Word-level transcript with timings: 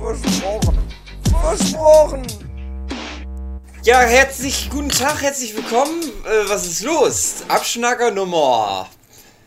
Versprochen. 0.00 0.78
Versprochen. 1.42 2.26
Ja, 3.84 4.00
herzlich 4.00 4.68
guten 4.70 4.88
Tag, 4.88 5.20
herzlich 5.22 5.54
willkommen. 5.54 6.02
Äh, 6.24 6.48
was 6.48 6.66
ist 6.66 6.82
los? 6.82 7.36
Abschnacker 7.48 8.10
Nummer 8.10 8.88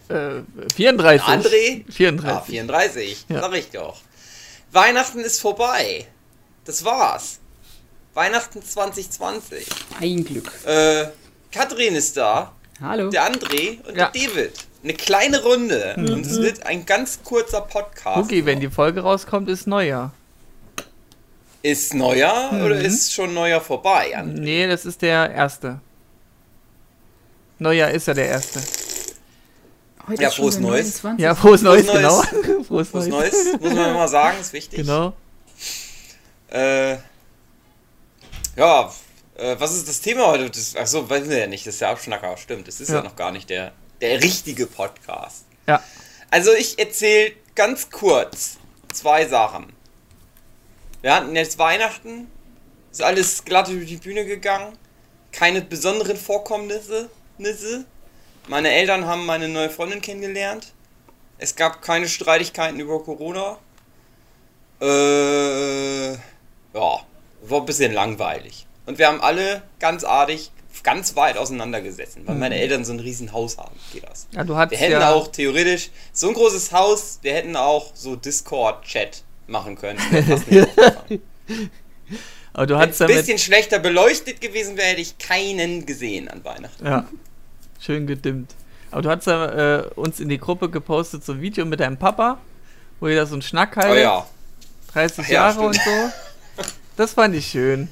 Äh, 0.09 0.41
34. 0.75 1.27
André? 1.27 1.91
34. 1.91 2.29
Ah, 2.29 2.41
34. 2.41 3.25
Ja. 3.29 3.41
Sag 3.41 3.53
ich 3.55 3.69
doch. 3.71 3.97
Weihnachten 4.71 5.19
ist 5.19 5.39
vorbei. 5.39 6.05
Das 6.65 6.83
war's. 6.85 7.39
Weihnachten 8.13 8.61
2020. 8.63 9.65
Ein 9.99 10.23
Glück. 10.23 10.51
Äh, 10.65 11.07
Katrin 11.51 11.95
ist 11.95 12.15
da, 12.17 12.51
Hallo. 12.81 13.09
der 13.09 13.23
André 13.31 13.83
und 13.87 13.95
Ja. 13.97 14.09
der 14.09 14.27
David. 14.27 14.51
Eine 14.83 14.93
kleine 14.93 15.41
Runde. 15.43 15.95
Mhm. 15.97 16.09
Und 16.13 16.25
es 16.25 16.37
wird 16.39 16.65
ein 16.65 16.85
ganz 16.85 17.19
kurzer 17.23 17.61
Podcast. 17.61 18.17
Okay, 18.17 18.45
wenn 18.45 18.59
die 18.59 18.69
Folge 18.69 19.01
rauskommt, 19.01 19.49
ist 19.49 19.65
Neujahr. 19.67 20.11
Ist 21.63 21.93
Neujahr 21.93 22.51
Mhm. 22.51 22.65
oder 22.65 22.79
ist 22.79 23.13
schon 23.13 23.33
Neujahr 23.33 23.61
vorbei? 23.61 24.15
André? 24.17 24.39
Nee, 24.39 24.67
das 24.67 24.85
ist 24.85 25.01
der 25.01 25.31
erste. 25.31 25.79
Neujahr 27.57 27.89
ist 27.91 28.05
ja 28.07 28.13
der 28.13 28.27
erste. 28.27 28.61
Heute 30.07 30.21
Ja, 30.21 30.29
frohes 30.29 30.59
Neues. 30.59 31.01
29. 31.01 31.23
Ja, 31.23 31.33
frohes 31.35 31.61
Neues, 31.61 31.87
genau. 31.87 32.21
frohes 32.67 32.91
Neues. 32.93 33.07
Neues, 33.07 33.33
muss 33.61 33.73
man 33.73 33.89
immer 33.91 34.07
sagen, 34.09 34.37
ist 34.41 34.51
wichtig. 34.51 34.79
Genau. 34.79 35.13
Äh, 36.51 36.97
ja, 38.57 38.91
äh, 39.37 39.55
was 39.57 39.73
ist 39.73 39.87
das 39.87 40.01
Thema 40.01 40.27
heute? 40.27 40.49
Das, 40.49 40.75
achso, 40.75 41.09
wissen 41.09 41.29
wir 41.29 41.37
ja 41.37 41.47
nicht, 41.47 41.65
das 41.65 41.75
ist 41.75 41.81
der 41.81 41.89
Abschnacker, 41.89 42.35
stimmt. 42.35 42.67
Das 42.67 42.81
ist 42.81 42.89
ja, 42.89 42.95
Ja. 42.97 43.03
noch 43.03 43.15
gar 43.15 43.31
nicht 43.31 43.49
der, 43.49 43.71
der 44.01 44.21
richtige 44.21 44.67
Podcast. 44.67 45.45
Ja. 45.67 45.81
Also 46.29 46.51
ich 46.51 46.77
erzähle 46.77 47.31
ganz 47.55 47.89
kurz 47.89 48.57
zwei 48.91 49.25
Sachen. 49.25 49.71
Wir 51.03 51.13
hatten 51.13 51.35
jetzt 51.35 51.59
Weihnachten, 51.59 52.31
ist 52.89 53.03
alles 53.03 53.43
glatt 53.43 53.67
über 53.67 53.83
die 53.83 53.97
Bühne 53.97 54.25
gegangen, 54.25 54.77
keine 55.33 55.61
besonderen 55.61 56.15
Vorkommnisse. 56.15 57.09
Nisse. 57.37 57.83
Meine 58.47 58.71
Eltern 58.71 59.05
haben 59.05 59.25
meine 59.25 59.49
neue 59.49 59.69
Freundin 59.69 60.01
kennengelernt. 60.01 60.71
Es 61.39 61.57
gab 61.57 61.81
keine 61.81 62.07
Streitigkeiten 62.07 62.79
über 62.79 63.03
Corona. 63.03 63.57
Äh, 64.79 66.13
ja, 66.13 66.19
war 66.73 67.05
ein 67.51 67.65
bisschen 67.65 67.91
langweilig. 67.91 68.65
Und 68.85 68.97
wir 68.97 69.07
haben 69.07 69.19
alle 69.19 69.61
ganz 69.79 70.05
artig, 70.05 70.51
ganz 70.83 71.17
weit 71.17 71.37
auseinandergesessen, 71.37 72.25
weil 72.25 72.35
meine 72.35 72.57
Eltern 72.57 72.85
so 72.85 72.93
ein 72.93 73.01
riesen 73.01 73.33
Haus 73.33 73.57
haben. 73.57 73.75
Geht 73.91 74.07
das. 74.07 74.27
Ja, 74.31 74.45
du 74.45 74.55
hattest 74.55 74.79
Wir 74.79 74.87
hätten 74.87 75.01
ja, 75.01 75.11
auch 75.11 75.27
theoretisch 75.27 75.89
so 76.13 76.29
ein 76.29 76.33
großes 76.33 76.71
Haus, 76.71 77.19
wir 77.23 77.33
hätten 77.33 77.57
auch 77.57 77.91
so 77.93 78.15
Discord-Chat 78.15 79.23
machen 79.47 79.75
können. 79.77 79.99
Aber 82.53 82.67
du 82.67 82.75
Wenn 82.75 82.81
es 82.89 82.99
hattest 82.99 83.01
ein 83.01 83.07
bisschen 83.07 83.39
schlechter 83.39 83.79
beleuchtet 83.79 84.39
gewesen 84.39 84.77
wäre, 84.77 84.89
hätte 84.89 85.01
ich 85.01 85.17
keinen 85.17 85.85
gesehen 85.85 86.27
an 86.27 86.43
Weihnachten. 86.45 86.85
ja, 86.85 87.07
schön 87.79 88.05
gedimmt. 88.05 88.53
Aber 88.91 89.01
du 89.01 89.09
hast 89.09 89.25
ja 89.25 89.79
äh, 89.79 89.87
uns 89.95 90.19
in 90.19 90.29
die 90.29 90.37
Gruppe 90.37 90.69
gepostet, 90.69 91.25
so 91.25 91.31
ein 91.33 91.41
Video 91.41 91.65
mit 91.65 91.79
deinem 91.79 91.97
Papa, 91.97 92.37
wo 92.99 93.07
ihr 93.07 93.15
da 93.15 93.25
so 93.25 93.33
einen 93.33 93.41
Schnack 93.41 93.75
Oh 93.77 93.81
haltet, 93.81 94.03
ja. 94.03 94.27
30 94.93 95.19
Ach 95.19 95.27
ja, 95.29 95.33
Jahre 95.33 95.61
und 95.61 95.73
so. 95.75 96.11
Das 96.95 97.13
fand 97.13 97.35
ich 97.35 97.47
schön. 97.47 97.89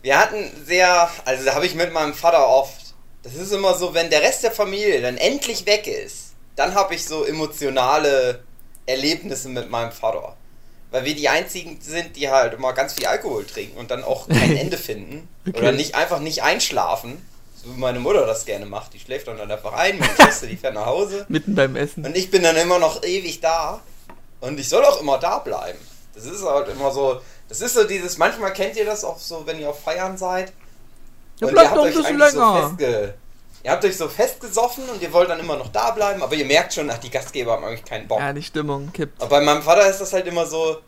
Wir 0.00 0.18
hatten 0.18 0.50
sehr, 0.64 1.10
also 1.26 1.44
da 1.44 1.54
habe 1.54 1.66
ich 1.66 1.74
mit 1.74 1.92
meinem 1.92 2.14
Vater 2.14 2.48
oft, 2.48 2.94
das 3.22 3.34
ist 3.34 3.52
immer 3.52 3.74
so, 3.74 3.92
wenn 3.92 4.08
der 4.08 4.22
Rest 4.22 4.42
der 4.42 4.52
Familie 4.52 5.02
dann 5.02 5.18
endlich 5.18 5.66
weg 5.66 5.86
ist, 5.86 6.32
dann 6.56 6.74
habe 6.74 6.94
ich 6.94 7.04
so 7.04 7.24
emotionale 7.24 8.42
Erlebnisse 8.86 9.50
mit 9.50 9.70
meinem 9.70 9.92
Vater. 9.92 10.34
Weil 10.92 11.04
wir 11.04 11.16
die 11.16 11.28
einzigen 11.28 11.78
sind, 11.80 12.16
die 12.16 12.30
halt 12.30 12.54
immer 12.54 12.72
ganz 12.74 12.92
viel 12.92 13.06
Alkohol 13.06 13.44
trinken 13.44 13.78
und 13.78 13.90
dann 13.90 14.04
auch 14.04 14.28
kein 14.28 14.56
Ende 14.56 14.76
finden. 14.76 15.28
Okay. 15.48 15.58
Oder 15.58 15.72
nicht 15.72 15.94
einfach 15.94 16.20
nicht 16.20 16.42
einschlafen. 16.42 17.26
So 17.56 17.74
wie 17.74 17.80
meine 17.80 17.98
Mutter 17.98 18.26
das 18.26 18.44
gerne 18.44 18.66
macht. 18.66 18.92
Die 18.94 19.00
schläft 19.00 19.26
dann 19.26 19.40
einfach 19.40 19.72
ein, 19.72 19.98
meine 19.98 20.14
Schwester, 20.14 20.46
die 20.46 20.56
fährt 20.56 20.74
nach 20.74 20.86
Hause. 20.86 21.26
Mitten 21.28 21.54
beim 21.54 21.76
Essen. 21.76 22.04
Und 22.04 22.16
ich 22.16 22.30
bin 22.30 22.42
dann 22.42 22.56
immer 22.56 22.78
noch 22.78 23.02
ewig 23.02 23.40
da. 23.40 23.80
Und 24.40 24.60
ich 24.60 24.68
soll 24.68 24.84
auch 24.84 25.00
immer 25.00 25.18
da 25.18 25.38
bleiben. 25.38 25.78
Das 26.14 26.24
ist 26.24 26.44
halt 26.44 26.68
immer 26.68 26.90
so. 26.90 27.20
Das 27.48 27.60
ist 27.60 27.74
so 27.74 27.84
dieses, 27.84 28.18
manchmal 28.18 28.52
kennt 28.52 28.76
ihr 28.76 28.84
das 28.84 29.04
auch 29.04 29.18
so, 29.18 29.46
wenn 29.46 29.58
ihr 29.58 29.70
auf 29.70 29.82
Feiern 29.82 30.16
seid. 30.18 30.52
Ja, 31.40 31.46
und 31.46 31.52
bleib 31.54 31.64
ihr 31.64 31.70
habt 31.70 31.78
doch 31.78 31.84
ein 31.86 31.94
bisschen 31.94 32.18
länger. 32.18 32.62
So 32.62 32.76
festge 32.76 33.14
ihr 33.64 33.70
habt 33.70 33.84
euch 33.84 33.96
so 33.96 34.08
festgesoffen 34.08 34.88
und 34.88 35.00
ihr 35.02 35.12
wollt 35.12 35.28
dann 35.30 35.40
immer 35.40 35.56
noch 35.56 35.68
da 35.68 35.90
bleiben, 35.92 36.22
aber 36.22 36.34
ihr 36.34 36.44
merkt 36.44 36.74
schon, 36.74 36.90
ach, 36.90 36.98
die 36.98 37.10
Gastgeber 37.10 37.52
haben 37.52 37.64
eigentlich 37.64 37.84
keinen 37.84 38.08
Bock. 38.08 38.18
Ja, 38.20 38.32
die 38.32 38.42
Stimmung 38.42 38.92
kippt. 38.92 39.20
Aber 39.20 39.30
bei 39.38 39.40
meinem 39.40 39.62
Vater 39.62 39.88
ist 39.88 40.00
das 40.00 40.12
halt 40.12 40.26
immer 40.26 40.46
so. 40.46 40.78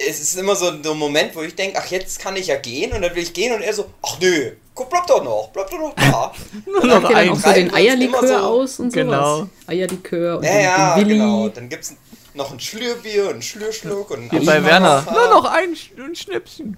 Es 0.00 0.20
ist 0.20 0.36
immer 0.38 0.54
so 0.54 0.68
ein 0.68 0.80
Moment, 0.96 1.34
wo 1.34 1.42
ich 1.42 1.56
denke, 1.56 1.76
ach, 1.76 1.86
jetzt 1.86 2.20
kann 2.20 2.36
ich 2.36 2.46
ja 2.46 2.56
gehen 2.56 2.92
und 2.92 3.02
dann 3.02 3.12
will 3.16 3.22
ich 3.22 3.32
gehen 3.32 3.52
und 3.52 3.62
er 3.62 3.74
so, 3.74 3.86
ach 4.00 4.16
nö, 4.20 4.52
guck, 4.72 4.88
bleib 4.90 5.08
doch 5.08 5.24
noch, 5.24 5.50
bleib 5.52 5.68
doch 5.70 5.78
noch 5.80 5.94
da. 5.96 6.32
Nur 6.66 6.82
Und 6.82 6.88
noch 6.88 7.02
dann 7.02 7.14
ein. 7.16 7.30
auch 7.30 7.36
so 7.36 7.52
den 7.52 7.74
Eierlikör 7.74 8.28
so- 8.28 8.36
aus 8.36 8.78
und 8.78 8.92
Genau. 8.92 9.36
sowas? 9.38 9.48
Eierlikör 9.66 10.38
und 10.38 10.44
Ja, 10.44 10.52
den, 10.52 10.62
ja, 10.62 10.94
den 10.94 11.04
Willi. 11.08 11.18
genau. 11.18 11.48
Dann 11.48 11.68
gibt's 11.68 11.94
noch 12.34 12.52
ein 12.52 12.60
Schlürbier 12.60 13.24
und 13.24 13.30
einen 13.32 13.42
Schlürschluck 13.42 14.12
und 14.12 14.30
einen 14.30 14.40
Wie 14.40 14.46
bei 14.46 14.62
Werner. 14.64 15.04
Nur 15.12 15.28
noch 15.30 15.44
ein, 15.46 15.70
Sch- 15.74 16.00
ein 16.00 16.14
Schnipsen. 16.14 16.76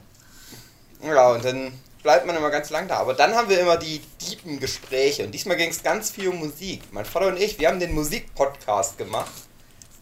Ja, 1.05 1.33
und 1.33 1.44
dann 1.44 1.72
bleibt 2.03 2.27
man 2.27 2.37
immer 2.37 2.50
ganz 2.50 2.71
lang 2.71 2.88
da. 2.88 2.97
Aber 2.99 3.15
dann 3.15 3.34
haben 3.34 3.49
wir 3.49 3.61
immer 3.61 3.77
die 3.77 4.00
tiefen 4.19 4.59
Gespräche. 4.61 5.25
Und 5.25 5.33
diesmal 5.33 5.56
ging 5.56 5.71
es 5.71 5.83
ganz 5.83 6.11
viel 6.11 6.28
um 6.28 6.38
Musik. 6.38 6.83
Mein 6.93 7.05
Vater 7.05 7.28
und 7.28 7.41
ich, 7.41 7.59
wir 7.59 7.69
haben 7.69 7.81
den 7.81 7.93
Musikpodcast 7.93 8.99
gemacht, 8.99 9.31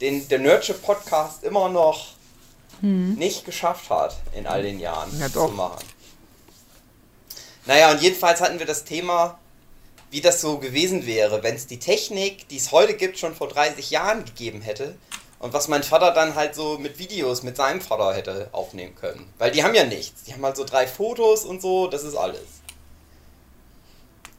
den 0.01 0.27
der 0.29 0.39
Nerdship 0.39 0.83
Podcast 0.83 1.43
immer 1.45 1.69
noch 1.69 2.15
nicht 2.81 3.45
geschafft 3.45 3.91
hat, 3.91 4.17
in 4.33 4.47
all 4.47 4.63
den 4.63 4.79
Jahren 4.79 5.11
Ja, 5.19 5.31
zu 5.33 5.49
machen. 5.49 5.85
Naja, 7.67 7.91
und 7.91 8.01
jedenfalls 8.01 8.41
hatten 8.41 8.61
wir 8.61 8.67
das 8.67 8.85
Thema, 8.85 9.39
wie 10.11 10.21
das 10.21 10.41
so 10.41 10.59
gewesen 10.59 11.05
wäre, 11.05 11.43
wenn 11.43 11.57
es 11.57 11.67
die 11.67 11.81
Technik, 11.81 12.49
die 12.49 12.57
es 12.57 12.71
heute 12.73 12.95
gibt, 12.95 13.19
schon 13.19 13.35
vor 13.35 13.49
30 13.49 13.91
Jahren 13.91 14.25
gegeben 14.25 14.63
hätte. 14.63 14.97
Und 15.41 15.53
was 15.53 15.69
mein 15.69 15.85
Vater 15.85 16.11
dann 16.11 16.35
halt 16.35 16.55
so 16.55 16.79
mit 16.79 16.99
Videos 16.99 17.43
mit 17.43 17.57
seinem 17.57 17.81
Vater 17.81 18.13
hätte 18.15 18.49
aufnehmen 18.53 18.97
können. 18.97 19.33
Weil 19.39 19.53
die 19.53 19.63
haben 19.63 19.75
ja 19.75 19.85
nichts. 19.85 20.25
Die 20.25 20.33
haben 20.33 20.45
halt 20.45 20.57
so 20.57 20.65
drei 20.65 20.87
Fotos 20.87 21.45
und 21.45 21.63
so, 21.63 21.87
das 21.87 22.03
ist 22.03 22.17
alles. 22.17 22.59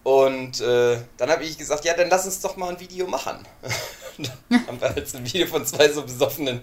Und 0.03 0.59
äh, 0.61 0.97
dann 1.17 1.29
habe 1.29 1.43
ich 1.43 1.57
gesagt, 1.57 1.85
ja, 1.85 1.93
dann 1.93 2.09
lass 2.09 2.25
uns 2.25 2.41
doch 2.41 2.57
mal 2.57 2.69
ein 2.69 2.79
Video 2.79 3.07
machen. 3.07 3.45
dann 4.49 4.67
haben 4.67 4.81
wir 4.81 4.89
halt 4.89 5.07
so 5.07 5.17
ein 5.17 5.25
Video 5.25 5.47
von 5.47 5.65
zwei 5.65 5.89
so 5.89 6.01
besoffenen 6.01 6.61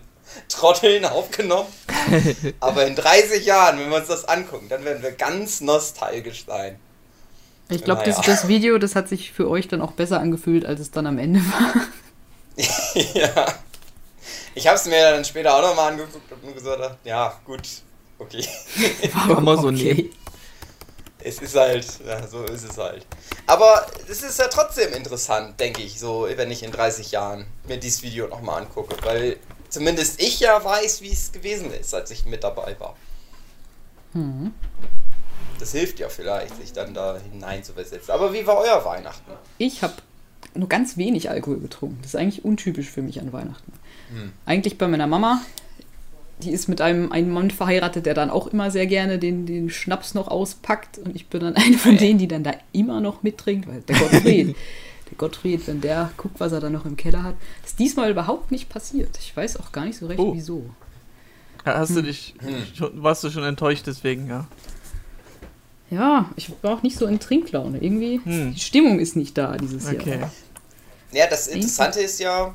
Trotteln 0.48 1.04
aufgenommen. 1.04 1.68
Aber 2.60 2.86
in 2.86 2.94
30 2.94 3.44
Jahren, 3.46 3.78
wenn 3.78 3.88
wir 3.88 3.96
uns 3.98 4.08
das 4.08 4.26
angucken, 4.26 4.68
dann 4.68 4.84
werden 4.84 5.02
wir 5.02 5.12
ganz 5.12 5.60
nostalgisch 5.60 6.44
sein. 6.46 6.78
Ich 7.68 7.82
glaube, 7.82 8.02
Naja. 8.02 8.16
das, 8.16 8.26
das 8.26 8.48
Video, 8.48 8.78
das 8.78 8.94
hat 8.94 9.08
sich 9.08 9.32
für 9.32 9.48
euch 9.48 9.66
dann 9.68 9.80
auch 9.80 9.92
besser 9.92 10.20
angefühlt, 10.20 10.64
als 10.64 10.80
es 10.80 10.90
dann 10.90 11.06
am 11.06 11.18
Ende 11.18 11.40
war. 11.40 11.74
ja. 13.14 13.46
Ich 14.56 14.66
habe 14.66 14.76
es 14.76 14.86
mir 14.86 15.10
dann 15.10 15.22
später 15.22 15.54
auch 15.54 15.60
nochmal 15.60 15.92
angeguckt 15.92 16.32
und 16.32 16.42
nur 16.42 16.54
gesagt, 16.54 16.96
ja, 17.04 17.38
gut, 17.44 17.68
okay. 18.18 18.42
Kann 19.12 19.44
man 19.44 19.60
so 19.60 19.70
nehmen. 19.70 20.08
Es 21.18 21.42
ist 21.42 21.54
halt, 21.54 21.86
ja, 22.06 22.26
so 22.26 22.42
ist 22.44 22.64
es 22.64 22.78
halt. 22.78 23.06
Aber 23.46 23.86
es 24.08 24.22
ist 24.22 24.38
ja 24.38 24.48
trotzdem 24.48 24.94
interessant, 24.94 25.60
denke 25.60 25.82
ich, 25.82 26.00
so, 26.00 26.26
wenn 26.34 26.50
ich 26.50 26.62
in 26.62 26.72
30 26.72 27.10
Jahren 27.10 27.46
mir 27.68 27.76
dieses 27.76 28.02
Video 28.02 28.28
nochmal 28.28 28.62
angucke, 28.62 28.96
weil 29.04 29.36
zumindest 29.68 30.22
ich 30.22 30.40
ja 30.40 30.64
weiß, 30.64 31.02
wie 31.02 31.12
es 31.12 31.32
gewesen 31.32 31.70
ist, 31.74 31.92
als 31.92 32.10
ich 32.10 32.24
mit 32.24 32.42
dabei 32.42 32.76
war. 32.80 32.96
Hm. 34.12 34.54
Das 35.58 35.72
hilft 35.72 35.98
ja 35.98 36.08
vielleicht, 36.08 36.56
sich 36.56 36.72
dann 36.72 36.94
da 36.94 37.18
hinein 37.30 37.62
zu 37.62 37.74
versetzen. 37.74 38.10
Aber 38.10 38.32
wie 38.32 38.46
war 38.46 38.56
euer 38.56 38.82
Weihnachten? 38.86 39.32
Ich 39.58 39.82
habe 39.82 39.96
nur 40.54 40.68
ganz 40.70 40.96
wenig 40.96 41.28
Alkohol 41.28 41.60
getrunken. 41.60 41.98
Das 42.00 42.14
ist 42.14 42.16
eigentlich 42.16 42.42
untypisch 42.42 42.88
für 42.88 43.02
mich 43.02 43.20
an 43.20 43.34
Weihnachten. 43.34 43.72
Hm. 44.10 44.32
Eigentlich 44.44 44.78
bei 44.78 44.88
meiner 44.88 45.06
Mama. 45.06 45.40
Die 46.42 46.50
ist 46.50 46.68
mit 46.68 46.82
einem, 46.82 47.12
einem 47.12 47.30
Mann 47.32 47.50
verheiratet, 47.50 48.04
der 48.04 48.12
dann 48.12 48.28
auch 48.28 48.46
immer 48.48 48.70
sehr 48.70 48.86
gerne 48.86 49.18
den, 49.18 49.46
den 49.46 49.70
Schnaps 49.70 50.12
noch 50.12 50.28
auspackt. 50.28 50.98
Und 50.98 51.16
ich 51.16 51.28
bin 51.28 51.40
dann 51.40 51.56
eine 51.56 51.78
von 51.78 51.96
denen, 51.96 52.18
die 52.18 52.28
dann 52.28 52.44
da 52.44 52.52
immer 52.72 53.00
noch 53.00 53.22
mittrinkt. 53.22 53.66
Weil 53.66 53.80
der 53.80 53.96
Gottfried, 53.98 54.48
der 55.10 55.16
Gottfried, 55.16 55.66
wenn 55.66 55.80
der 55.80 56.10
guckt, 56.18 56.38
was 56.38 56.52
er 56.52 56.60
da 56.60 56.68
noch 56.68 56.84
im 56.84 56.96
Keller 56.96 57.22
hat, 57.22 57.34
ist 57.64 57.78
diesmal 57.78 58.10
überhaupt 58.10 58.50
nicht 58.50 58.68
passiert. 58.68 59.16
Ich 59.18 59.34
weiß 59.36 59.58
auch 59.60 59.72
gar 59.72 59.86
nicht 59.86 59.98
so 59.98 60.06
recht, 60.08 60.20
Oh. 60.20 60.34
wieso. 60.34 60.68
Hast 61.64 61.96
du 61.96 62.02
dich, 62.02 62.34
schon, 62.76 63.02
warst 63.02 63.24
du 63.24 63.30
schon 63.30 63.42
enttäuscht 63.42 63.86
deswegen, 63.88 64.28
ja? 64.28 64.46
Ja, 65.90 66.30
ich 66.36 66.50
war 66.62 66.74
auch 66.74 66.82
nicht 66.82 66.96
so 66.98 67.06
in 67.06 67.18
Trinklaune. 67.18 67.78
Irgendwie, 67.78 68.20
Hm. 68.24 68.54
die 68.54 68.60
Stimmung 68.60 68.98
ist 68.98 69.16
nicht 69.16 69.38
da 69.38 69.56
dieses 69.56 69.86
Okay. 69.86 70.18
Jahr. 70.20 70.30
Ja, 71.12 71.26
das 71.28 71.46
Interessante 71.46 72.00
ist 72.00 72.18
ja, 72.20 72.54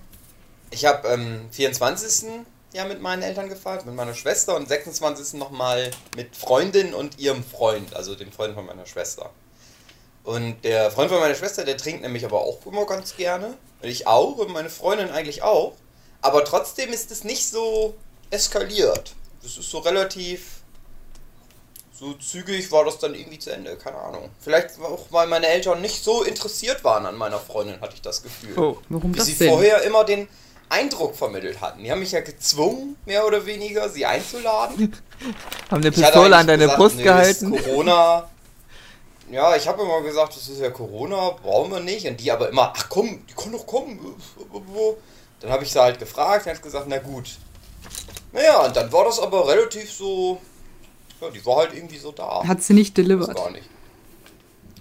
ich 0.71 0.85
habe 0.85 1.07
ähm, 1.09 1.47
24. 1.51 2.29
ja 2.73 2.85
mit 2.85 3.01
meinen 3.01 3.21
Eltern 3.21 3.49
gefeiert, 3.49 3.85
mit 3.85 3.95
meiner 3.95 4.13
Schwester 4.15 4.55
und 4.55 4.67
26. 4.67 5.33
nochmal 5.33 5.91
mit 6.15 6.35
Freundin 6.35 6.93
und 6.93 7.19
ihrem 7.19 7.43
Freund, 7.43 7.93
also 7.95 8.15
dem 8.15 8.31
Freund 8.31 8.55
von 8.55 8.65
meiner 8.65 8.85
Schwester. 8.85 9.29
Und 10.23 10.63
der 10.63 10.91
Freund 10.91 11.09
von 11.09 11.19
meiner 11.19 11.35
Schwester, 11.35 11.65
der 11.65 11.77
trinkt 11.77 12.01
nämlich 12.01 12.25
aber 12.25 12.41
auch 12.41 12.65
immer 12.65 12.85
ganz 12.85 13.15
gerne. 13.15 13.57
Und 13.81 13.89
ich 13.89 14.07
auch 14.07 14.37
und 14.37 14.51
meine 14.51 14.69
Freundin 14.69 15.09
eigentlich 15.09 15.41
auch. 15.41 15.73
Aber 16.21 16.45
trotzdem 16.45 16.93
ist 16.93 17.11
es 17.11 17.23
nicht 17.23 17.49
so 17.49 17.95
eskaliert. 18.29 19.15
Das 19.41 19.57
ist 19.57 19.69
so 19.69 19.79
relativ. 19.79 20.61
So 21.91 22.13
zügig 22.13 22.71
war 22.71 22.85
das 22.85 22.97
dann 22.99 23.13
irgendwie 23.13 23.37
zu 23.39 23.51
Ende, 23.51 23.75
keine 23.77 23.97
Ahnung. 23.97 24.29
Vielleicht 24.39 24.79
auch, 24.79 25.05
weil 25.11 25.27
meine 25.27 25.47
Eltern 25.47 25.81
nicht 25.81 26.03
so 26.03 26.23
interessiert 26.23 26.83
waren 26.83 27.05
an 27.05 27.15
meiner 27.15 27.39
Freundin, 27.39 27.79
hatte 27.79 27.93
ich 27.95 28.01
das 28.01 28.23
Gefühl. 28.23 28.57
Oh, 28.57 28.77
Warum 28.89 29.13
Wie 29.13 29.17
das 29.17 29.27
sie 29.27 29.35
denn? 29.35 29.49
vorher 29.49 29.81
immer 29.83 30.03
den 30.03 30.27
Eindruck 30.71 31.15
vermittelt 31.15 31.59
hatten. 31.61 31.83
Die 31.83 31.91
haben 31.91 31.99
mich 31.99 32.13
ja 32.13 32.21
gezwungen, 32.21 32.95
mehr 33.05 33.25
oder 33.25 33.45
weniger, 33.45 33.89
sie 33.89 34.05
einzuladen. 34.05 34.95
haben 35.71 35.81
eine 35.81 35.91
Pistole 35.91 36.35
an 36.35 36.47
deine 36.47 36.63
gesagt, 36.63 36.79
Brust 36.79 36.95
nee, 36.95 37.03
gehalten. 37.03 37.63
Corona. 37.63 38.29
Ja, 39.29 39.55
ich 39.55 39.67
habe 39.67 39.83
immer 39.83 40.01
gesagt, 40.01 40.35
das 40.35 40.49
ist 40.49 40.59
ja 40.59 40.69
Corona, 40.69 41.31
brauchen 41.41 41.71
wir 41.71 41.79
nicht. 41.79 42.07
Und 42.07 42.19
die 42.19 42.31
aber 42.31 42.49
immer, 42.49 42.73
ach 42.75 42.87
komm, 42.89 43.25
die 43.27 43.33
können 43.33 43.53
doch 43.53 43.65
kommen. 43.65 43.99
Dann 45.39 45.51
habe 45.51 45.63
ich 45.63 45.71
sie 45.71 45.81
halt 45.81 45.99
gefragt, 45.99 46.45
hat 46.45 46.61
gesagt, 46.61 46.85
na 46.87 46.97
gut. 46.99 47.37
Naja, 48.31 48.65
und 48.65 48.75
dann 48.75 48.91
war 48.91 49.05
das 49.05 49.19
aber 49.19 49.47
relativ 49.47 49.91
so. 49.91 50.39
Ja, 51.19 51.29
die 51.29 51.45
war 51.45 51.57
halt 51.57 51.73
irgendwie 51.73 51.97
so 51.97 52.11
da. 52.11 52.43
Hat 52.45 52.63
sie 52.63 52.73
nicht 52.73 52.97
delivered. 52.97 53.35
gar 53.35 53.51
nicht. 53.51 53.69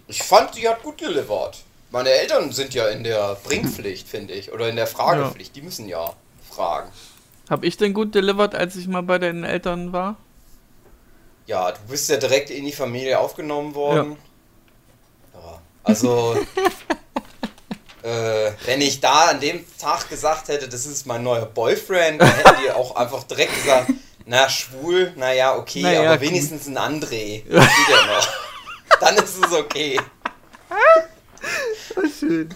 Ich 0.06 0.22
fand, 0.22 0.56
die 0.56 0.68
hat 0.68 0.82
gut 0.82 1.00
delivered. 1.00 1.58
Meine 1.90 2.10
Eltern 2.10 2.52
sind 2.52 2.72
ja 2.72 2.88
in 2.88 3.02
der 3.02 3.36
Bringpflicht, 3.42 4.08
finde 4.08 4.34
ich. 4.34 4.52
Oder 4.52 4.68
in 4.68 4.76
der 4.76 4.86
Fragepflicht. 4.86 5.56
Die 5.56 5.62
müssen 5.62 5.88
ja 5.88 6.14
fragen. 6.48 6.90
Hab 7.48 7.64
ich 7.64 7.76
denn 7.76 7.94
gut 7.94 8.14
delivered, 8.14 8.54
als 8.54 8.76
ich 8.76 8.86
mal 8.86 9.02
bei 9.02 9.18
deinen 9.18 9.42
Eltern 9.42 9.92
war? 9.92 10.16
Ja, 11.46 11.72
du 11.72 11.80
bist 11.88 12.08
ja 12.08 12.16
direkt 12.16 12.50
in 12.50 12.64
die 12.64 12.72
Familie 12.72 13.18
aufgenommen 13.18 13.74
worden. 13.74 14.16
Ja. 15.34 15.60
also, 15.82 16.36
äh, 18.02 18.52
wenn 18.66 18.80
ich 18.80 19.00
da 19.00 19.30
an 19.30 19.40
dem 19.40 19.64
Tag 19.78 20.08
gesagt 20.08 20.46
hätte, 20.46 20.68
das 20.68 20.86
ist 20.86 21.06
mein 21.06 21.24
neuer 21.24 21.46
Boyfriend, 21.46 22.20
dann 22.20 22.30
hätten 22.30 22.62
die 22.64 22.70
auch 22.70 22.94
einfach 22.94 23.24
direkt 23.24 23.52
gesagt, 23.56 23.90
na, 24.26 24.48
schwul, 24.48 25.12
naja, 25.16 25.56
okay, 25.56 25.80
Na 25.82 25.92
ja, 25.92 26.00
aber 26.02 26.12
cool. 26.12 26.20
wenigstens 26.20 26.68
ein 26.68 26.78
André. 26.78 27.42
Geht 27.42 27.50
ja 27.50 28.06
noch? 28.06 28.28
Dann 29.00 29.16
ist 29.16 29.44
es 29.44 29.52
okay. 29.52 30.00
Schön. 32.18 32.48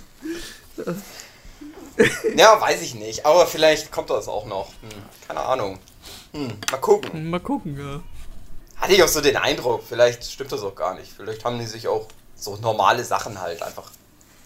Ja, 2.37 2.61
weiß 2.61 2.83
ich 2.83 2.95
nicht, 2.95 3.25
aber 3.25 3.47
vielleicht 3.47 3.93
kommt 3.93 4.11
das 4.11 4.27
auch 4.29 4.47
noch. 4.47 4.69
Hm, 4.83 5.03
keine 5.29 5.41
Ahnung. 5.41 5.79
Hm, 6.33 6.49
mal 6.71 6.79
gucken. 6.79 7.31
Mal 7.31 7.41
gucken, 7.41 7.79
ja. 7.79 8.03
Hatte 8.77 8.95
ich 8.95 9.03
auch 9.03 9.09
so 9.09 9.21
den 9.21 9.37
Eindruck, 9.37 9.83
vielleicht 9.89 10.25
stimmt 10.25 10.51
das 10.51 10.63
auch 10.63 10.75
gar 10.75 10.95
nicht. 10.95 11.13
Vielleicht 11.17 11.45
haben 11.45 11.59
die 11.59 11.67
sich 11.67 11.87
auch 11.87 12.09
so 12.35 12.57
normale 12.57 13.05
Sachen 13.05 13.41
halt 13.41 13.63
einfach 13.63 13.91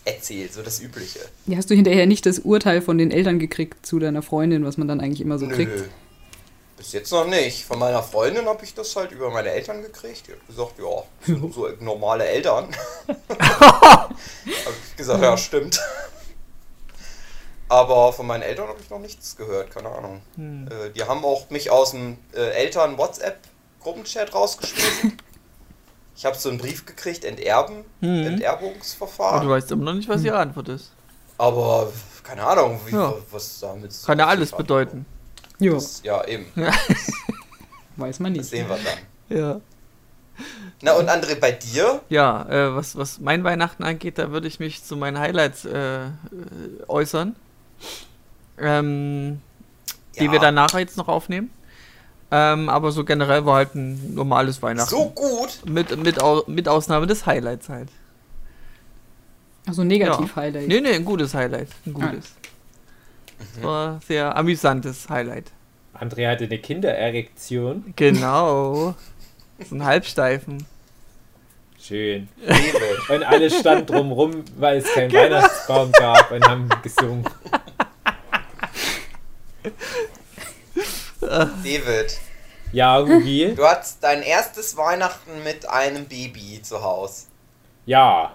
erzählt, 0.04 0.52
so 0.52 0.62
das 0.62 0.80
Übliche. 0.80 1.20
Ja, 1.46 1.56
hast 1.56 1.70
du 1.70 1.74
hinterher 1.74 2.06
nicht 2.06 2.26
das 2.26 2.40
Urteil 2.40 2.82
von 2.82 2.98
den 2.98 3.10
Eltern 3.10 3.38
gekriegt 3.38 3.84
zu 3.84 3.98
deiner 3.98 4.22
Freundin, 4.22 4.64
was 4.64 4.76
man 4.76 4.88
dann 4.88 5.00
eigentlich 5.00 5.20
immer 5.20 5.38
so 5.38 5.48
kriegt? 5.48 5.88
Bis 6.78 6.92
jetzt 6.92 7.10
noch 7.10 7.26
nicht. 7.26 7.64
Von 7.64 7.80
meiner 7.80 8.02
Freundin 8.04 8.46
habe 8.46 8.64
ich 8.64 8.72
das 8.72 8.94
halt 8.96 9.10
über 9.10 9.30
meine 9.30 9.50
Eltern 9.50 9.82
gekriegt. 9.82 10.28
Die 10.28 10.32
hat 10.32 10.46
gesagt, 10.46 10.78
ja, 10.78 11.02
sind 11.26 11.52
so 11.54 11.68
normale 11.80 12.24
Eltern. 12.24 12.68
habe 13.40 14.14
ich 14.90 14.96
gesagt, 14.96 15.20
ja, 15.22 15.36
stimmt. 15.36 15.80
Aber 17.68 18.12
von 18.12 18.26
meinen 18.26 18.42
Eltern 18.42 18.68
habe 18.68 18.78
ich 18.80 18.88
noch 18.88 19.00
nichts 19.00 19.36
gehört, 19.36 19.70
keine 19.72 19.90
Ahnung. 19.90 20.22
Hm. 20.36 20.68
Äh, 20.68 20.90
die 20.90 21.02
haben 21.04 21.24
auch 21.24 21.50
mich 21.50 21.70
aus 21.70 21.90
dem 21.90 22.18
äh, 22.34 22.48
Eltern-WhatsApp-Gruppenchat 22.52 24.32
rausgeschmissen. 24.32 25.18
ich 26.16 26.24
habe 26.24 26.36
so 26.38 26.48
einen 26.48 26.58
Brief 26.58 26.86
gekriegt, 26.86 27.24
Enterben, 27.24 27.84
Mhm. 28.00 28.08
Aber 28.08 28.22
du 28.22 28.28
Enterbungsverfahren. 28.34 29.48
weißt 29.48 29.70
immer 29.72 29.84
noch 29.86 29.94
nicht, 29.94 30.08
was 30.08 30.22
ihre 30.22 30.38
Antwort 30.38 30.68
ist. 30.68 30.92
Aber 31.36 31.92
keine 32.22 32.44
Ahnung, 32.46 32.80
wie, 32.86 32.92
Ja. 32.94 33.14
was 33.30 33.60
damit 33.60 33.92
ja 34.06 34.26
alles 34.26 34.52
bedeuten. 34.52 35.04
Ja, 35.58 35.72
Das, 35.72 36.00
ja, 36.04 36.24
eben. 36.26 36.46
weiß 37.96 38.20
man 38.20 38.32
Das 38.34 38.42
nicht. 38.42 38.50
sehen 38.50 38.68
wir 38.68 38.76
dann. 38.78 39.38
Ja. 39.38 39.60
Na 40.82 40.92
und 40.92 41.08
André, 41.08 41.34
bei 41.34 41.50
dir? 41.52 42.00
Ja, 42.08 42.48
äh, 42.48 42.74
was, 42.74 42.96
was 42.96 43.18
mein 43.18 43.42
Weihnachten 43.42 43.82
angeht, 43.82 44.18
da 44.18 44.30
würde 44.30 44.46
ich 44.46 44.60
mich 44.60 44.84
zu 44.84 44.96
meinen 44.96 45.18
Highlights 45.18 45.64
äh, 45.64 46.06
äh, 46.06 46.10
äußern. 46.86 47.34
Ähm, 48.58 49.40
die 50.18 50.24
Ja. 50.26 50.32
wir 50.32 50.38
danach 50.38 50.72
jetzt 50.78 50.96
noch 50.96 51.08
aufnehmen. 51.08 51.50
Ähm, 52.30 52.68
aber 52.68 52.92
so 52.92 53.04
generell 53.04 53.46
war 53.46 53.56
halt 53.56 53.74
ein 53.74 54.14
normales 54.14 54.60
Weihnachten. 54.62 54.90
So 54.90 55.06
gut. 55.10 55.60
Mit, 55.64 55.96
mit, 55.96 56.22
Au 56.22 56.42
mit 56.46 56.68
Ausnahme 56.68 57.06
des 57.06 57.24
Highlights 57.26 57.68
halt. 57.68 57.88
Also 59.66 59.82
Negativ-Highlight. 59.82 60.68
Nee, 60.68 60.80
nee, 60.80 60.92
ein 60.94 61.04
gutes 61.04 61.34
Highlight. 61.34 61.68
Ein 61.86 61.94
gutes. 61.94 62.32
Das 63.38 63.62
war 63.62 63.92
ein 63.94 64.00
sehr 64.06 64.36
amüsantes 64.36 65.08
Highlight. 65.08 65.52
André 65.98 66.28
hatte 66.30 66.44
eine 66.44 66.58
Kindererektion. 66.58 67.92
Genau. 67.96 68.94
so 69.68 69.74
ein 69.74 69.84
Halbsteifen. 69.84 70.64
Schön. 71.80 72.28
Und 73.08 73.22
alle 73.22 73.50
standen 73.50 73.86
drumrum, 73.86 74.44
weil 74.56 74.78
es 74.78 74.92
keinen 74.92 75.12
Weihnachtsbaum 75.12 75.92
gab 75.92 76.30
und 76.30 76.46
haben 76.46 76.68
gesungen. 76.82 77.24
David, 81.20 82.18
Ja, 82.72 82.98
irgendwie. 82.98 83.54
du 83.54 83.64
hattest 83.66 84.02
dein 84.02 84.22
erstes 84.22 84.76
Weihnachten 84.76 85.42
mit 85.44 85.68
einem 85.68 86.06
Baby 86.06 86.60
zu 86.62 86.82
Hause. 86.82 87.26
Ja. 87.86 88.32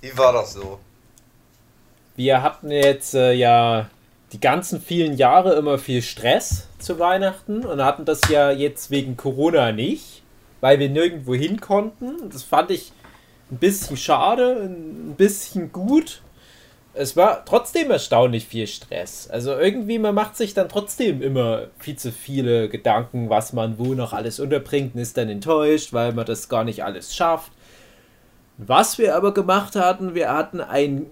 Wie 0.00 0.16
war 0.16 0.32
das 0.32 0.52
so? 0.54 0.78
Wir 2.16 2.42
hatten 2.42 2.70
jetzt 2.70 3.14
äh, 3.14 3.32
ja 3.32 3.90
die 4.32 4.40
ganzen 4.40 4.80
vielen 4.80 5.16
Jahre 5.16 5.54
immer 5.54 5.78
viel 5.78 6.02
Stress 6.02 6.66
zu 6.78 6.98
Weihnachten 6.98 7.64
und 7.64 7.84
hatten 7.84 8.04
das 8.06 8.22
ja 8.30 8.50
jetzt 8.50 8.90
wegen 8.90 9.16
Corona 9.16 9.70
nicht, 9.70 10.22
weil 10.60 10.78
wir 10.78 10.88
nirgendwo 10.88 11.34
hin 11.34 11.60
konnten. 11.60 12.30
Das 12.30 12.42
fand 12.42 12.70
ich 12.70 12.92
ein 13.50 13.58
bisschen 13.58 13.96
schade, 13.96 14.62
ein 14.62 15.14
bisschen 15.16 15.72
gut. 15.72 16.22
Es 16.94 17.16
war 17.16 17.44
trotzdem 17.44 17.90
erstaunlich 17.90 18.46
viel 18.46 18.66
Stress. 18.66 19.28
Also 19.28 19.52
irgendwie, 19.52 19.98
man 19.98 20.14
macht 20.14 20.36
sich 20.36 20.54
dann 20.54 20.70
trotzdem 20.70 21.20
immer 21.20 21.66
viel 21.78 21.96
zu 21.96 22.10
viele 22.10 22.70
Gedanken, 22.70 23.28
was 23.28 23.52
man 23.52 23.78
wo 23.78 23.92
noch 23.92 24.14
alles 24.14 24.40
unterbringt 24.40 24.94
und 24.94 25.02
ist 25.02 25.18
dann 25.18 25.28
enttäuscht, 25.28 25.92
weil 25.92 26.12
man 26.14 26.24
das 26.24 26.48
gar 26.48 26.64
nicht 26.64 26.82
alles 26.82 27.14
schafft. 27.14 27.52
Was 28.56 28.96
wir 28.96 29.14
aber 29.14 29.34
gemacht 29.34 29.76
hatten, 29.76 30.14
wir 30.14 30.32
hatten 30.32 30.62
ein 30.62 31.04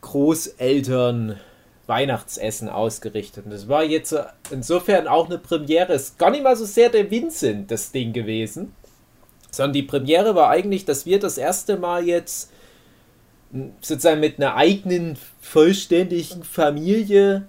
Großeltern 0.00 1.38
Weihnachtsessen 1.86 2.68
ausgerichtet. 2.68 3.46
Und 3.46 3.52
das 3.52 3.66
war 3.66 3.82
jetzt 3.82 4.12
äh, 4.12 4.24
insofern 4.50 5.08
auch 5.08 5.26
eine 5.26 5.38
Premiere. 5.38 5.94
Ist 5.94 6.18
gar 6.18 6.30
nicht 6.30 6.44
mal 6.44 6.56
so 6.56 6.64
sehr 6.64 6.90
der 6.90 7.10
Vincent 7.10 7.70
das 7.70 7.90
Ding 7.92 8.12
gewesen, 8.12 8.74
sondern 9.50 9.72
die 9.72 9.82
Premiere 9.82 10.34
war 10.34 10.50
eigentlich, 10.50 10.84
dass 10.84 11.06
wir 11.06 11.18
das 11.18 11.38
erste 11.38 11.76
Mal 11.76 12.06
jetzt 12.06 12.50
sozusagen 13.80 14.20
mit 14.20 14.38
einer 14.38 14.56
eigenen 14.56 15.16
vollständigen 15.40 16.44
Familie 16.44 17.48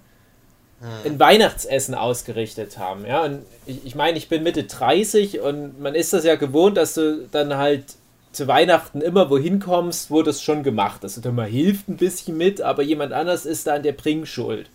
ein 1.04 1.20
Weihnachtsessen 1.20 1.94
ausgerichtet 1.94 2.78
haben. 2.78 3.06
Ja, 3.06 3.26
und 3.26 3.46
ich, 3.66 3.86
ich 3.86 3.96
meine, 3.96 4.18
ich 4.18 4.30
bin 4.30 4.44
Mitte 4.44 4.64
30 4.64 5.42
und 5.42 5.82
man 5.82 5.94
ist 5.94 6.14
das 6.14 6.24
ja 6.24 6.36
gewohnt, 6.36 6.78
dass 6.78 6.94
du 6.94 7.28
dann 7.30 7.58
halt 7.58 7.84
zu 8.32 8.48
Weihnachten 8.48 9.02
immer 9.02 9.30
wohin 9.30 9.60
kommst, 9.60 10.12
wo 10.12 10.22
das 10.22 10.42
schon 10.42 10.64
gemacht. 10.64 11.04
Und 11.04 11.36
man 11.36 11.50
hilft 11.50 11.90
ein 11.90 11.98
bisschen 11.98 12.38
mit, 12.38 12.62
aber 12.62 12.84
jemand 12.84 13.14
anders 13.14 13.46
ist 13.46 13.68
da 13.68 13.76
an 13.76 13.84
der 13.84 13.94
Bringschuld. 13.94 14.70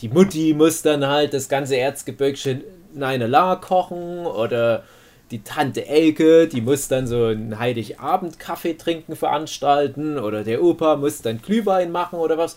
Die 0.00 0.08
Mutti 0.08 0.54
muss 0.54 0.82
dann 0.82 1.06
halt 1.06 1.32
das 1.32 1.48
ganze 1.48 1.76
Erzgebirgsche 1.76 2.60
Nein-La 2.94 3.56
kochen 3.56 4.26
oder 4.26 4.84
die 5.30 5.42
Tante 5.42 5.86
Elke, 5.86 6.46
die 6.46 6.60
muss 6.60 6.88
dann 6.88 7.06
so 7.06 7.24
einen 7.24 7.58
Heiligabend-Kaffee 7.58 8.74
trinken 8.74 9.16
veranstalten 9.16 10.18
oder 10.18 10.44
der 10.44 10.62
Opa 10.62 10.96
muss 10.96 11.22
dann 11.22 11.42
Glühwein 11.42 11.90
machen 11.90 12.18
oder 12.18 12.38
was. 12.38 12.56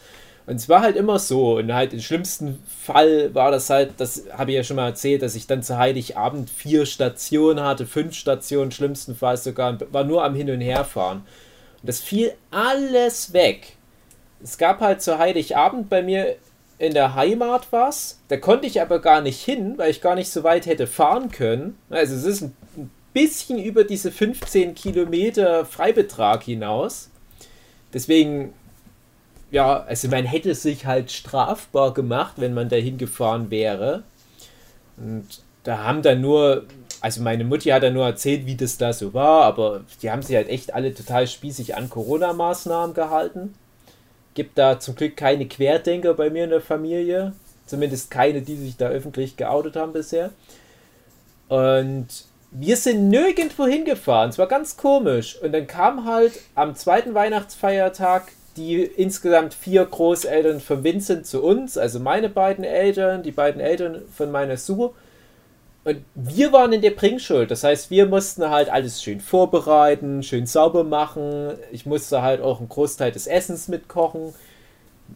Und 0.50 0.56
es 0.56 0.68
war 0.68 0.82
halt 0.82 0.96
immer 0.96 1.20
so. 1.20 1.58
Und 1.58 1.72
halt 1.72 1.94
im 1.94 2.00
schlimmsten 2.00 2.58
Fall 2.84 3.36
war 3.36 3.52
das 3.52 3.70
halt, 3.70 3.92
das 3.98 4.24
habe 4.36 4.50
ich 4.50 4.58
ja 4.58 4.64
schon 4.64 4.78
mal 4.78 4.88
erzählt, 4.88 5.22
dass 5.22 5.36
ich 5.36 5.46
dann 5.46 5.62
zu 5.62 5.78
Heiligabend 5.78 6.50
vier 6.50 6.88
Stationen 6.88 7.64
hatte, 7.64 7.86
fünf 7.86 8.16
Stationen, 8.16 8.72
schlimmstenfalls 8.72 9.44
sogar, 9.44 9.78
war 9.92 10.06
nur 10.06 10.24
am 10.24 10.34
Hin- 10.34 10.50
und 10.50 10.62
Herfahren. 10.62 11.20
Und 11.20 11.88
das 11.88 12.00
fiel 12.00 12.34
alles 12.50 13.32
weg. 13.32 13.74
Es 14.42 14.58
gab 14.58 14.82
halt 14.82 15.04
zu 15.04 15.20
Heiligabend 15.20 15.88
bei 15.88 16.02
mir 16.02 16.38
in 16.80 16.96
der 16.96 17.14
Heimat 17.14 17.68
was. 17.70 18.20
Da 18.30 18.38
konnte 18.38 18.66
ich 18.66 18.82
aber 18.82 19.00
gar 19.02 19.22
nicht 19.22 19.44
hin, 19.44 19.76
weil 19.78 19.92
ich 19.92 20.02
gar 20.02 20.16
nicht 20.16 20.32
so 20.32 20.44
weit 20.44 20.66
hätte 20.66 20.88
fahren 20.88 21.30
können. 21.30 21.78
Also 21.92 22.16
es 22.16 22.24
ist 22.24 22.42
ein 22.42 22.90
bisschen 23.14 23.60
über 23.60 23.84
diese 23.84 24.12
15 24.12 24.74
Kilometer 24.74 25.64
Freibetrag 25.64 26.42
hinaus. 26.42 27.12
Deswegen, 27.94 28.54
ja, 29.52 29.84
also 29.84 30.08
man 30.08 30.26
hätte 30.26 30.54
sich 30.56 30.86
halt 30.86 31.12
strafbar 31.12 31.94
gemacht, 31.94 32.34
wenn 32.38 32.54
man 32.54 32.70
dahin 32.70 32.98
gefahren 32.98 33.50
wäre. 33.50 34.04
Und 34.98 35.28
da 35.64 35.84
haben 35.84 36.02
dann 36.02 36.22
nur, 36.22 36.66
also 37.02 37.22
meine 37.22 37.44
Mutti 37.44 37.70
hat 37.70 37.84
dann 37.84 37.94
nur 37.94 38.06
erzählt, 38.06 38.46
wie 38.46 38.56
das 38.56 38.78
da 38.78 38.94
so 38.94 39.14
war, 39.14 39.44
aber 39.44 39.82
die 40.02 40.12
haben 40.12 40.22
sich 40.22 40.36
halt 40.36 40.50
echt 40.50 40.74
alle 40.74 40.94
total 40.94 41.28
spießig 41.28 41.76
an 41.76 41.90
Corona-Maßnahmen 41.90 42.94
gehalten. 42.94 43.56
Gibt 44.36 44.58
da 44.58 44.80
zum 44.80 44.96
Glück 44.96 45.18
keine 45.18 45.48
Querdenker 45.48 46.14
bei 46.14 46.30
mir 46.30 46.44
in 46.46 46.50
der 46.52 46.62
Familie. 46.62 47.34
Zumindest 47.66 48.10
keine, 48.10 48.42
die 48.42 48.56
sich 48.56 48.78
da 48.78 48.88
öffentlich 48.88 49.38
geoutet 49.38 49.76
haben 49.76 49.94
bisher. 49.94 50.32
Und 51.48 52.08
wir 52.52 52.78
sind 52.78 53.10
nirgendwo 53.10 53.68
hingefahren. 53.68 54.30
Es 54.30 54.38
war 54.38 54.48
ganz 54.48 54.78
komisch. 54.78 55.40
Und 55.42 55.52
dann 55.52 55.68
kam 55.68 56.06
halt 56.06 56.34
am 56.56 56.76
zweiten 56.76 57.14
Weihnachtsfeiertag 57.14 58.32
die 58.60 58.84
insgesamt 58.84 59.54
vier 59.54 59.86
Großeltern 59.86 60.60
von 60.60 60.84
Vincent 60.84 61.26
zu 61.26 61.42
uns, 61.42 61.78
also 61.78 62.00
meine 62.00 62.30
beiden 62.30 62.66
Eltern, 62.66 63.24
die 63.24 63.32
beiden 63.32 63.62
Eltern 63.62 64.02
von 64.14 64.32
meiner 64.32 64.58
Sue. 64.58 64.92
Und 65.86 66.04
wir 66.14 66.52
waren 66.52 66.74
in 66.74 66.82
der 66.82 66.92
Bringschuld. 66.92 67.50
Das 67.50 67.64
heißt, 67.64 67.90
wir 67.90 68.06
mussten 68.06 68.50
halt 68.50 68.70
alles 68.70 69.02
schön 69.02 69.22
vorbereiten, 69.22 70.22
schön 70.24 70.46
sauber 70.46 70.84
machen. 70.84 71.54
Ich 71.72 71.86
musste 71.86 72.22
halt 72.22 72.42
auch 72.42 72.60
einen 72.60 72.68
Großteil 72.68 73.12
des 73.14 73.28
Essens 73.28 73.70
mitkochen. 73.70 74.34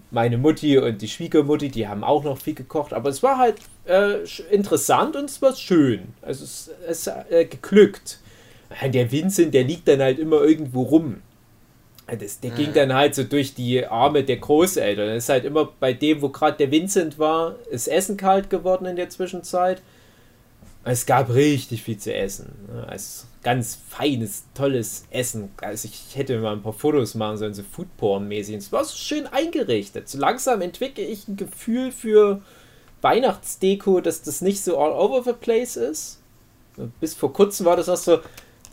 Meine 0.09 0.37
Mutti 0.37 0.77
und 0.77 1.01
die 1.01 1.09
Schwiegermutti, 1.09 1.69
die 1.69 1.87
haben 1.87 2.03
auch 2.03 2.23
noch 2.23 2.37
viel 2.37 2.55
gekocht. 2.55 2.93
Aber 2.93 3.09
es 3.09 3.21
war 3.21 3.37
halt 3.37 3.57
äh, 3.85 4.23
interessant 4.49 5.17
und 5.17 5.25
es 5.25 5.41
war 5.41 5.53
schön. 5.53 6.13
Also 6.21 6.45
es 6.45 6.71
ist 6.89 7.07
äh, 7.07 7.45
geglückt. 7.45 8.19
Der 8.81 9.11
Vincent, 9.11 9.53
der 9.53 9.65
liegt 9.65 9.87
dann 9.87 10.01
halt 10.01 10.17
immer 10.17 10.41
irgendwo 10.41 10.83
rum. 10.83 11.21
Das, 12.05 12.39
der 12.41 12.51
ging 12.51 12.73
dann 12.73 12.93
halt 12.93 13.15
so 13.15 13.23
durch 13.23 13.55
die 13.55 13.85
Arme 13.85 14.23
der 14.23 14.37
Großeltern. 14.37 15.07
Das 15.07 15.23
ist 15.23 15.29
halt 15.29 15.45
immer 15.45 15.69
bei 15.79 15.93
dem, 15.93 16.21
wo 16.21 16.29
gerade 16.29 16.57
der 16.57 16.69
Vincent 16.69 17.17
war, 17.17 17.55
ist 17.71 17.87
Essen 17.87 18.17
kalt 18.17 18.49
geworden 18.49 18.85
in 18.85 18.97
der 18.97 19.09
Zwischenzeit. 19.09 19.81
Es 20.83 21.05
gab 21.05 21.33
richtig 21.33 21.81
viel 21.83 21.97
zu 21.97 22.13
essen. 22.13 22.51
Also 22.87 23.25
ganz 23.41 23.77
feines, 23.87 24.43
tolles 24.53 25.05
Essen. 25.11 25.49
Also 25.61 25.87
ich 25.87 26.17
hätte 26.17 26.37
mal 26.39 26.53
ein 26.53 26.61
paar 26.61 26.73
Fotos 26.73 27.15
machen 27.15 27.37
sollen, 27.37 27.53
so 27.53 27.63
Foodporn-mäßig. 27.63 28.57
Es 28.57 28.71
war 28.73 28.83
so 28.83 28.97
schön 28.97 29.25
eingerichtet. 29.27 30.09
So 30.09 30.17
langsam 30.17 30.61
entwickle 30.61 31.05
ich 31.05 31.29
ein 31.29 31.37
Gefühl 31.37 31.93
für 31.93 32.41
Weihnachtsdeko, 33.01 34.01
dass 34.01 34.23
das 34.23 34.41
nicht 34.41 34.61
so 34.61 34.77
all 34.77 34.91
over 34.91 35.23
the 35.23 35.33
place 35.33 35.77
ist. 35.77 36.19
Bis 36.99 37.13
vor 37.13 37.31
kurzem 37.31 37.65
war 37.65 37.77
das 37.77 37.87
auch 37.87 37.97
so 37.97 38.19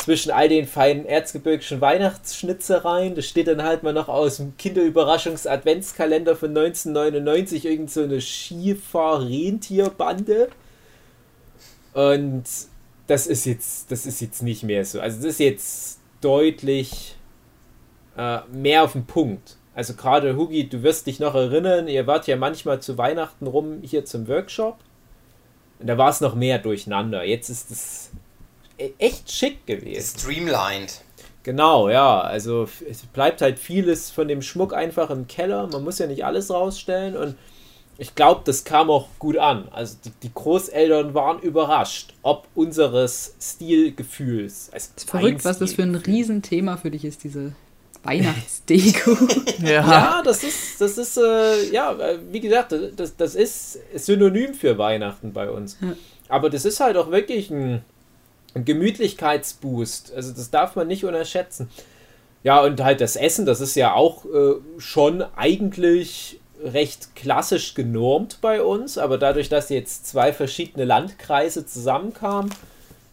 zwischen 0.00 0.30
all 0.30 0.49
den 0.49 0.66
feinen 0.66 1.04
erzgebirgischen 1.04 1.83
Weihnachtsschnitzereien. 1.83 3.14
Das 3.14 3.26
steht 3.26 3.49
dann 3.49 3.62
halt 3.62 3.83
mal 3.83 3.92
noch 3.92 4.09
aus 4.09 4.38
dem 4.38 4.57
Kinderüberraschungs-Adventskalender 4.57 6.37
von 6.37 6.57
1999 6.57 7.66
irgend 7.66 7.90
so 7.90 8.02
eine 8.02 8.23
Skifahr-Rentierbande. 8.23 10.49
Und 11.92 12.45
das 13.07 13.26
ist 13.26 13.45
jetzt, 13.45 13.92
das 13.92 14.07
ist 14.07 14.23
jetzt 14.23 14.42
nicht 14.42 14.62
mehr 14.62 14.87
so. 14.87 15.00
Also 15.00 15.19
das 15.19 15.26
ist 15.26 15.40
jetzt 15.40 15.99
deutlich 16.23 17.16
äh, 18.16 18.38
mehr 18.50 18.85
auf 18.85 18.92
den 18.92 19.04
Punkt. 19.04 19.59
Also 19.75 19.92
gerade 19.95 20.35
Hugi, 20.35 20.66
du 20.69 20.83
wirst 20.83 21.09
dich 21.09 21.21
noch 21.21 21.35
erinnern, 21.35 21.88
ihr 21.88 22.07
wart 22.07 22.26
ja 22.26 22.37
manchmal 22.37 22.80
zu 22.80 22.97
Weihnachten 22.97 23.47
rum 23.47 23.83
hier 23.83 24.07
zum 24.07 24.28
Workshop. 24.28 24.78
Und 25.78 25.88
da 25.88 25.99
war 25.99 26.09
es 26.09 26.23
noch 26.23 26.35
mehr 26.35 26.59
durcheinander. 26.59 27.23
Jetzt 27.25 27.50
ist 27.50 27.71
es 27.71 28.11
echt 28.99 29.30
schick 29.30 29.66
gewesen. 29.66 30.18
Streamlined. 30.18 31.02
Genau, 31.42 31.88
ja. 31.88 32.20
Also 32.20 32.68
es 32.88 33.02
bleibt 33.06 33.40
halt 33.40 33.58
vieles 33.58 34.10
von 34.10 34.28
dem 34.28 34.42
Schmuck 34.42 34.75
einfach 34.75 35.10
im 35.10 35.26
Keller. 35.26 35.66
Man 35.68 35.84
muss 35.84 35.99
ja 35.99 36.06
nicht 36.06 36.25
alles 36.25 36.50
rausstellen 36.50 37.16
und 37.16 37.37
ich 38.00 38.14
glaube, 38.14 38.40
das 38.44 38.64
kam 38.64 38.88
auch 38.88 39.08
gut 39.18 39.37
an. 39.37 39.68
Also 39.70 39.96
die, 40.04 40.10
die, 40.22 40.30
Großeltern 40.32 41.12
waren 41.12 41.38
überrascht, 41.40 42.14
ob 42.22 42.49
unseres 42.54 43.34
Stilgefühls. 43.38 44.70
Also 44.72 44.88
ist 44.96 45.10
verrückt, 45.10 45.44
was 45.44 45.58
das 45.58 45.75
für 45.75 45.82
ein 45.82 45.94
Riesenthema 45.94 46.78
für 46.78 46.90
dich 46.90 47.04
ist, 47.04 47.25
diese 47.25 47.52
Weihnachtsdeko. 48.02 49.10
ja. 49.62 49.68
ja, 49.68 50.22
das 50.25 50.42
ist, 50.44 50.80
das 50.80 50.96
ist, 50.96 51.18
äh, 51.18 51.70
ja, 51.72 51.94
wie 52.30 52.40
gesagt, 52.40 52.75
das, 52.96 53.16
das 53.16 53.34
ist 53.34 53.78
synonym 53.94 54.54
für 54.54 54.78
Weihnachten 54.78 55.34
bei 55.34 55.50
uns. 55.50 55.76
Ja. 55.82 55.92
Aber 56.30 56.49
das 56.49 56.64
ist 56.64 56.80
halt 56.80 56.96
auch 56.96 57.10
wirklich 57.10 57.50
ein 57.50 57.84
Gemütlichkeitsboost. 58.54 60.12
Also 60.14 60.33
das 60.33 60.50
darf 60.50 60.76
man 60.76 60.88
nicht 60.88 61.04
unterschätzen. 61.04 61.71
Ja, 62.42 62.62
und 62.62 62.83
halt 62.83 63.00
das 63.00 63.16
Essen, 63.16 63.47
das 63.47 63.61
ist 63.61 63.75
ja 63.76 63.95
auch 63.95 64.25
äh, 64.25 64.54
schon 64.78 65.23
eigentlich 65.37 66.40
recht 66.62 67.14
klassisch 67.14 67.75
genormt 67.75 68.38
bei 68.40 68.62
uns, 68.62 68.99
aber 68.99 69.19
dadurch, 69.19 69.49
dass 69.49 69.69
jetzt 69.69 70.07
zwei 70.07 70.33
verschiedene 70.33 70.85
Landkreise 70.85 71.66
zusammenkamen, 71.66 72.50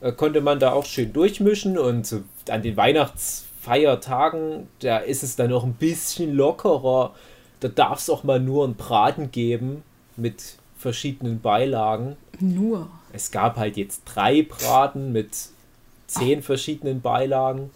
äh, 0.02 0.12
konnte 0.12 0.42
man 0.42 0.60
da 0.60 0.72
auch 0.72 0.86
schön 0.86 1.14
durchmischen 1.14 1.78
und 1.78 2.06
so 2.06 2.24
an 2.50 2.62
den 2.62 2.78
Weihnachtsfeiertagen, 2.78 4.68
da 4.80 4.98
ist 4.98 5.24
es 5.24 5.36
dann 5.36 5.50
noch 5.50 5.64
ein 5.64 5.74
bisschen 5.74 6.34
lockerer. 6.34 7.14
Da 7.60 7.68
darf 7.68 8.00
es 8.00 8.10
auch 8.10 8.24
mal 8.24 8.40
nur 8.40 8.66
einen 8.66 8.76
Braten 8.76 9.32
geben 9.32 9.84
mit 10.16 10.56
verschiedenen 10.78 11.42
Beilagen. 11.42 12.16
Nur. 12.40 12.88
Es 13.18 13.32
gab 13.32 13.58
halt 13.58 13.78
jetzt 13.78 14.04
drei 14.06 14.44
Braten 14.44 15.12
mit 15.12 15.30
zehn 16.06 16.44
verschiedenen 16.44 17.02
Beilagen. 17.02 17.72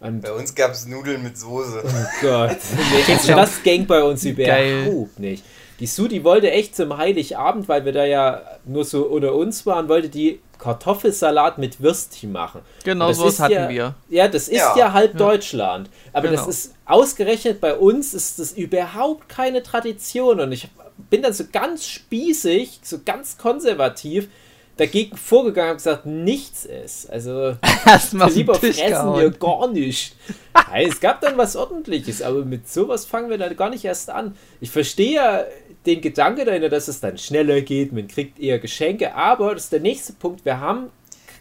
Und 0.00 0.22
bei 0.22 0.32
uns 0.32 0.54
gab 0.54 0.72
es 0.72 0.86
Nudeln 0.86 1.22
mit 1.22 1.38
Soße. 1.38 1.84
Oh 1.84 2.20
Gott. 2.20 2.56
das 3.28 3.62
ging 3.62 3.86
bei 3.86 4.02
uns 4.02 4.24
überhaupt 4.24 5.20
nicht. 5.20 5.44
Die 5.78 5.86
Sue, 5.86 6.08
die 6.08 6.24
wollte 6.24 6.50
echt 6.50 6.74
zum 6.74 6.96
Heiligabend, 6.96 7.68
weil 7.68 7.84
wir 7.84 7.92
da 7.92 8.04
ja 8.04 8.42
nur 8.64 8.84
so 8.84 9.04
unter 9.04 9.34
uns 9.34 9.64
waren, 9.66 9.88
wollte 9.88 10.08
die 10.08 10.40
Kartoffelsalat 10.58 11.58
mit 11.58 11.80
Würstchen 11.80 12.32
machen. 12.32 12.62
Genau 12.84 13.12
so 13.12 13.26
hatten 13.38 13.52
ja, 13.52 13.68
wir. 13.68 13.94
Ja, 14.08 14.28
das 14.28 14.48
ist 14.48 14.58
ja, 14.58 14.76
ja 14.76 14.92
halb 14.92 15.12
ja. 15.12 15.18
Deutschland. 15.18 15.90
Aber 16.12 16.28
genau. 16.28 16.44
das 16.44 16.48
ist 16.48 16.74
ausgerechnet 16.84 17.60
bei 17.60 17.74
uns 17.74 18.14
ist 18.14 18.40
das 18.40 18.52
überhaupt 18.52 19.28
keine 19.28 19.62
Tradition. 19.62 20.40
Und 20.40 20.52
ich 20.52 20.68
bin 21.10 21.22
dann 21.22 21.32
so 21.32 21.44
ganz 21.50 21.86
spießig, 21.86 22.80
so 22.82 23.00
ganz 23.04 23.38
konservativ 23.38 24.28
dagegen 24.76 25.16
vorgegangen 25.16 25.72
und 25.72 25.76
gesagt, 25.78 26.06
nichts 26.06 26.64
ist. 26.64 27.10
Also 27.10 27.56
lieber 28.34 28.54
fressen 28.54 29.14
wir 29.14 29.30
gar 29.30 29.68
nicht. 29.68 30.16
Nein, 30.54 30.88
es 30.88 31.00
gab 31.00 31.20
dann 31.20 31.36
was 31.36 31.56
ordentliches, 31.56 32.22
aber 32.22 32.44
mit 32.44 32.68
sowas 32.68 33.04
fangen 33.04 33.30
wir 33.30 33.38
dann 33.38 33.56
gar 33.56 33.70
nicht 33.70 33.84
erst 33.84 34.10
an. 34.10 34.36
Ich 34.60 34.70
verstehe 34.70 35.14
ja 35.14 35.44
den 35.86 36.00
Gedanke 36.00 36.44
dahinter, 36.44 36.68
dass 36.68 36.88
es 36.88 37.00
dann 37.00 37.18
schneller 37.18 37.60
geht, 37.60 37.92
man 37.92 38.08
kriegt 38.08 38.38
eher 38.38 38.58
Geschenke, 38.58 39.14
aber 39.14 39.54
das 39.54 39.64
ist 39.64 39.72
der 39.72 39.80
nächste 39.80 40.12
Punkt, 40.12 40.44
wir 40.44 40.60
haben 40.60 40.90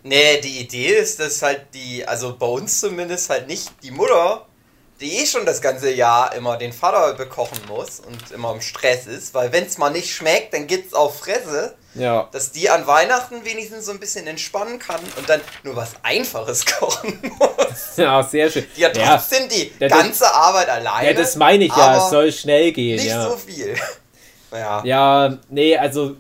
Nee, 0.04 0.42
die 0.42 0.62
Idee 0.62 0.96
ist, 0.96 1.20
dass 1.20 1.44
halt 1.44 1.62
die, 1.76 2.04
also 2.08 2.36
bei 2.36 2.48
uns 2.48 2.80
zumindest 2.80 3.30
halt 3.30 3.48
nicht 3.48 3.70
die 3.84 3.92
Mutter 3.92 4.48
die 5.02 5.18
eh 5.18 5.26
schon 5.26 5.46
das 5.46 5.62
ganze 5.62 5.92
Jahr 5.92 6.34
immer 6.36 6.58
den 6.58 6.72
Vater 6.72 7.16
bekochen 7.16 7.60
muss 7.68 8.00
und 8.00 8.32
immer 8.32 8.54
im 8.54 8.62
Stress 8.62 9.08
ist, 9.08 9.34
weil 9.34 9.52
wenn 9.52 9.66
es 9.66 9.78
mal 9.78 9.90
nicht 9.90 10.12
schmeckt, 10.14 10.54
dann 10.54 10.68
geht's 10.68 10.94
auf 10.94 11.20
Fresse. 11.20 11.76
Ja. 11.94 12.30
Dass 12.32 12.52
die 12.52 12.70
an 12.70 12.88
Weihnachten 12.88 13.44
wenigstens 13.44 13.86
so 13.86 13.92
ein 13.92 14.00
bisschen 14.00 14.26
entspannen 14.26 14.80
kann 14.80 15.02
und 15.18 15.28
dann 15.28 15.42
nur 15.64 15.76
was 15.76 15.92
Einfaches 16.04 16.66
kochen 16.80 17.20
muss. 17.38 17.98
Ja, 17.98 18.24
sehr 18.24 18.50
schön. 18.50 18.66
Die 18.78 18.86
hat 18.86 18.96
trotzdem 18.96 19.50
ja, 19.50 19.88
die 19.88 19.88
ganze 19.88 20.22
das, 20.22 20.34
Arbeit 20.34 20.70
alleine. 20.70 21.08
Ja, 21.08 21.14
das 21.14 21.36
meine 21.36 21.66
ich 21.66 21.76
ja, 21.76 21.98
es 21.98 22.10
soll 22.10 22.32
schnell 22.32 22.72
gehen. 22.72 22.96
Nicht 22.96 23.08
ja. 23.08 23.30
so 23.30 23.38
viel. 23.38 23.76
Ja. 24.54 24.84
ja, 24.84 25.38
nee, 25.48 25.78
also 25.78 26.18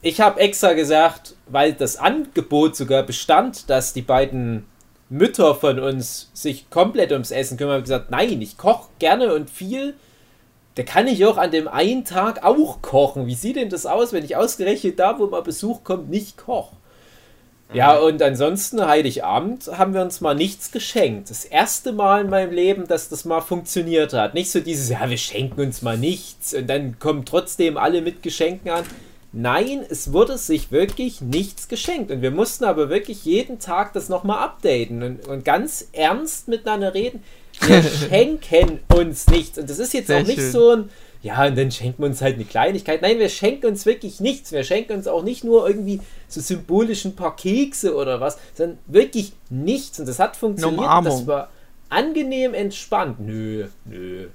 ich 0.00 0.18
habe 0.18 0.40
extra 0.40 0.72
gesagt, 0.72 1.34
weil 1.46 1.74
das 1.74 1.96
Angebot 1.96 2.76
sogar 2.76 3.02
bestand, 3.02 3.68
dass 3.68 3.92
die 3.92 4.00
beiden 4.00 4.66
Mütter 5.10 5.54
von 5.54 5.78
uns 5.78 6.30
sich 6.32 6.70
komplett 6.70 7.12
ums 7.12 7.30
Essen 7.30 7.56
kümmern, 7.56 7.74
haben 7.74 7.82
gesagt, 7.82 8.10
nein, 8.10 8.40
ich 8.40 8.56
koche 8.56 8.88
gerne 8.98 9.34
und 9.34 9.50
viel. 9.50 9.94
Da 10.74 10.82
kann 10.82 11.06
ich 11.06 11.24
auch 11.24 11.36
an 11.36 11.52
dem 11.52 11.68
einen 11.68 12.04
Tag 12.04 12.44
auch 12.44 12.82
kochen. 12.82 13.26
Wie 13.26 13.34
sieht 13.34 13.56
denn 13.56 13.70
das 13.70 13.86
aus, 13.86 14.12
wenn 14.12 14.24
ich 14.24 14.36
ausgerechnet 14.36 14.98
da, 14.98 15.18
wo 15.18 15.26
mal 15.26 15.42
Besuch 15.42 15.84
kommt, 15.84 16.10
nicht 16.10 16.36
koche? 16.36 16.74
Ja, 17.72 17.98
mhm. 17.98 18.06
und 18.06 18.22
ansonsten, 18.22 18.86
Heiligabend, 18.86 19.68
haben 19.78 19.94
wir 19.94 20.02
uns 20.02 20.20
mal 20.20 20.34
nichts 20.34 20.70
geschenkt. 20.70 21.30
Das 21.30 21.44
erste 21.44 21.92
Mal 21.92 22.22
in 22.22 22.30
meinem 22.30 22.52
Leben, 22.52 22.86
dass 22.86 23.08
das 23.08 23.24
mal 23.24 23.40
funktioniert 23.40 24.12
hat. 24.12 24.34
Nicht 24.34 24.50
so 24.50 24.60
dieses, 24.60 24.90
ja, 24.90 25.08
wir 25.08 25.16
schenken 25.16 25.60
uns 25.60 25.82
mal 25.82 25.96
nichts 25.96 26.54
und 26.54 26.68
dann 26.68 26.98
kommen 26.98 27.24
trotzdem 27.24 27.76
alle 27.76 28.02
mit 28.02 28.22
Geschenken 28.22 28.70
an. 28.70 28.84
Nein, 29.32 29.84
es 29.88 30.12
wurde 30.12 30.38
sich 30.38 30.70
wirklich 30.70 31.20
nichts 31.20 31.66
geschenkt. 31.66 32.12
Und 32.12 32.22
wir 32.22 32.30
mussten 32.30 32.64
aber 32.64 32.88
wirklich 32.88 33.24
jeden 33.24 33.58
Tag 33.58 33.92
das 33.92 34.08
nochmal 34.08 34.38
updaten 34.38 35.02
und, 35.02 35.26
und, 35.26 35.44
ganz 35.44 35.88
ernst 35.92 36.46
miteinander 36.46 36.94
reden. 36.94 37.24
Wir 37.60 37.82
schenken 38.08 38.80
uns 38.94 39.26
nichts. 39.28 39.58
Und 39.58 39.68
das 39.70 39.78
ist 39.78 39.94
jetzt 39.94 40.08
Sehr 40.08 40.20
auch 40.22 40.26
nicht 40.26 40.38
schön. 40.38 40.52
so 40.52 40.70
ein, 40.70 40.90
ja, 41.22 41.46
und 41.46 41.56
dann 41.56 41.70
schenken 41.70 42.02
wir 42.02 42.06
uns 42.06 42.20
halt 42.20 42.34
eine 42.34 42.44
Kleinigkeit. 42.44 43.00
Nein, 43.00 43.18
wir 43.18 43.30
schenken 43.30 43.66
uns 43.66 43.86
wirklich 43.86 44.20
nichts. 44.20 44.52
Wir 44.52 44.62
schenken 44.62 44.92
uns 44.92 45.06
auch 45.06 45.22
nicht 45.22 45.42
nur 45.42 45.66
irgendwie 45.66 46.00
so 46.28 46.40
symbolisch 46.42 47.04
ein 47.06 47.16
paar 47.16 47.34
Kekse 47.34 47.94
oder 47.94 48.20
was, 48.20 48.36
sondern 48.54 48.78
wirklich 48.86 49.32
nichts. 49.48 49.98
Und 49.98 50.06
das 50.06 50.18
hat 50.18 50.36
funktioniert. 50.36 50.82
Das 51.06 51.26
war 51.26 51.50
angenehm 51.88 52.52
entspannt. 52.52 53.20
Nö, 53.20 53.68
nö. 53.86 54.28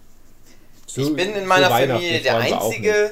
So- 0.88 1.02
ich 1.02 1.16
bin 1.16 1.30
in 1.36 1.42
so 1.42 1.46
meiner 1.46 1.70
Weihnachten 1.70 2.02
Familie 2.02 2.22
der 2.22 2.38
Einzige. 2.38 3.12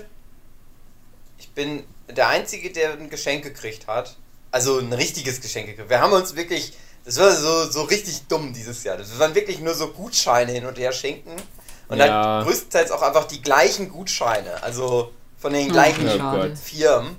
Ich 1.38 1.50
bin 1.52 1.84
der 2.16 2.30
Einzige, 2.30 2.72
der 2.72 2.94
ein 2.94 3.10
Geschenk 3.10 3.44
gekriegt 3.44 3.86
hat. 3.88 4.16
Also 4.50 4.80
ein 4.80 4.92
richtiges 4.94 5.40
Geschenk 5.42 5.68
gekriegt. 5.68 5.90
Wir 5.90 6.02
haben 6.02 6.14
uns 6.14 6.36
wirklich. 6.36 6.74
Das 7.08 7.18
war 7.20 7.32
so, 7.32 7.72
so 7.72 7.84
richtig 7.84 8.28
dumm 8.28 8.52
dieses 8.52 8.84
Jahr. 8.84 8.98
Das 8.98 9.18
waren 9.18 9.34
wirklich 9.34 9.60
nur 9.62 9.74
so 9.74 9.88
Gutscheine 9.88 10.52
hin 10.52 10.66
und 10.66 10.78
her 10.78 10.92
schenken. 10.92 11.32
Und 11.88 11.98
Ja. 12.00 12.08
dann 12.08 12.46
größtenteils 12.46 12.92
auch 12.92 13.02
einfach 13.02 13.24
die 13.24 13.42
gleichen 13.42 13.90
Gutscheine. 13.90 14.62
Also 14.62 15.14
von 15.40 15.54
den 15.54 15.72
gleichen 15.72 16.06
Ja. 16.06 16.36
Gott. 16.36 16.58
Firmen. 16.58 17.16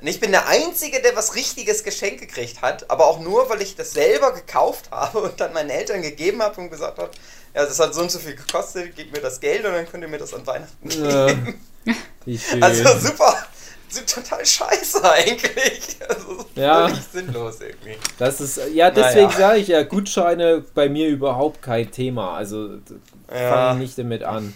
Und 0.00 0.06
ich 0.06 0.18
bin 0.18 0.30
der 0.30 0.46
Einzige, 0.48 1.02
der 1.02 1.14
was 1.14 1.34
richtiges 1.34 1.84
Geschenk 1.84 2.20
gekriegt 2.20 2.62
hat, 2.62 2.90
aber 2.90 3.06
auch 3.06 3.18
nur, 3.20 3.50
weil 3.50 3.60
ich 3.60 3.76
das 3.76 3.90
selber 3.90 4.32
gekauft 4.32 4.90
habe 4.90 5.18
und 5.18 5.38
dann 5.40 5.52
meinen 5.52 5.68
Eltern 5.68 6.00
gegeben 6.00 6.40
habe 6.40 6.58
und 6.62 6.70
gesagt 6.70 6.96
habe, 6.98 7.10
ja, 7.54 7.66
das 7.66 7.78
hat 7.80 7.94
so 7.94 8.00
und 8.00 8.10
so 8.10 8.18
viel 8.20 8.34
gekostet, 8.34 8.96
gebt 8.96 9.12
mir 9.12 9.20
das 9.20 9.40
Geld 9.40 9.62
und 9.66 9.72
dann 9.72 9.86
könnt 9.90 10.04
ihr 10.04 10.08
mir 10.08 10.18
das 10.18 10.32
an 10.32 10.46
Weihnachten 10.46 10.88
geben. 10.88 11.60
Schön. 12.26 12.62
Also 12.62 12.98
super, 12.98 13.36
sind 13.88 14.08
total 14.12 14.44
scheiße 14.44 15.02
eigentlich. 15.10 15.96
Also 16.08 16.44
Ja. 16.54 16.88
völlig 16.88 17.02
sinnlos 17.04 17.60
irgendwie. 17.60 17.96
Das 18.18 18.40
ist, 18.40 18.60
ja, 18.74 18.90
deswegen 18.90 19.26
Naja. 19.28 19.38
sage 19.38 19.58
ich 19.60 19.68
ja, 19.68 19.82
Gutscheine 19.82 20.64
bei 20.74 20.88
mir 20.88 21.08
überhaupt 21.08 21.62
kein 21.62 21.90
Thema. 21.90 22.34
Also 22.34 22.68
Ja. 23.30 23.48
fange 23.68 23.78
nicht 23.80 23.98
damit 23.98 24.22
an. 24.22 24.54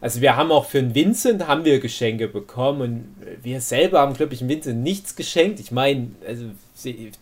Also 0.00 0.20
wir 0.20 0.36
haben 0.36 0.52
auch 0.52 0.66
für 0.66 0.78
den 0.80 0.94
Vincent 0.94 1.46
haben 1.48 1.64
wir 1.64 1.80
Geschenke 1.80 2.28
bekommen 2.28 2.80
und 2.82 3.16
wir 3.42 3.60
selber 3.60 4.00
haben, 4.00 4.14
glaube 4.14 4.34
ich, 4.34 4.40
dem 4.40 4.48
Vincent 4.48 4.82
nichts 4.82 5.16
geschenkt. 5.16 5.58
Ich 5.58 5.72
meine, 5.72 6.10
also 6.26 6.44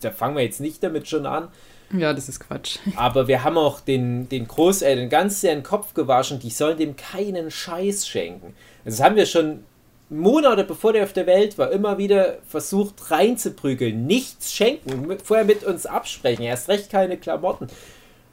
da 0.01 0.11
fangen 0.11 0.37
wir 0.37 0.43
jetzt 0.43 0.61
nicht 0.61 0.83
damit 0.83 1.09
schon 1.09 1.25
an. 1.25 1.49
Ja, 1.97 2.13
das 2.13 2.29
ist 2.29 2.41
Quatsch. 2.41 2.79
Aber 2.97 3.29
wir 3.29 3.45
haben 3.45 3.57
auch 3.59 3.81
den, 3.81 4.29
den 4.29 4.49
Großeltern 4.49 5.09
ganz 5.09 5.41
sehr 5.41 5.53
in 5.53 5.59
den 5.61 5.65
Kopf 5.65 5.95
gewaschen, 5.95 6.41
die 6.41 6.51
sollen 6.51 6.77
dem 6.77 6.97
keinen 6.97 7.51
Scheiß 7.51 8.09
schenken. 8.09 8.55
Also 8.85 8.99
das 8.99 9.05
haben 9.07 9.17
wir 9.17 9.27
schon 9.27 9.63
Monate 10.11 10.65
bevor 10.65 10.93
der 10.93 11.05
auf 11.05 11.13
der 11.13 11.27
Welt 11.27 11.57
war, 11.59 11.73
immer 11.73 11.99
wieder 11.99 12.39
versucht 12.47 13.11
reinzuprügeln. 13.11 14.07
Nichts 14.07 14.53
schenken, 14.53 15.17
vorher 15.23 15.45
mit 15.45 15.65
uns 15.65 15.87
absprechen, 15.87 16.45
erst 16.45 16.69
recht 16.69 16.91
keine 16.91 17.17
Klamotten. 17.17 17.69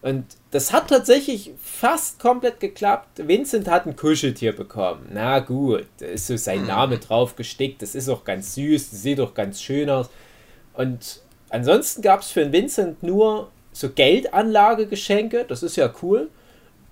Und 0.01 0.25
das 0.49 0.73
hat 0.73 0.89
tatsächlich 0.89 1.51
fast 1.61 2.19
komplett 2.19 2.59
geklappt. 2.59 3.27
Vincent 3.27 3.67
hat 3.69 3.85
ein 3.85 3.95
Kuscheltier 3.95 4.55
bekommen. 4.55 5.09
Na 5.13 5.39
gut, 5.39 5.85
da 5.99 6.07
ist 6.07 6.25
so 6.27 6.35
sein 6.37 6.65
Name 6.65 6.97
drauf 6.97 7.35
gestickt. 7.35 7.83
Das 7.83 7.93
ist 7.93 8.09
auch 8.09 8.23
ganz 8.23 8.55
süß, 8.55 8.89
das 8.89 9.01
sieht 9.03 9.19
auch 9.19 9.35
ganz 9.35 9.61
schön 9.61 9.89
aus. 9.91 10.09
Und 10.73 11.21
ansonsten 11.49 12.01
gab 12.01 12.21
es 12.21 12.31
für 12.31 12.41
den 12.41 12.51
Vincent 12.51 13.03
nur 13.03 13.51
so 13.73 13.89
Geldanlagegeschenke. 13.89 15.45
Das 15.47 15.61
ist 15.61 15.75
ja 15.75 15.93
cool. 16.01 16.29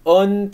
Und 0.04 0.52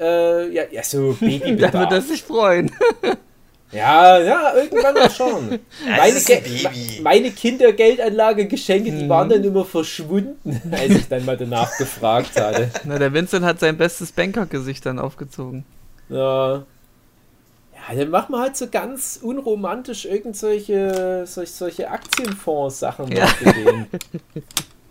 äh, 0.00 0.48
ja, 0.50 0.62
ja, 0.70 0.82
so 0.82 1.12
Da 1.20 1.26
wird 1.26 1.42
er 1.42 1.50
Babybedarf. 1.56 2.06
sich 2.06 2.22
freuen. 2.22 2.72
Ja, 3.70 4.18
ja, 4.18 4.54
irgendwann 4.54 4.94
mal 4.94 5.10
schon. 5.10 5.58
meine, 5.86 6.20
Ge- 6.20 7.00
meine 7.02 7.30
Kindergeldanlagegeschenke, 7.30 8.90
die 8.92 9.04
Mhm. 9.04 9.08
waren 9.08 9.28
dann 9.28 9.44
immer 9.44 9.64
verschwunden, 9.64 10.62
als 10.72 10.90
ich 10.94 11.08
dann 11.08 11.24
mal 11.26 11.36
danach 11.36 11.76
gefragt 11.76 12.40
hatte. 12.40 12.70
Na, 12.84 12.98
der 12.98 13.12
Vincent 13.12 13.44
hat 13.44 13.60
sein 13.60 13.76
bestes 13.76 14.12
Banker-Gesicht 14.12 14.86
dann 14.86 14.98
aufgezogen. 14.98 15.64
Ja. 16.08 16.64
Ja, 17.90 17.94
dann 17.94 18.10
machen 18.10 18.32
wir 18.34 18.40
halt 18.40 18.56
so 18.56 18.68
ganz 18.68 19.18
unromantisch 19.22 20.04
irgendwelche 20.06 21.24
solch, 21.26 21.50
solche 21.52 21.90
Aktienfonds-Sachen 21.90 23.12
Ja. 23.12 23.28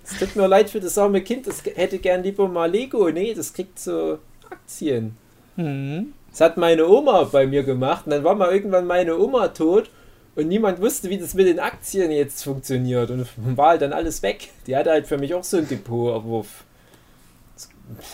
Es 0.09 0.19
tut 0.19 0.35
mir 0.35 0.47
leid 0.47 0.69
für 0.69 0.79
das 0.79 0.97
arme 0.97 1.21
Kind, 1.21 1.47
das 1.47 1.63
hätte 1.75 1.97
gern 1.99 2.23
lieber 2.23 2.47
mal 2.47 2.69
Lego. 2.71 3.09
Nee, 3.09 3.33
das 3.33 3.51
kriegt 3.53 3.77
so 3.79 4.19
Aktien. 4.49 5.17
Mhm. 5.57 6.13
Das 6.37 6.51
hat 6.51 6.57
meine 6.57 6.87
Oma 6.87 7.23
bei 7.23 7.47
mir 7.47 7.63
gemacht 7.63 8.05
und 8.05 8.11
dann 8.11 8.23
war 8.23 8.35
mal 8.35 8.53
irgendwann 8.53 8.85
meine 8.85 9.17
Oma 9.17 9.47
tot 9.47 9.89
und 10.35 10.47
niemand 10.47 10.79
wusste, 10.79 11.09
wie 11.09 11.17
das 11.17 11.33
mit 11.33 11.47
den 11.47 11.59
Aktien 11.59 12.11
jetzt 12.11 12.43
funktioniert 12.43 13.09
und 13.09 13.27
war 13.57 13.69
halt 13.69 13.81
dann 13.81 13.91
alles 13.91 14.21
weg. 14.21 14.49
Die 14.67 14.75
hatte 14.75 14.91
halt 14.91 15.07
für 15.07 15.17
mich 15.17 15.33
auch 15.33 15.43
so 15.43 15.57
ein 15.57 15.67
Depot, 15.67 16.13
aber 16.13 16.45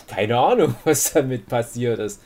keine 0.06 0.38
Ahnung, 0.38 0.74
was 0.84 1.12
damit 1.12 1.50
passiert 1.50 1.98
ist. 1.98 2.22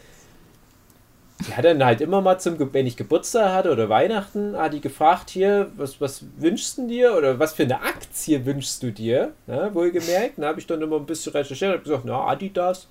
Die 1.49 1.55
hat 1.57 1.65
dann 1.65 1.85
halt 1.85 2.01
immer 2.01 2.21
mal 2.21 2.39
zum, 2.39 2.73
wenn 2.73 2.87
ich 2.87 2.97
Geburtstag 2.97 3.53
hatte 3.53 3.73
oder 3.73 3.89
Weihnachten, 3.89 4.57
hat 4.57 4.75
die 4.75 4.81
gefragt, 4.81 5.31
hier, 5.31 5.73
was, 5.77 6.01
was 6.01 6.23
wünschst 6.37 6.79
du 6.79 6.87
dir 6.87 7.17
oder 7.17 7.41
was 7.41 7.55
für 7.55 7.65
eine 7.65 7.83
Aktie 7.83 8.47
wünschst 8.47 8.85
du 8.85 8.93
dir? 8.93 9.33
Na, 9.49 9.75
wohlgemerkt. 9.75 10.35
Da 10.37 10.47
habe 10.47 10.61
ich 10.61 10.67
dann 10.69 10.81
immer 10.81 10.95
ein 10.95 11.07
bisschen 11.07 11.33
recherchiert 11.33 11.75
und 11.75 11.83
gesagt, 11.83 12.05
na, 12.05 12.25
Adidas. 12.25 12.87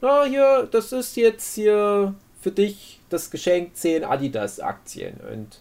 Na, 0.00 0.22
hier, 0.22 0.68
das 0.70 0.92
ist 0.92 1.16
jetzt 1.16 1.56
hier 1.56 2.14
für 2.42 2.50
dich 2.50 3.00
das 3.08 3.30
Geschenk 3.30 3.76
10 3.76 4.04
Adidas-Aktien 4.04 5.18
und 5.32 5.58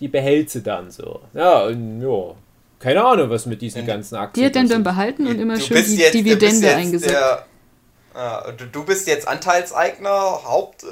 die 0.00 0.08
behält 0.08 0.50
sie 0.50 0.62
dann 0.62 0.90
so. 0.90 1.20
Ja, 1.32 1.62
und 1.64 2.02
ja, 2.02 2.34
keine 2.78 3.02
Ahnung, 3.04 3.30
was 3.30 3.46
mit 3.46 3.62
diesen 3.62 3.82
Und 3.82 3.86
ganzen 3.86 4.16
Aktien 4.16 4.42
Die 4.42 4.46
hat 4.46 4.56
dann 4.56 4.68
dann 4.68 4.82
behalten 4.82 5.26
und 5.26 5.38
immer 5.40 5.54
Du 5.54 5.60
schön 5.62 5.76
bist 5.78 5.88
die 5.90 5.96
jetzt- 5.96 6.14
du 6.14 6.22
bist 6.22 6.42
Dividende 6.42 6.74
eingesetzt. 6.74 7.10
der- 7.14 7.46
Ja, 8.14 8.50
du, 8.50 8.64
du 8.66 8.84
bist 8.84 9.06
jetzt 9.06 9.28
Anteilseigner, 9.28 10.10
Haupt, 10.10 10.84
äh, 10.84 10.86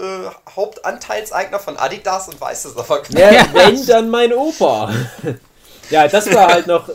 Hauptanteilseigner 0.55 1.59
von 1.59 1.77
Adidas 1.79 2.29
und 2.29 2.38
weißt 2.40 2.66
es 2.66 2.77
aber 2.77 3.03
gar 3.03 3.33
Ja, 3.33 3.47
wenn, 3.53 3.87
dann 3.87 4.11
mein 4.11 4.33
Opa. 4.35 4.92
ja, 5.90 6.07
das 6.09 6.33
war 6.35 6.49
halt 6.49 6.66
noch, 6.66 6.87
äh, 6.88 6.92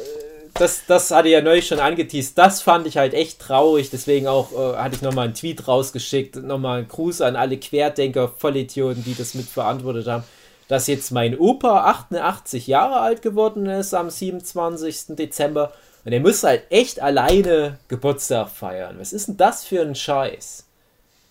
das, 0.60 0.86
das 0.86 1.12
hatte 1.12 1.30
ja 1.30 1.42
neulich 1.42 1.68
schon 1.68 1.80
angeteased, 1.80 2.38
das 2.38 2.62
fand 2.62 2.86
ich 2.86 2.98
halt 2.98 3.14
echt 3.14 3.40
traurig, 3.40 3.90
deswegen 3.90 4.28
auch 4.28 4.52
äh, 4.52 4.78
hatte 4.78 4.96
ich 4.96 5.02
nochmal 5.02 5.26
einen 5.26 5.34
Tweet 5.34 5.68
rausgeschickt, 5.68 6.36
nochmal 6.36 6.80
einen 6.80 6.88
Gruß 6.88 7.22
an 7.22 7.36
alle 7.36 7.58
Querdenker, 7.58 8.28
Vollidioten, 8.28 9.04
die 9.04 9.16
das 9.16 9.34
mitverantwortet 9.34 10.08
haben, 10.08 10.24
dass 10.68 10.88
jetzt 10.88 11.12
mein 11.12 11.38
Opa 11.38 11.86
88 11.86 12.68
Jahre 12.68 13.00
alt 13.00 13.22
geworden 13.22 13.66
ist 13.68 13.94
am 13.94 14.10
27. 14.10 15.16
Dezember 15.16 15.72
und 16.06 16.12
er 16.12 16.20
muss 16.20 16.44
halt 16.44 16.64
echt 16.70 17.02
alleine 17.02 17.80
Geburtstag 17.88 18.50
feiern. 18.50 18.98
Was 19.00 19.14
ist 19.14 19.28
denn 19.28 19.38
das 19.38 19.66
für 19.66 19.82
ein 19.82 19.96
Scheiß? 19.96 20.66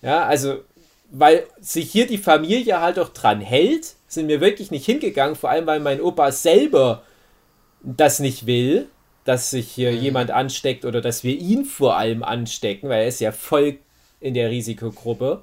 Ja, 0.03 0.25
also, 0.25 0.61
weil 1.11 1.45
sich 1.61 1.91
hier 1.91 2.07
die 2.07 2.19
Familie 2.19 2.81
halt 2.81 2.99
auch 2.99 3.09
dran 3.11 3.41
hält, 3.41 3.95
sind 4.07 4.29
wir 4.29 4.41
wirklich 4.41 4.71
nicht 4.71 4.87
hingegangen, 4.87 5.37
vor 5.37 5.51
allem 5.51 5.67
weil 5.67 5.81
mein 5.81 6.01
Opa 6.01 6.33
selber 6.33 7.03
das 7.83 8.21
nicht 8.21 8.47
will, 8.47 8.89
dass 9.29 9.51
sich 9.51 9.69
hier 9.69 9.93
jemand 9.93 10.31
ansteckt 10.31 10.87
oder 10.87 11.03
dass 11.03 11.23
wir 11.23 11.37
ihn 11.37 11.67
vor 11.67 11.99
allem 11.99 12.23
anstecken, 12.23 12.89
weil 12.89 13.03
er 13.03 13.09
ist 13.09 13.21
ja 13.21 13.31
voll 13.31 13.77
in 14.21 14.33
der 14.33 14.49
Risikogruppe. 14.49 15.43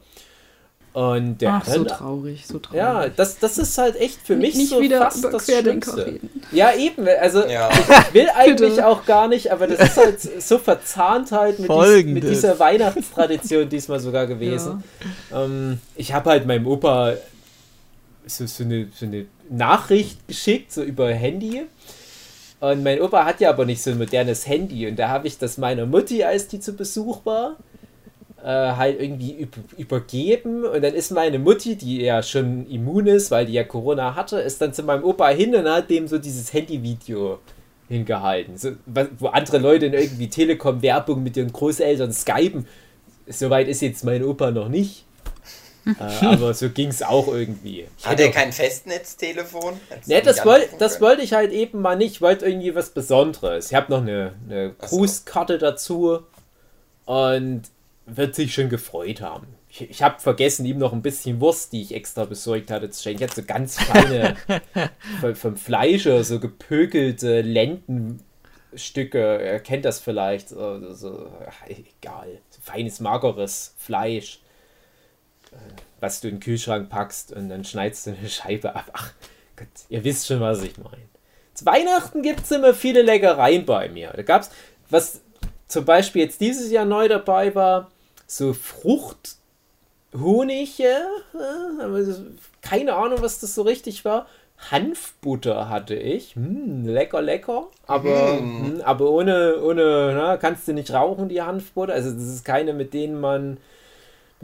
Und 0.94 1.38
der 1.40 1.62
Ach, 1.62 1.66
so 1.68 1.84
traurig, 1.84 2.48
so 2.48 2.58
traurig. 2.58 2.78
ja, 2.80 3.10
das, 3.10 3.38
das 3.38 3.60
ist 3.60 3.78
halt 3.78 3.96
echt 3.98 4.18
für 4.24 4.38
mich 4.38 4.56
nicht 4.56 4.70
so 4.70 4.82
wieder 4.82 4.98
fast 5.02 5.20
über 5.20 5.32
das 5.32 5.46
Schlimmste. 5.46 6.08
reden. 6.08 6.42
Ja, 6.52 6.74
eben, 6.74 7.08
also 7.22 7.46
Ja. 7.46 7.70
ich 8.08 8.14
will 8.16 8.30
eigentlich 8.34 8.82
auch 8.82 9.06
gar 9.06 9.28
nicht, 9.28 9.52
aber 9.52 9.68
das 9.68 9.90
ist 9.90 9.98
halt 9.98 10.20
so 10.42 10.58
verzahnt 10.58 11.32
halt 11.32 11.60
mit, 11.60 11.70
dies, 11.70 12.06
mit 12.06 12.24
dieser 12.24 12.58
Weihnachtstradition 12.58 13.70
diesmal 13.70 14.00
sogar 14.00 14.26
gewesen. 14.26 14.84
Ähm, 15.32 15.80
ich 15.96 16.12
habe 16.12 16.32
halt 16.32 16.48
meinem 16.48 16.66
Opa 16.66 17.14
so, 18.26 18.48
so, 18.48 18.64
eine, 18.64 18.88
so 18.96 19.06
eine 19.06 19.28
Nachricht 19.50 20.28
geschickt, 20.28 20.72
so 20.72 20.82
über 20.82 21.14
Handy. 21.14 21.68
Und 22.60 22.84
mein 22.84 23.02
Opa 23.02 23.26
hat 23.26 23.42
ja 23.42 23.50
aber 23.50 23.66
nicht 23.66 23.82
so 23.82 23.92
ein 23.92 23.98
modernes 23.98 24.48
Handy. 24.48 24.88
Und 24.88 24.98
da 24.98 25.10
habe 25.10 25.28
ich 25.28 25.38
das 25.38 25.58
meiner 25.58 25.86
Mutti, 25.86 26.24
als 26.24 26.48
die 26.48 26.60
zu 26.60 26.74
Besuch 26.74 27.26
war, 27.26 27.58
äh, 28.42 28.48
halt 28.48 29.02
irgendwie 29.02 29.42
üb 29.42 29.56
übergeben. 29.78 30.64
Und 30.66 30.84
dann 30.84 30.94
ist 30.94 31.12
meine 31.12 31.40
Mutti, 31.40 31.76
die 31.76 32.02
ja 32.02 32.24
schon 32.24 32.68
immun 32.70 33.08
ist, 33.08 33.32
weil 33.32 33.46
die 33.46 33.54
ja 33.54 33.64
Corona 33.64 34.16
hatte, 34.16 34.40
ist 34.40 34.62
dann 34.62 34.74
zu 34.74 34.84
meinem 34.84 35.04
Opa 35.04 35.30
hin 35.30 35.56
und 35.56 35.68
hat 35.68 35.90
dem 35.90 36.08
so 36.08 36.18
dieses 36.18 36.54
Handyvideo 36.54 37.40
hingehalten. 37.88 38.58
So, 38.58 38.72
wo 39.20 39.28
andere 39.28 39.58
Leute 39.58 39.88
in 39.88 39.94
irgendwie 39.94 40.30
Telekom-Werbung 40.30 41.24
mit 41.24 41.38
ihren 41.38 41.52
Großeltern 41.52 42.14
skypen. 42.14 42.68
Soweit 43.28 43.68
ist 43.68 43.82
jetzt 43.82 44.04
mein 44.04 44.24
Opa 44.24 44.52
noch 44.52 44.70
nicht. 44.70 45.06
Äh, 45.86 46.26
aber 46.26 46.54
so 46.54 46.70
ging 46.70 46.90
es 46.90 47.04
auch 47.04 47.28
irgendwie. 47.28 47.88
Ich 47.98 48.06
Hat 48.06 48.20
er 48.20 48.32
kein 48.32 48.52
Festnetztelefon? 48.52 49.80
Ne, 50.06 50.22
das, 50.22 50.38
nicht 50.38 50.46
woll, 50.46 50.56
anrufen 50.56 50.76
das 50.80 51.02
wollte 51.02 51.22
ich 51.22 51.34
halt 51.34 51.52
eben 51.52 51.82
mal 51.82 51.96
nicht. 51.96 52.16
Ich 52.16 52.22
wollte 52.22 52.46
irgendwie 52.46 52.74
was 52.76 52.90
Besonderes. 52.90 53.72
Ich 53.72 53.76
habe 53.76 53.92
noch 53.92 54.02
eine, 54.02 54.34
eine. 54.50 54.74
Grußkarte 54.80 55.58
dazu 55.58 56.22
und 57.06 57.64
wird 58.06 58.36
sich 58.36 58.54
schon 58.54 58.70
gefreut 58.70 59.22
haben. 59.22 59.48
Ich, 59.70 59.90
ich 59.90 60.02
habe 60.02 60.20
vergessen, 60.20 60.66
ihm 60.66 60.78
noch 60.78 60.94
ein 60.94 61.02
bisschen 61.02 61.40
Wurst, 61.42 61.74
die 61.74 61.82
ich 61.82 61.94
extra 61.94 62.26
besorgt 62.26 62.72
hatte, 62.72 62.90
zu 62.90 63.04
schenken. 63.04 63.24
Ich 63.24 63.30
hatte 63.30 63.42
so 63.42 63.48
ganz 63.48 63.82
feine, 63.82 64.36
vom, 65.22 65.36
vom 65.36 65.56
Fleischer, 65.58 66.24
so 66.24 66.40
gepökelte 66.40 67.42
Lendenstücke. 67.42 69.20
Er 69.20 69.60
kennt 69.60 69.86
das 69.86 70.00
vielleicht. 70.00 70.50
So, 70.50 70.94
so, 70.94 71.30
ach, 71.48 71.68
egal. 71.68 72.40
So 72.50 72.62
feines, 72.62 73.00
mageres 73.00 73.76
Fleisch. 73.78 74.40
Was 76.00 76.22
du 76.22 76.28
in 76.28 76.36
den 76.36 76.40
Kühlschrank 76.40 76.90
packst 76.90 77.32
und 77.34 77.50
dann 77.50 77.64
schneidest 77.64 78.08
du 78.08 78.12
eine 78.12 78.30
Scheibe 78.30 78.76
ab. 78.76 78.86
Ach 78.94 79.14
Gott, 79.56 79.68
ihr 79.90 80.04
wisst 80.04 80.28
schon, 80.28 80.40
was 80.40 80.64
ich 80.64 80.78
meine. 80.78 81.04
Zu 81.54 81.66
Weihnachten 81.66 82.22
gibt 82.22 82.42
es 82.42 82.52
immer 82.52 82.74
viele 82.74 83.02
Leckereien 83.02 83.66
bei 83.66 83.90
mir. 83.90 84.12
Da 84.16 84.22
gab 84.24 84.42
es, 84.42 84.52
was 84.90 85.22
zum 85.68 85.86
Beispiel 85.86 86.24
jetzt 86.24 86.42
dieses 86.42 86.70
Jahr 86.72 86.86
neu 86.86 87.08
dabei 87.08 87.56
war, 87.56 87.92
so 88.28 88.54
Frucht, 88.54 89.38
Honig, 90.14 90.78
ja, 90.78 91.08
aber 91.82 92.02
keine 92.62 92.96
Ahnung, 92.96 93.22
was 93.22 93.40
das 93.40 93.56
so 93.56 93.64
richtig 93.64 94.06
war. 94.06 94.28
Hanfbutter 94.72 95.70
hatte 95.70 95.96
ich. 95.96 96.36
Hm, 96.36 96.86
lecker, 96.86 97.22
lecker. 97.22 97.68
Aber, 97.88 98.38
hm, 98.38 98.82
aber 98.84 99.10
ohne, 99.10 99.62
ohne 99.62 100.14
na, 100.16 100.38
kannst 100.38 100.68
du 100.68 100.74
nicht 100.74 100.94
rauchen, 100.94 101.30
die 101.30 101.42
Hanfbutter. 101.42 101.94
Also 101.94 102.12
das 102.12 102.24
ist 102.24 102.46
keine, 102.46 102.74
mit 102.74 102.94
denen 102.94 103.20
man, 103.20 103.58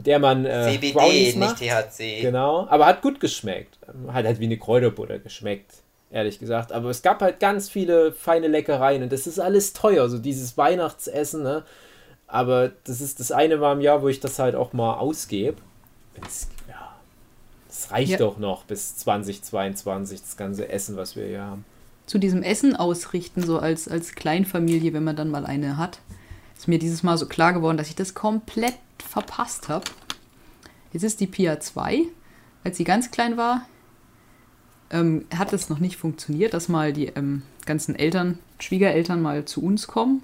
mit 0.02 0.06
der 0.06 0.18
man 0.18 0.44
äh, 0.44 0.72
CBD, 0.72 0.92
Brownies 0.92 1.26
nicht 1.36 1.38
macht. 1.38 1.58
THC. 1.58 2.20
Genau, 2.22 2.66
aber 2.68 2.86
hat 2.86 3.02
gut 3.02 3.20
geschmeckt. 3.20 3.78
Hat 4.08 4.24
halt 4.24 4.40
wie 4.40 4.44
eine 4.46 4.58
Kräuterbutter 4.58 5.18
geschmeckt, 5.20 5.70
ehrlich 6.10 6.38
gesagt. 6.38 6.72
Aber 6.72 6.90
es 6.90 7.02
gab 7.02 7.20
halt 7.22 7.38
ganz 7.40 7.68
viele 7.68 8.12
feine 8.12 8.48
Leckereien 8.48 9.02
und 9.04 9.12
das 9.12 9.26
ist 9.26 9.38
alles 9.38 9.72
teuer, 9.72 10.08
so 10.08 10.18
dieses 10.18 10.56
Weihnachtsessen, 10.58 11.42
ne? 11.42 11.62
Aber 12.26 12.72
das 12.84 13.00
ist 13.00 13.20
das 13.20 13.30
eine 13.30 13.58
Mal 13.58 13.74
im 13.74 13.80
Jahr, 13.80 14.02
wo 14.02 14.08
ich 14.08 14.18
das 14.18 14.38
halt 14.38 14.54
auch 14.54 14.72
mal 14.72 14.94
ausgebe. 14.94 15.58
Es, 16.26 16.48
ja, 16.68 16.94
es 17.68 17.90
reicht 17.90 18.12
Ja. 18.12 18.18
doch 18.18 18.38
noch 18.38 18.64
bis 18.64 18.96
2022, 18.96 20.20
das 20.22 20.36
ganze 20.36 20.68
Essen, 20.68 20.96
was 20.96 21.14
wir 21.16 21.26
hier 21.26 21.42
haben. 21.42 21.64
zu 22.06 22.18
diesem 22.18 22.42
Essen 22.42 22.74
ausrichten, 22.74 23.42
so 23.42 23.58
als, 23.58 23.86
als 23.86 24.14
Kleinfamilie, 24.14 24.92
wenn 24.92 25.04
man 25.04 25.14
dann 25.16 25.28
mal 25.30 25.44
eine 25.46 25.76
hat, 25.76 25.98
ist 26.62 26.68
mir 26.68 26.78
dieses 26.78 27.02
Mal 27.02 27.18
so 27.18 27.26
klar 27.26 27.52
geworden, 27.52 27.76
dass 27.76 27.88
ich 27.88 27.96
das 27.96 28.14
komplett 28.14 28.76
verpasst 29.04 29.68
habe. 29.68 29.84
Jetzt 30.92 31.02
ist 31.02 31.18
die 31.18 31.26
Pia 31.26 31.58
2. 31.58 32.02
Als 32.62 32.76
sie 32.76 32.84
ganz 32.84 33.10
klein 33.10 33.36
war, 33.36 33.66
ähm, 34.90 35.24
hat 35.36 35.52
es 35.52 35.70
noch 35.70 35.80
nicht 35.80 35.96
funktioniert, 35.96 36.54
dass 36.54 36.68
mal 36.68 36.92
die 36.92 37.06
ähm, 37.06 37.42
ganzen 37.66 37.96
Eltern, 37.96 38.38
Schwiegereltern 38.60 39.20
mal 39.20 39.44
zu 39.44 39.60
uns 39.60 39.88
kommen, 39.88 40.22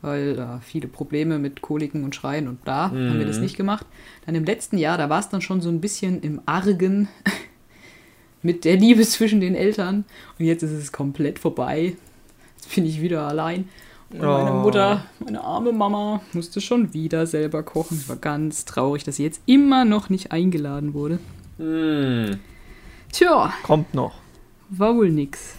weil 0.00 0.34
da 0.34 0.60
viele 0.64 0.88
Probleme 0.88 1.38
mit 1.38 1.60
Koliken 1.60 2.04
und 2.04 2.14
Schreien 2.14 2.48
und 2.48 2.60
da 2.64 2.84
haben 2.84 3.18
wir 3.18 3.26
das 3.26 3.36
nicht 3.36 3.58
gemacht. 3.58 3.84
Dann 4.24 4.34
im 4.34 4.44
letzten 4.44 4.78
Jahr, 4.78 4.96
da 4.96 5.10
war 5.10 5.20
es 5.20 5.28
dann 5.28 5.42
schon 5.42 5.60
so 5.60 5.68
ein 5.68 5.82
bisschen 5.82 6.22
im 6.22 6.40
Argen 6.46 7.08
mit 8.42 8.64
der 8.64 8.76
Liebe 8.76 9.02
zwischen 9.02 9.42
den 9.42 9.54
Eltern. 9.54 10.06
Und 10.38 10.46
jetzt 10.46 10.62
ist 10.62 10.72
es 10.72 10.90
komplett 10.90 11.38
vorbei. 11.38 11.96
Jetzt 12.56 12.74
bin 12.74 12.86
ich 12.86 13.02
wieder 13.02 13.28
allein. 13.28 13.68
Und 14.12 14.20
meine 14.20 14.52
Oh. 14.52 14.62
Mutter, 14.62 15.04
meine 15.20 15.42
arme 15.44 15.72
Mama, 15.72 16.20
musste 16.32 16.60
schon 16.60 16.92
wieder 16.94 17.26
selber 17.26 17.62
kochen. 17.62 17.98
Ich 18.00 18.08
war 18.08 18.16
ganz 18.16 18.64
traurig, 18.64 19.04
dass 19.04 19.16
sie 19.16 19.24
jetzt 19.24 19.40
immer 19.46 19.84
noch 19.84 20.08
nicht 20.10 20.32
eingeladen 20.32 20.94
wurde. 20.94 21.18
Hm. 21.58 22.38
Tja, 23.12 23.52
Kommt 23.62 23.94
noch. 23.94 24.14
war 24.68 24.94
wohl 24.96 25.10
nix. 25.10 25.56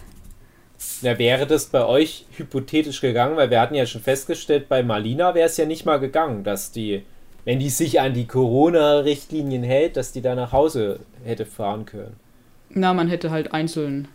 Ja, 1.00 1.18
wäre 1.18 1.46
das 1.46 1.66
bei 1.66 1.84
euch 1.84 2.26
hypothetisch 2.36 3.00
gegangen, 3.00 3.36
weil 3.36 3.50
wir 3.50 3.60
hatten 3.60 3.74
ja 3.74 3.86
schon 3.86 4.00
festgestellt, 4.02 4.68
bei 4.68 4.82
Marlina 4.82 5.34
wäre 5.34 5.46
es 5.48 5.56
ja 5.56 5.64
nicht 5.64 5.84
mal 5.86 5.98
gegangen, 5.98 6.44
dass 6.44 6.72
die, 6.72 7.02
wenn 7.44 7.58
die 7.58 7.70
sich 7.70 8.00
an 8.00 8.14
die 8.14 8.26
Corona-Richtlinien 8.26 9.62
hält, 9.62 9.96
dass 9.96 10.12
die 10.12 10.22
da 10.22 10.34
nach 10.34 10.52
Hause 10.52 11.00
hätte 11.24 11.46
fahren 11.46 11.86
können. 11.86 12.16
Na, 12.70 12.94
man 12.94 13.08
hätte 13.08 13.30
halt 13.30 13.52
einzeln 13.52 14.08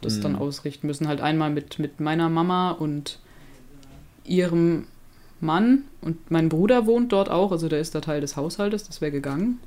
das 0.00 0.20
dann 0.20 0.32
Mhm. 0.32 0.38
ausrichten 0.38 0.86
müssen. 0.86 1.08
Halt 1.08 1.20
einmal 1.20 1.50
mit, 1.50 1.78
mit 1.78 1.98
meiner 1.98 2.28
Mama 2.28 2.72
und 2.72 3.20
ihrem 4.24 4.86
Mann. 5.40 5.84
Und 6.00 6.30
mein 6.30 6.48
Bruder 6.48 6.86
wohnt 6.86 7.12
dort 7.12 7.30
auch, 7.30 7.52
also 7.52 7.68
der 7.68 7.80
ist 7.80 7.94
da 7.94 8.00
Teil 8.00 8.20
des 8.20 8.36
Haushaltes, 8.36 8.84
das 8.84 9.00
wäre 9.00 9.12
gegangen. 9.12 9.58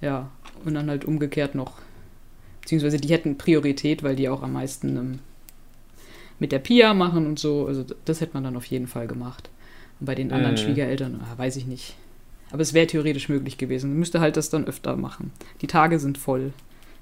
Ja, 0.00 0.30
und 0.64 0.74
dann 0.74 0.88
halt 0.88 1.04
umgekehrt 1.04 1.54
noch. 1.54 1.78
Beziehungsweise 2.60 2.98
die 2.98 3.08
hätten 3.08 3.36
Priorität, 3.38 4.02
weil 4.02 4.16
die 4.16 4.28
auch 4.28 4.42
am 4.42 4.52
meisten 4.52 4.96
ähm, 4.96 5.18
mit 6.38 6.52
der 6.52 6.58
Pia 6.58 6.94
machen 6.94 7.26
und 7.26 7.38
so. 7.38 7.66
Also 7.66 7.84
das 8.04 8.20
hätte 8.20 8.34
man 8.34 8.44
dann 8.44 8.56
auf 8.56 8.66
jeden 8.66 8.86
Fall 8.86 9.06
gemacht. 9.06 9.50
Und 10.00 10.06
bei 10.06 10.14
den 10.14 10.32
anderen 10.32 10.54
Mhm. 10.54 10.58
Schwiegereltern, 10.58 11.20
ah, 11.22 11.38
weiß 11.38 11.56
ich 11.56 11.66
nicht. 11.66 11.94
Aber 12.50 12.62
es 12.62 12.72
wäre 12.74 12.86
theoretisch 12.86 13.28
möglich 13.28 13.58
gewesen. 13.58 13.90
Man 13.90 13.98
müsste 13.98 14.20
halt 14.20 14.36
das 14.36 14.50
dann 14.50 14.66
öfter 14.66 14.96
machen. 14.96 15.32
Die 15.60 15.66
Tage 15.66 15.98
sind 15.98 16.18
voll. 16.18 16.52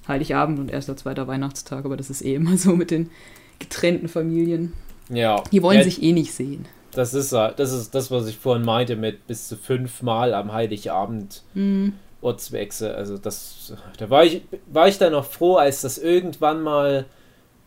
Heiligabend 0.09 0.59
und 0.59 0.71
erster, 0.71 0.97
zweiter 0.97 1.29
Weihnachtstag, 1.29 1.85
aber 1.85 1.97
das 1.97 2.11
ist 2.11 2.23
eh 2.23 2.35
immer 2.35 2.57
so 2.57 2.75
mit 2.75 2.90
den 2.90 3.11
getrennten 3.59 4.09
Familien. 4.09 4.73
Ja. 5.09 5.43
Die 5.53 5.62
wollen 5.62 5.79
ja, 5.79 5.85
sich 5.85 6.03
eh 6.03 6.12
nicht 6.12 6.33
sehen. 6.33 6.67
Das 6.93 7.15
ist, 7.15 7.33
das 7.33 7.73
ist 7.73 7.95
das, 7.95 8.11
was 8.11 8.27
ich 8.27 8.37
vorhin 8.37 8.65
meinte, 8.65 8.97
mit 8.97 9.27
bis 9.27 9.49
zu 9.49 9.57
fünfmal 9.57 10.35
am 10.35 10.53
Heiligabend 10.53 11.43
Hm. 11.55 11.95
Ortswechsel. 12.21 12.95
Also 12.95 13.19
das, 13.19 13.75
da 13.99 14.09
war 14.09 14.25
ich, 14.25 14.43
war 14.67 14.88
ich 14.88 14.99
dann 14.99 15.12
noch 15.12 15.25
froh, 15.25 15.57
als 15.57 15.81
das 15.81 15.99
irgendwann 15.99 16.62
mal 16.62 17.07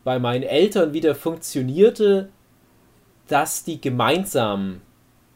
bei 0.04 0.20
meinen 0.20 0.44
Eltern 0.44 0.94
wieder 0.94 1.16
funktionierte, 1.16 2.30
dass 3.28 3.64
die 3.64 3.82
gemeinsam 3.82 4.82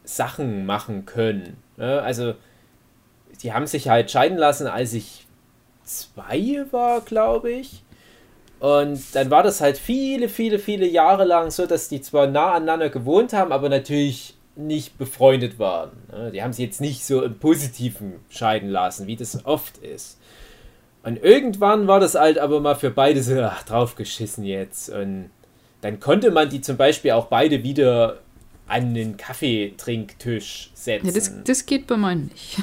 Sachen 0.04 0.64
machen 0.64 1.06
können. 1.06 1.56
Ne? 1.76 2.00
Also 2.00 2.34
die 3.42 3.52
haben 3.52 3.66
sich 3.66 3.88
halt 3.88 4.10
scheiden 4.10 4.38
lassen, 4.38 4.66
als 4.66 4.92
ich 4.92 5.26
zwei 5.84 6.64
war, 6.70 7.00
glaube 7.00 7.50
ich. 7.50 7.82
Und 8.60 9.02
dann 9.14 9.30
war 9.30 9.42
das 9.42 9.60
halt 9.62 9.78
viele, 9.78 10.28
viele, 10.28 10.58
viele 10.58 10.86
Jahre 10.86 11.24
lang 11.24 11.50
so, 11.50 11.66
dass 11.66 11.88
die 11.88 12.02
zwar 12.02 12.26
nah 12.26 12.52
aneinander 12.52 12.90
gewohnt 12.90 13.32
haben, 13.32 13.52
aber 13.52 13.70
natürlich 13.70 14.34
nicht 14.54 14.98
befreundet 14.98 15.58
waren. 15.58 15.90
ne? 16.12 16.30
Die 16.30 16.42
haben 16.42 16.52
sie 16.52 16.64
jetzt 16.64 16.80
nicht 16.80 17.04
so 17.04 17.22
im 17.22 17.38
Positiven 17.38 18.14
scheiden 18.28 18.68
lassen, 18.68 19.06
wie 19.06 19.16
das 19.16 19.44
oft 19.46 19.78
ist. 19.78 20.18
Und 21.02 21.22
irgendwann 21.22 21.86
war 21.86 22.00
das 22.00 22.14
halt 22.14 22.38
aber 22.38 22.60
mal 22.60 22.74
für 22.74 22.90
beide 22.90 23.22
so, 23.22 23.40
ach, 23.40 23.62
draufgeschissen 23.62 24.44
jetzt. 24.44 24.90
Und 24.90 25.30
dann 25.80 25.98
konnte 25.98 26.30
man 26.30 26.50
die 26.50 26.60
zum 26.60 26.76
Beispiel 26.76 27.12
auch 27.12 27.26
beide 27.26 27.62
wieder 27.62 28.18
an 28.66 28.92
den 28.92 29.16
Kaffeetrinktisch 29.16 30.70
setzen. 30.74 31.06
Ja, 31.06 31.12
das, 31.12 31.32
das 31.44 31.64
geht 31.64 31.86
bei 31.86 31.96
meinen 31.96 32.26
nicht. 32.26 32.58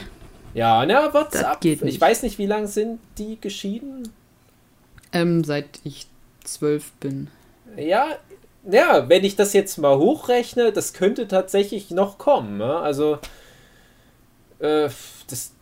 Ja, 0.54 0.86
na, 0.86 1.12
what's 1.14 1.42
Das 1.42 1.60
geht 1.60 1.82
Ich 1.82 2.00
weiß 2.00 2.22
nicht, 2.24 2.38
wie 2.38 2.46
lange 2.46 2.68
sind 2.68 3.00
die 3.18 3.42
geschieden? 3.42 4.10
Ähm, 5.22 5.44
seit 5.44 5.80
ich 5.84 6.08
zwölf 6.44 6.92
bin. 6.94 7.28
Ja, 7.76 8.08
ja, 8.70 9.08
wenn 9.10 9.24
ich 9.24 9.36
das 9.36 9.54
jetzt 9.54 9.78
mal 9.78 9.98
hochrechne, 9.98 10.72
das 10.72 10.94
könnte 10.94 11.28
tatsächlich 11.28 11.90
noch 11.92 12.18
kommen. 12.18 12.58
Ne? 12.58 12.76
Also, 12.78 13.20
äh, 14.60 14.90
das, 15.30 15.54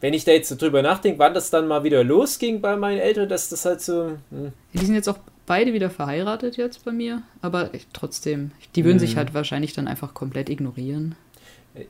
wenn 0.00 0.14
ich 0.14 0.24
da 0.24 0.32
jetzt 0.32 0.48
so 0.48 0.56
drüber 0.56 0.82
nachdenke, 0.82 1.18
wann 1.18 1.34
das 1.34 1.50
dann 1.50 1.68
mal 1.68 1.84
wieder 1.84 2.02
losging 2.04 2.60
bei 2.60 2.76
meinen 2.76 2.98
Eltern, 2.98 3.28
dass 3.28 3.48
das 3.48 3.64
halt 3.64 3.80
so. 3.80 4.16
Hm, 4.30 4.52
Die 4.72 4.84
sind 4.84 4.94
jetzt 4.94 5.08
auch 5.08 5.18
beide 5.46 5.72
wieder 5.72 5.90
verheiratet 5.90 6.56
jetzt 6.56 6.84
bei 6.84 6.92
mir, 6.92 7.22
aber 7.42 7.70
trotzdem, 7.92 8.50
die 8.76 8.84
würden 8.84 8.96
Mhm. 8.96 9.00
sich 9.00 9.16
halt 9.16 9.34
wahrscheinlich 9.34 9.72
dann 9.74 9.86
einfach 9.88 10.14
komplett 10.14 10.48
ignorieren. 10.48 11.14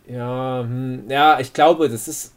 ja, 0.08 0.60
hm, 0.62 1.04
ja, 1.08 1.38
ich 1.40 1.52
glaube, 1.52 1.88
das 1.88 2.08
ist. 2.08 2.32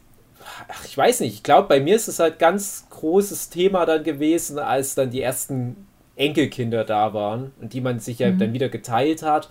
Ach, 0.68 0.84
ich 0.84 0.96
weiß 0.96 1.20
nicht, 1.20 1.34
ich 1.34 1.42
glaube, 1.42 1.68
bei 1.68 1.80
mir 1.80 1.96
ist 1.96 2.08
es 2.08 2.18
halt 2.18 2.38
ganz 2.38 2.86
großes 2.90 3.50
Thema 3.50 3.86
dann 3.86 4.04
gewesen, 4.04 4.58
als 4.58 4.94
dann 4.94 5.10
die 5.10 5.22
ersten 5.22 5.86
Enkelkinder 6.16 6.84
da 6.84 7.14
waren 7.14 7.52
und 7.60 7.72
die 7.72 7.80
man 7.80 8.00
sich 8.00 8.18
ja 8.18 8.30
dann 8.30 8.52
wieder 8.52 8.68
geteilt 8.68 9.22
hat. 9.22 9.50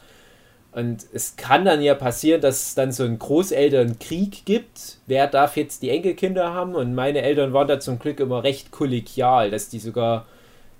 Und 0.74 1.06
es 1.12 1.38
kann 1.38 1.66
dann 1.66 1.82
ja 1.82 1.96
passieren, 1.96 2.42
dass 2.42 2.68
es 2.68 2.76
dann 2.76 2.92
so 2.92 3.04
einen 3.04 3.18
Großelternkrieg 3.18 4.46
gibt. 4.46 4.98
Wer 5.08 5.28
darf 5.28 5.58
jetzt 5.58 5.82
die 5.82 5.90
Enkelkinder 5.90 6.54
haben? 6.54 6.76
Und 6.76 6.94
meine 6.94 7.22
Eltern 7.22 7.54
waren 7.54 7.68
da 7.68 7.80
zum 7.80 7.98
Glück 7.98 8.20
immer 8.20 8.44
recht 8.44 8.70
kollegial, 8.70 9.50
dass 9.50 9.70
die 9.70 9.80
sogar 9.80 10.28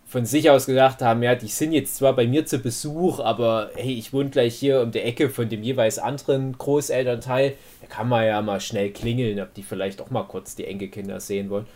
von 0.08 0.26
sich 0.26 0.50
aus 0.50 0.66
gesagt 0.66 1.02
haben, 1.02 1.22
ja, 1.22 1.36
die 1.36 1.48
sind 1.48 1.74
jetzt 1.74 1.98
zwar 1.98 2.14
bei 2.14 2.26
mir 2.26 2.46
zu 2.46 2.60
Besuch, 2.60 3.20
aber 3.20 3.72
hey, 3.76 3.94
ich 3.94 4.14
wohne 4.14 4.30
gleich 4.30 4.56
hier 4.56 4.82
um 4.82 4.92
der 4.92 5.06
Ecke 5.06 5.30
von 5.30 5.50
dem 5.50 5.64
jeweils 5.64 6.00
anderen 6.00 6.58
Großelternteil. 6.58 7.54
Da 7.82 7.88
kann 7.88 8.08
man 8.08 8.26
ja 8.26 8.42
mal 8.42 8.62
schnell 8.62 8.92
klingeln, 8.92 9.40
ob 9.42 9.54
die 9.54 9.64
vielleicht 9.64 10.02
auch 10.02 10.10
mal 10.10 10.24
kurz 10.24 10.56
die 10.56 10.66
Enkelkinder 10.66 11.20
sehen 11.20 11.50
wollen. 11.50 11.68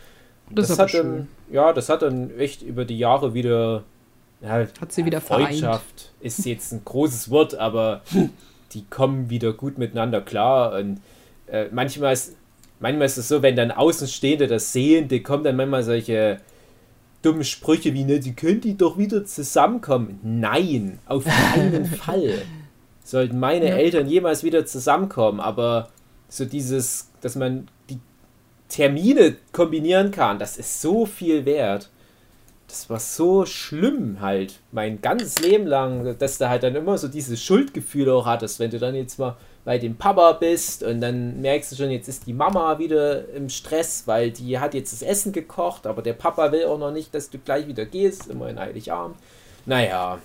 Und 0.50 0.58
Das 0.58 0.72
aber 0.72 0.84
hat 0.84 0.94
dann, 0.94 1.28
ja, 1.52 1.74
das 1.74 1.90
hat 1.90 2.02
dann 2.02 2.38
echt 2.40 2.62
über 2.62 2.86
die 2.86 2.98
Jahre 2.98 3.34
wieder 3.34 3.84
ja, 4.42 4.66
Hat 4.80 4.92
sie 4.92 5.06
wieder 5.06 5.22
Freundschaft 5.22 6.12
ist 6.20 6.46
jetzt 6.46 6.72
ein 6.72 6.82
großes 6.84 7.30
Wort, 7.30 7.56
aber 7.56 8.02
die 8.74 8.86
kommen 8.90 9.30
wieder 9.30 9.54
gut 9.54 9.78
miteinander 9.78 10.22
klar 10.22 10.78
und 10.80 11.02
äh, 11.48 11.66
manchmal 11.72 12.14
ist 12.14 12.36
manchmal 12.80 13.06
ist 13.06 13.18
es 13.18 13.28
so, 13.28 13.44
wenn 13.44 13.56
dann 13.56 13.70
Außenstehende 13.70 14.48
das 14.48 14.74
sehen, 14.74 15.08
die 15.08 15.22
kommen 15.22 15.44
dann 15.44 15.56
manchmal 15.56 15.84
solche 15.84 16.40
dummen 17.22 17.44
Sprüche 17.44 17.94
wie, 17.94 18.04
ne, 18.04 18.20
die 18.20 18.34
können 18.34 18.62
die 18.62 18.78
doch 18.78 18.98
wieder 18.98 19.26
zusammenkommen. 19.26 20.20
Nein, 20.24 21.00
auf 21.06 21.26
keinen 21.26 21.86
Fall 22.06 22.42
sollten 23.04 23.40
meine 23.40 23.70
Ja. 23.70 23.76
Eltern 23.76 24.08
jemals 24.08 24.44
wieder 24.44 24.66
zusammenkommen, 24.66 25.40
aber 25.40 25.90
so 26.30 26.46
dieses, 26.46 27.10
dass 27.22 27.36
man 27.36 27.68
die 27.90 28.00
Termine 28.70 29.36
kombinieren 29.52 30.12
kann, 30.12 30.40
das 30.40 30.58
ist 30.58 30.82
so 30.82 31.06
viel 31.06 31.46
wert. 31.46 31.90
das 32.68 32.90
war 32.90 33.00
so 33.00 33.46
schlimm 33.46 34.22
halt, 34.22 34.62
mein 34.72 35.02
ganzes 35.02 35.40
Leben 35.40 35.68
lang, 35.68 36.16
dass 36.18 36.38
du 36.38 36.48
halt 36.48 36.64
dann 36.64 36.76
immer 36.76 36.98
so 36.98 37.10
dieses 37.10 37.44
Schuldgefühl 37.44 38.10
auch 38.10 38.26
hattest, 38.26 38.60
wenn 38.60 38.72
du 38.72 38.80
dann 38.80 38.96
jetzt 38.96 39.20
mal 39.20 39.36
bei 39.64 39.78
dem 39.78 39.96
Papa 39.96 40.34
bist 40.34 40.84
und 40.84 41.02
dann 41.02 41.42
merkst 41.42 41.72
du 41.72 41.76
schon, 41.76 41.92
jetzt 41.92 42.08
ist 42.08 42.26
die 42.26 42.34
Mama 42.34 42.80
wieder 42.80 43.30
im 43.34 43.50
Stress, 43.50 44.04
weil 44.08 44.32
die 44.32 44.58
hat 44.60 44.74
jetzt 44.74 44.92
das 44.92 45.02
Essen 45.02 45.34
gekocht, 45.34 45.86
aber 45.86 46.02
der 46.02 46.14
Papa 46.14 46.52
will 46.52 46.66
auch 46.66 46.80
noch 46.80 46.92
nicht, 46.92 47.14
dass 47.14 47.30
du 47.30 47.38
gleich 47.38 47.68
wieder 47.68 47.86
gehst, 47.86 48.28
immer 48.28 48.50
in 48.50 48.60
Heiligabend. 48.60 49.18
Naja, 49.66 50.20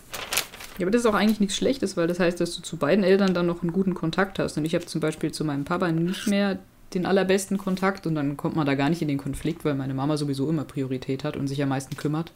Ja, 0.78 0.84
aber 0.84 0.90
das 0.90 1.02
ist 1.02 1.06
auch 1.06 1.14
eigentlich 1.14 1.40
nichts 1.40 1.56
Schlechtes, 1.56 1.96
weil 1.96 2.06
das 2.06 2.20
heißt, 2.20 2.40
dass 2.40 2.56
du 2.56 2.62
zu 2.62 2.76
beiden 2.76 3.04
Eltern 3.04 3.34
dann 3.34 3.46
noch 3.46 3.62
einen 3.62 3.72
guten 3.72 3.94
Kontakt 3.94 4.38
hast. 4.38 4.56
Und 4.56 4.64
ich 4.64 4.74
habe 4.74 4.86
zum 4.86 5.00
Beispiel 5.00 5.32
zu 5.32 5.44
meinem 5.44 5.64
Papa 5.64 5.90
nicht 5.90 6.26
mehr 6.26 6.58
den 6.94 7.06
allerbesten 7.06 7.58
Kontakt 7.58 8.06
und 8.06 8.14
dann 8.14 8.36
kommt 8.36 8.56
man 8.56 8.66
da 8.66 8.74
gar 8.74 8.88
nicht 8.88 9.02
in 9.02 9.08
den 9.08 9.18
Konflikt, 9.18 9.64
weil 9.64 9.74
meine 9.74 9.94
Mama 9.94 10.16
sowieso 10.16 10.48
immer 10.48 10.64
Priorität 10.64 11.24
hat 11.24 11.36
und 11.36 11.48
sich 11.48 11.62
am 11.62 11.68
meisten 11.70 11.96
kümmert. 11.96 12.30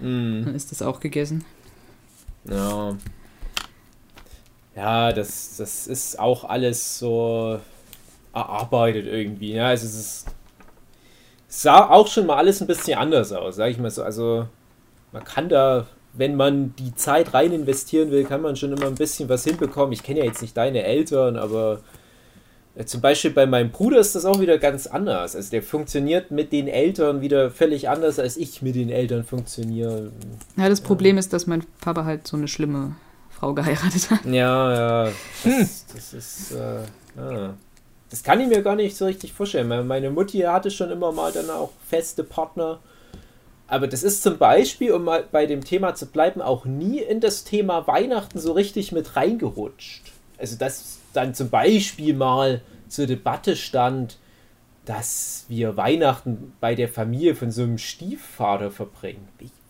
mm. 0.00 0.44
Dann 0.44 0.54
ist 0.54 0.72
das 0.72 0.82
auch 0.82 1.00
gegessen. 1.00 1.44
Ja. 2.44 2.96
Ja, 4.76 5.10
das, 5.10 5.56
das 5.56 5.86
ist 5.86 6.18
auch 6.18 6.44
alles 6.44 6.98
so 6.98 7.58
erarbeitet 8.34 9.06
irgendwie. 9.06 9.54
Ja, 9.54 9.68
also 9.68 9.86
es 9.86 9.94
ist, 9.94 10.26
sah 11.48 11.88
auch 11.88 12.06
schon 12.06 12.26
mal 12.26 12.36
alles 12.36 12.60
ein 12.60 12.66
bisschen 12.66 12.98
anders 12.98 13.32
aus, 13.32 13.56
sag 13.56 13.70
ich 13.70 13.78
mal 13.78 13.90
so. 13.90 14.02
Also 14.02 14.46
man 15.12 15.24
kann 15.24 15.48
da, 15.48 15.86
wenn 16.12 16.36
man 16.36 16.74
die 16.76 16.94
Zeit 16.94 17.32
rein 17.32 17.52
investieren 17.52 18.10
will, 18.10 18.24
kann 18.24 18.42
man 18.42 18.56
schon 18.56 18.72
immer 18.72 18.86
ein 18.86 18.96
bisschen 18.96 19.30
was 19.30 19.44
hinbekommen. 19.44 19.92
Ich 19.92 20.02
kenne 20.02 20.18
ja 20.18 20.26
jetzt 20.26 20.42
nicht 20.42 20.54
deine 20.54 20.82
Eltern, 20.82 21.38
aber 21.38 21.80
äh, 22.74 22.84
zum 22.84 23.00
Beispiel 23.00 23.30
bei 23.30 23.46
meinem 23.46 23.70
Bruder 23.70 23.98
ist 23.98 24.14
das 24.14 24.26
auch 24.26 24.40
wieder 24.40 24.58
ganz 24.58 24.86
anders. 24.86 25.34
Also 25.34 25.50
der 25.50 25.62
funktioniert 25.62 26.30
mit 26.30 26.52
den 26.52 26.68
Eltern 26.68 27.22
wieder 27.22 27.50
völlig 27.50 27.88
anders, 27.88 28.18
als 28.18 28.36
ich 28.36 28.60
mit 28.60 28.74
den 28.74 28.90
Eltern 28.90 29.24
funktioniere. 29.24 30.12
Ja, 30.58 30.68
das 30.68 30.82
Problem 30.82 31.16
ist, 31.16 31.32
dass 31.32 31.46
mein 31.46 31.64
Papa 31.80 32.04
halt 32.04 32.26
so 32.26 32.36
eine 32.36 32.48
schlimme 32.48 32.96
Frau 33.38 33.52
geheiratet 33.54 34.10
hat. 34.10 34.24
Ja, 34.24 35.04
ja, 35.06 35.12
das, 35.44 35.86
das 35.94 36.12
ist, 36.14 36.52
äh, 36.52 36.80
ja. 37.16 37.54
Das 38.08 38.22
kann 38.22 38.40
ich 38.40 38.46
mir 38.48 38.62
gar 38.62 38.76
nicht 38.76 38.96
so 38.96 39.04
richtig 39.04 39.32
vorstellen. 39.32 39.68
Meine- 39.68 39.84
Meine 39.84 40.10
Mutti 40.10 40.38
hatte 40.40 40.70
schon 40.70 40.90
immer 40.90 41.12
mal 41.12 41.32
dann 41.32 41.50
auch 41.50 41.70
feste 41.88 42.24
Partner. 42.24 42.78
Aber 43.68 43.88
das 43.88 44.02
ist 44.04 44.22
zum 44.22 44.38
Beispiel, 44.38 44.92
um 44.92 45.02
mal 45.04 45.24
bei 45.30 45.44
dem 45.46 45.64
Thema 45.64 45.94
zu 45.96 46.06
bleiben, 46.06 46.40
auch 46.40 46.64
nie 46.66 47.00
in 47.00 47.20
das 47.20 47.42
Thema 47.44 47.86
Weihnachten 47.88 48.38
so 48.38 48.52
richtig 48.52 48.92
mit 48.92 49.16
reingerutscht. 49.16 50.12
Also, 50.38 50.56
dass 50.56 50.98
dann 51.12 51.34
zum 51.34 51.50
Beispiel 51.50 52.14
mal 52.14 52.60
zur 52.88 53.06
Debatte 53.06 53.56
stand, 53.56 54.18
dass 54.84 55.46
wir 55.48 55.76
Weihnachten 55.76 56.52
bei 56.60 56.76
der 56.76 56.88
Familie 56.88 57.34
von 57.34 57.50
so 57.50 57.62
einem 57.64 57.78
Stiefvater 57.78 58.70
verbringen. 58.70 59.26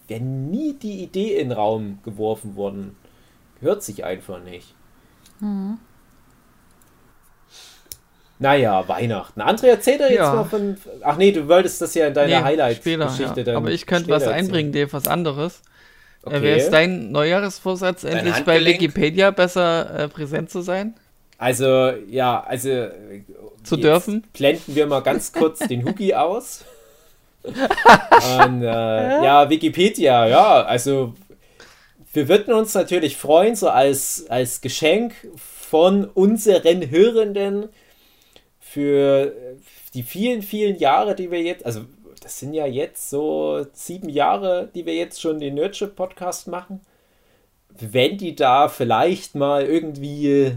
Wäre 0.09 0.21
nie 0.21 0.75
die 0.75 1.03
Idee 1.03 1.39
in 1.39 1.49
den 1.49 1.53
Raum 1.57 1.99
geworfen 2.05 2.55
worden. 2.55 2.97
Hört 3.61 3.83
sich 3.83 4.05
einfach 4.05 4.41
nicht. 4.43 4.75
Naja, 8.39 8.87
Weihnachten. 8.87 9.41
André, 9.41 9.67
erzähl 9.69 9.97
doch 9.99 10.05
jetzt 10.11 10.17
Ja. 10.19 10.35
mal 10.35 10.45
von. 10.45 10.77
Ach 11.03 11.17
nee, 11.17 11.33
du 11.33 11.49
wolltest 11.49 11.81
das 11.81 11.95
ja 11.95 12.07
in 12.07 12.15
deiner 12.15 12.39
Nee, 12.39 12.45
Highlight-Geschichte 12.45 13.41
ja. 13.41 13.45
dann. 13.45 13.57
Aber 13.57 13.71
ich 13.71 13.87
könnte 13.87 14.11
was 14.11 14.25
erzählen. 14.25 14.45
einbringen, 14.45 14.73
Dave, 14.73 14.93
was 14.93 15.09
anderes. 15.09 15.63
Okay. 16.23 16.37
Äh, 16.37 16.43
Wäre 16.43 16.59
es 16.59 16.71
dein 16.71 17.13
Neujahresvorsatz, 17.13 18.05
endlich 18.05 18.45
bei? 18.45 18.63
Wikipedia 18.65 19.31
besser 19.31 20.01
äh, 20.01 20.09
präsent 20.09 20.51
zu 20.51 20.61
sein? 20.61 20.95
Also, 21.39 21.91
ja, 22.09 22.43
also. 22.43 22.69
äh, 22.69 23.23
Zu 23.63 23.77
jetzt 23.77 23.85
dürfen? 23.85 24.25
Blenden 24.35 24.75
wir 24.75 24.87
mal 24.87 25.01
ganz 25.01 25.33
kurz 25.33 25.61
den 25.61 25.85
Hugi 25.87 26.15
aus. 26.15 26.65
Und, 27.45 28.63
äh, 28.63 28.67
ja, 29.25 29.49
Wikipedia, 29.49 30.27
ja, 30.27 30.63
also. 30.65 31.15
Wir 32.17 32.29
würden 32.29 32.55
uns 32.55 32.73
natürlich 32.73 33.19
freuen, 33.19 33.57
so 33.57 33.69
als, 33.69 34.25
als 34.31 34.63
Geschenk 34.63 35.13
von 35.37 36.07
unseren 36.07 36.89
Hörenden 36.89 37.69
für 38.59 39.35
die 39.93 40.03
vielen, 40.03 40.41
vielen 40.41 40.79
Jahre, 40.79 41.15
die 41.15 41.31
wir 41.31 41.43
jetzt, 41.43 41.67
also 41.67 41.83
das 42.23 42.39
sind 42.39 42.55
ja 42.55 42.65
jetzt 42.65 43.11
so 43.11 43.67
sieben 43.75 44.09
Jahre, 44.09 44.71
die 44.75 44.87
wir 44.87 44.95
jetzt 44.95 45.21
schon 45.21 45.41
den 45.41 45.57
Nerdship 45.57 45.95
Podcast 45.95 46.49
machen. 46.49 46.81
Wenn 47.79 48.17
die 48.17 48.35
da 48.35 48.69
vielleicht 48.69 49.35
mal 49.35 49.67
irgendwie, 49.67 50.53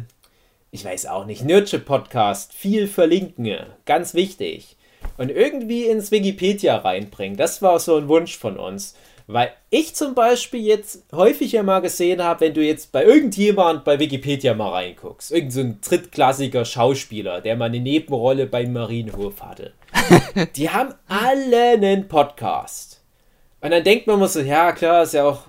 ich 0.71 0.85
weiß 0.85 1.07
auch 1.07 1.25
nicht, 1.25 1.43
Nerdship 1.43 1.83
Podcast 1.83 2.53
viel 2.53 2.87
verlinken, 2.87 3.65
ganz 3.85 4.13
wichtig. 4.13 4.77
Und 5.17 5.29
irgendwie 5.29 5.87
ins 5.87 6.09
Wikipedia 6.11 6.77
reinbringen. 6.77 7.35
Das 7.35 7.61
war 7.61 7.81
so 7.81 7.97
ein 7.97 8.07
Wunsch 8.07 8.37
von 8.37 8.57
uns. 8.57 8.95
Weil 9.31 9.51
ich 9.69 9.93
zum 9.93 10.15
Beispiel 10.15 10.61
jetzt 10.61 11.03
häufiger 11.11 11.61
mal 11.61 11.81
gesehen 11.81 12.23
habe, 12.23 12.41
wenn 12.41 12.55
du 12.55 12.65
jetzt 12.65 12.91
bei 12.91 13.03
irgendjemand 13.03 13.83
bei 13.83 13.99
Wikipedia 13.99 14.55
mal 14.55 14.71
reinguckst, 14.71 15.31
irgend 15.31 15.53
so 15.53 15.59
ein 15.59 15.79
drittklassiger 15.87 16.65
Schauspieler, 16.65 17.39
der 17.39 17.55
mal 17.55 17.65
eine 17.65 17.79
Nebenrolle 17.79 18.47
beim 18.47 18.73
Marienhof 18.73 19.43
hatte. 19.43 19.73
Die 20.55 20.71
haben 20.71 20.95
alle 21.07 21.73
einen 21.73 22.07
Podcast. 22.07 23.03
Und 23.61 23.69
dann 23.69 23.83
denkt 23.83 24.07
man 24.07 24.27
so, 24.27 24.39
ja 24.39 24.71
klar, 24.71 25.03
ist 25.03 25.13
ja 25.13 25.25
auch 25.25 25.43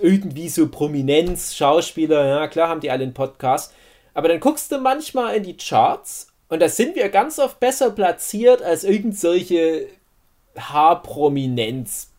irgendwie 0.00 0.48
so 0.48 0.68
Prominenz, 0.68 1.56
Schauspieler, 1.56 2.24
ja 2.24 2.46
klar 2.46 2.68
haben 2.68 2.80
die 2.80 2.92
alle 2.92 3.02
einen 3.02 3.14
Podcast. 3.14 3.74
Aber 4.12 4.28
dann 4.28 4.38
guckst 4.38 4.70
du 4.70 4.78
manchmal 4.78 5.34
in 5.34 5.42
die 5.42 5.56
Charts 5.56 6.28
und 6.46 6.60
da 6.60 6.68
sind 6.68 6.94
wir 6.94 7.08
ganz 7.08 7.40
oft 7.40 7.58
besser 7.58 7.90
platziert 7.90 8.62
als 8.62 8.84
irgend 8.84 9.18
solche 9.18 9.88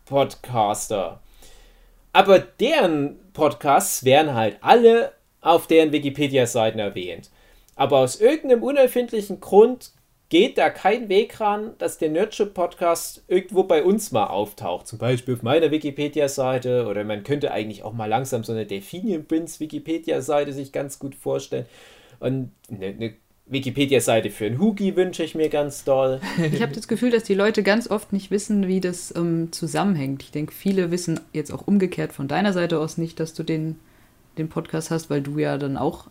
Haarprominenz-Podcaster. 0.10 1.20
Aber 2.14 2.40
deren 2.40 3.20
Podcasts 3.34 4.06
werden 4.06 4.34
halt 4.34 4.58
alle 4.62 5.12
auf 5.42 5.68
deren 5.68 5.92
Wikipedia-Seiten 5.92 6.80
erwähnt. 6.80 7.30
Aber 7.76 8.00
aus 8.00 8.22
irgendeinem 8.22 8.64
unerfindlichen 8.64 9.42
Grund 9.42 9.92
geht 10.30 10.58
da 10.58 10.70
kein 10.70 11.10
Weg 11.10 11.40
ran, 11.40 11.74
dass 11.78 11.98
der 11.98 12.10
Nerdship-Podcast 12.10 13.26
irgendwo 13.28 13.64
bei 13.64 13.84
uns 13.84 14.12
mal 14.12 14.28
auftaucht. 14.28 14.88
Zum 14.88 14.98
Beispiel 14.98 15.36
auf 15.36 15.44
meiner 15.44 15.72
Wikipedia-Seite 15.72 16.88
oder 16.88 17.04
man 17.04 17.24
könnte 17.24 17.52
eigentlich 17.52 17.84
auch 17.84 17.94
mal 17.94 18.08
langsam 18.08 18.44
so 18.44 18.54
eine 18.54 18.66
Delphinium 18.66 19.26
Prince 19.26 19.60
Wikipedia-Seite 19.60 20.54
sich 20.54 20.72
ganz 20.72 21.00
gut 21.00 21.16
vorstellen. 21.16 21.66
Und 22.20 22.52
eine, 22.72 22.88
eine 22.88 23.14
Wikipedia-Seite 23.48 24.32
für 24.32 24.46
einen 24.46 24.60
Hugi 24.60 24.96
wünsche 24.96 25.24
ich 25.24 25.36
mir 25.36 25.50
ganz 25.50 25.84
doll. 25.84 26.20
Ich 26.52 26.62
habe 26.62 26.74
das 26.74 26.88
Gefühl, 26.88 27.12
dass 27.12 27.24
die 27.24 27.36
Leute 27.36 27.62
ganz 27.64 27.90
oft 27.90 28.12
nicht 28.12 28.32
wissen, 28.32 28.68
wie 28.68 28.82
das 28.82 29.14
ähm, 29.16 29.52
zusammenhängt. 29.52 30.24
Ich 30.24 30.32
denke, 30.32 30.52
viele 30.54 30.90
wissen 30.92 31.20
jetzt 31.32 31.52
auch 31.52 31.68
umgekehrt 31.68 32.12
von 32.12 32.28
deiner 32.28 32.54
Seite 32.54 32.80
aus 32.80 32.98
nicht, 32.98 33.20
dass 33.20 33.34
du 33.34 33.44
den, 33.44 33.76
den 34.38 34.50
Podcast 34.50 34.90
hast, 34.90 35.10
weil 35.10 35.22
du 35.22 35.38
ja 35.38 35.58
dann 35.58 35.78
auch 35.78 36.08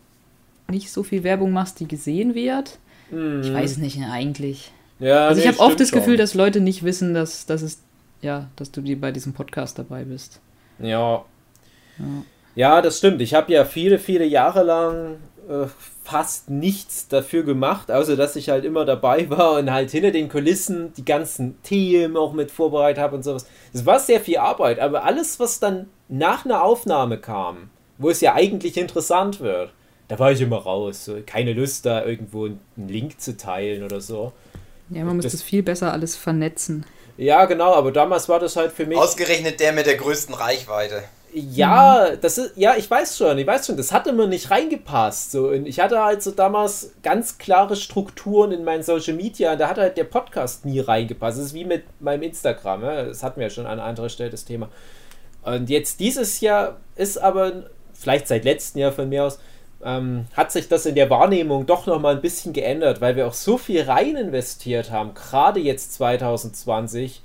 nicht 0.70 0.92
so 0.92 1.02
viel 1.02 1.24
Werbung 1.24 1.50
machst, 1.50 1.80
die 1.80 1.88
gesehen 1.88 2.34
wird. 2.34 2.78
Ich 3.10 3.52
weiß 3.52 3.72
es 3.72 3.78
nicht 3.78 4.00
eigentlich. 4.02 4.72
Ja, 4.98 5.28
Also 5.28 5.40
ich 5.40 5.46
nee, 5.46 5.52
habe 5.52 5.60
oft 5.60 5.78
das 5.78 5.90
Gefühl, 5.92 6.14
schon. 6.14 6.18
dass 6.18 6.34
Leute 6.34 6.60
nicht 6.60 6.84
wissen, 6.84 7.14
dass, 7.14 7.46
dass 7.46 7.62
es 7.62 7.80
ja, 8.22 8.48
dass 8.56 8.70
du 8.70 8.80
die 8.80 8.94
bei 8.94 9.12
diesem 9.12 9.34
Podcast 9.34 9.78
dabei 9.78 10.04
bist. 10.04 10.40
Ja. 10.78 11.24
Ja, 12.54 12.80
das 12.80 12.98
stimmt. 12.98 13.20
Ich 13.20 13.34
habe 13.34 13.52
ja 13.52 13.64
viele, 13.64 13.98
viele 13.98 14.24
Jahre 14.24 14.62
lang 14.62 15.16
äh, 15.48 15.66
fast 16.04 16.50
nichts 16.50 17.08
dafür 17.08 17.42
gemacht, 17.42 17.90
außer 17.90 18.16
dass 18.16 18.36
ich 18.36 18.48
halt 18.50 18.64
immer 18.64 18.84
dabei 18.84 19.28
war 19.30 19.58
und 19.58 19.70
halt 19.72 19.90
hinter 19.90 20.10
den 20.10 20.28
Kulissen 20.28 20.92
die 20.94 21.04
ganzen 21.04 21.60
Themen 21.62 22.16
auch 22.16 22.32
mit 22.32 22.50
vorbereitet 22.50 23.02
habe 23.02 23.16
und 23.16 23.22
sowas. 23.22 23.46
Es 23.72 23.84
war 23.86 23.98
sehr 24.00 24.20
viel 24.20 24.38
Arbeit, 24.38 24.78
aber 24.80 25.04
alles, 25.04 25.40
was 25.40 25.60
dann 25.60 25.86
nach 26.08 26.44
einer 26.44 26.62
Aufnahme 26.62 27.18
kam, 27.18 27.70
wo 27.98 28.10
es 28.10 28.20
ja 28.20 28.34
eigentlich 28.34 28.76
interessant 28.76 29.40
wird, 29.40 29.72
da 30.08 30.18
war 30.18 30.32
ich 30.32 30.40
immer 30.40 30.58
raus. 30.58 31.04
So, 31.06 31.16
keine 31.24 31.54
Lust, 31.54 31.86
da 31.86 32.04
irgendwo 32.04 32.44
einen 32.44 32.60
Link 32.76 33.20
zu 33.20 33.36
teilen 33.36 33.82
oder 33.84 34.00
so. 34.00 34.32
Ja, 34.90 35.04
man 35.04 35.16
muss 35.16 35.24
Das- 35.24 35.32
das 35.32 35.42
viel 35.42 35.62
besser 35.62 35.92
alles 35.92 36.14
vernetzen. 36.16 36.84
Ja, 37.16 37.44
genau, 37.46 37.72
aber 37.72 37.92
damals 37.92 38.28
war 38.28 38.40
das 38.40 38.56
halt 38.56 38.72
für 38.72 38.86
mich. 38.86 38.98
Ausgerechnet 38.98 39.60
der 39.60 39.72
mit 39.72 39.86
der 39.86 39.96
größten 39.96 40.34
Reichweite. 40.34 41.04
Ja, 41.36 42.14
das 42.14 42.38
ist, 42.38 42.52
ja, 42.56 42.76
ich 42.76 42.88
weiß 42.88 43.18
schon, 43.18 43.36
ich 43.38 43.46
weiß 43.46 43.66
schon, 43.66 43.76
das 43.76 43.90
hatte 43.90 44.12
mir 44.12 44.28
nicht 44.28 44.52
reingepasst. 44.52 45.32
So. 45.32 45.48
Und 45.48 45.66
ich 45.66 45.80
hatte 45.80 46.00
halt 46.00 46.22
so 46.22 46.30
damals 46.30 46.92
ganz 47.02 47.38
klare 47.38 47.74
Strukturen 47.74 48.52
in 48.52 48.62
meinen 48.62 48.84
Social 48.84 49.14
Media 49.14 49.52
und 49.52 49.58
da 49.58 49.68
hat 49.68 49.78
halt 49.78 49.96
der 49.96 50.04
Podcast 50.04 50.64
nie 50.64 50.78
reingepasst. 50.78 51.38
Das 51.38 51.46
ist 51.46 51.54
wie 51.54 51.64
mit 51.64 51.82
meinem 52.00 52.22
Instagram, 52.22 52.82
ne? 52.82 53.06
das 53.06 53.24
hatten 53.24 53.40
wir 53.40 53.48
ja 53.48 53.50
schon 53.50 53.66
an 53.66 53.80
anderer 53.80 54.10
Stelle 54.10 54.30
das 54.30 54.44
Thema. 54.44 54.68
Und 55.42 55.70
jetzt 55.70 55.98
dieses 55.98 56.40
Jahr 56.40 56.76
ist 56.94 57.18
aber, 57.18 57.64
vielleicht 57.94 58.28
seit 58.28 58.44
letztem 58.44 58.82
Jahr 58.82 58.92
von 58.92 59.08
mir 59.08 59.24
aus, 59.24 59.40
ähm, 59.84 60.26
hat 60.34 60.52
sich 60.52 60.68
das 60.68 60.86
in 60.86 60.94
der 60.94 61.10
Wahrnehmung 61.10 61.66
doch 61.66 61.86
nochmal 61.86 62.14
ein 62.14 62.22
bisschen 62.22 62.52
geändert, 62.52 63.00
weil 63.00 63.16
wir 63.16 63.26
auch 63.26 63.34
so 63.34 63.58
viel 63.58 63.82
rein 63.82 64.14
investiert 64.14 64.92
haben, 64.92 65.14
gerade 65.14 65.58
jetzt 65.58 65.94
2020, 65.94 67.22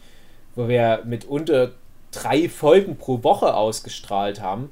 wo 0.55 0.67
wir 0.67 1.03
mit 1.05 1.25
unter 1.25 1.71
drei 2.11 2.49
Folgen 2.49 2.97
pro 2.97 3.23
Woche 3.23 3.53
ausgestrahlt 3.53 4.41
haben, 4.41 4.71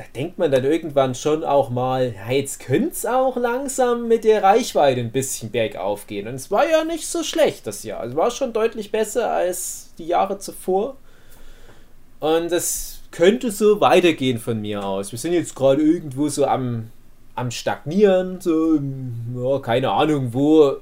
da 0.00 0.04
denkt 0.14 0.38
man 0.38 0.50
dann 0.50 0.64
irgendwann 0.64 1.14
schon 1.14 1.44
auch 1.44 1.68
mal, 1.68 2.14
ja, 2.14 2.32
jetzt 2.32 2.60
könnte 2.60 2.90
es 2.92 3.04
auch 3.04 3.36
langsam 3.36 4.08
mit 4.08 4.24
der 4.24 4.42
Reichweite 4.42 4.98
ein 5.00 5.12
bisschen 5.12 5.50
bergauf 5.50 6.06
gehen. 6.06 6.26
Und 6.26 6.36
es 6.36 6.50
war 6.50 6.66
ja 6.66 6.84
nicht 6.84 7.06
so 7.06 7.22
schlecht 7.22 7.66
das 7.66 7.82
Jahr. 7.82 8.04
Es 8.04 8.16
war 8.16 8.30
schon 8.30 8.54
deutlich 8.54 8.90
besser 8.90 9.30
als 9.30 9.92
die 9.98 10.06
Jahre 10.06 10.38
zuvor. 10.38 10.96
Und 12.18 12.50
es 12.50 13.00
könnte 13.10 13.50
so 13.50 13.82
weitergehen 13.82 14.38
von 14.38 14.60
mir 14.60 14.84
aus. 14.84 15.12
Wir 15.12 15.18
sind 15.18 15.34
jetzt 15.34 15.54
gerade 15.54 15.82
irgendwo 15.82 16.28
so 16.28 16.46
am, 16.46 16.90
am 17.34 17.50
Stagnieren, 17.50 18.40
so 18.40 18.80
ja, 19.36 19.58
keine 19.58 19.90
Ahnung 19.90 20.32
wo, 20.32 20.76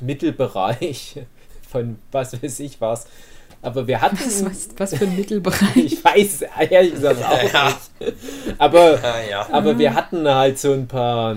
Mittelbereich 0.00 1.18
von 1.68 1.98
was 2.10 2.42
weiß 2.42 2.60
ich 2.60 2.80
was. 2.80 3.06
Aber 3.62 3.86
wir 3.86 4.00
hatten. 4.00 4.18
Was, 4.18 4.44
was, 4.44 4.68
was 4.76 4.94
für 4.94 5.04
ein 5.06 5.16
Mittelbereich. 5.16 5.76
Ich 5.76 6.04
weiß 6.04 6.42
es 6.42 6.70
ehrlich 6.70 6.94
gesagt 6.94 7.24
auch 7.24 7.52
Ja. 7.52 7.66
nicht. 8.00 8.14
Aber, 8.58 8.98
ja. 9.28 9.46
aber 9.50 9.78
wir 9.78 9.94
hatten 9.94 10.28
halt 10.28 10.58
so 10.58 10.72
ein 10.72 10.86
paar 10.86 11.36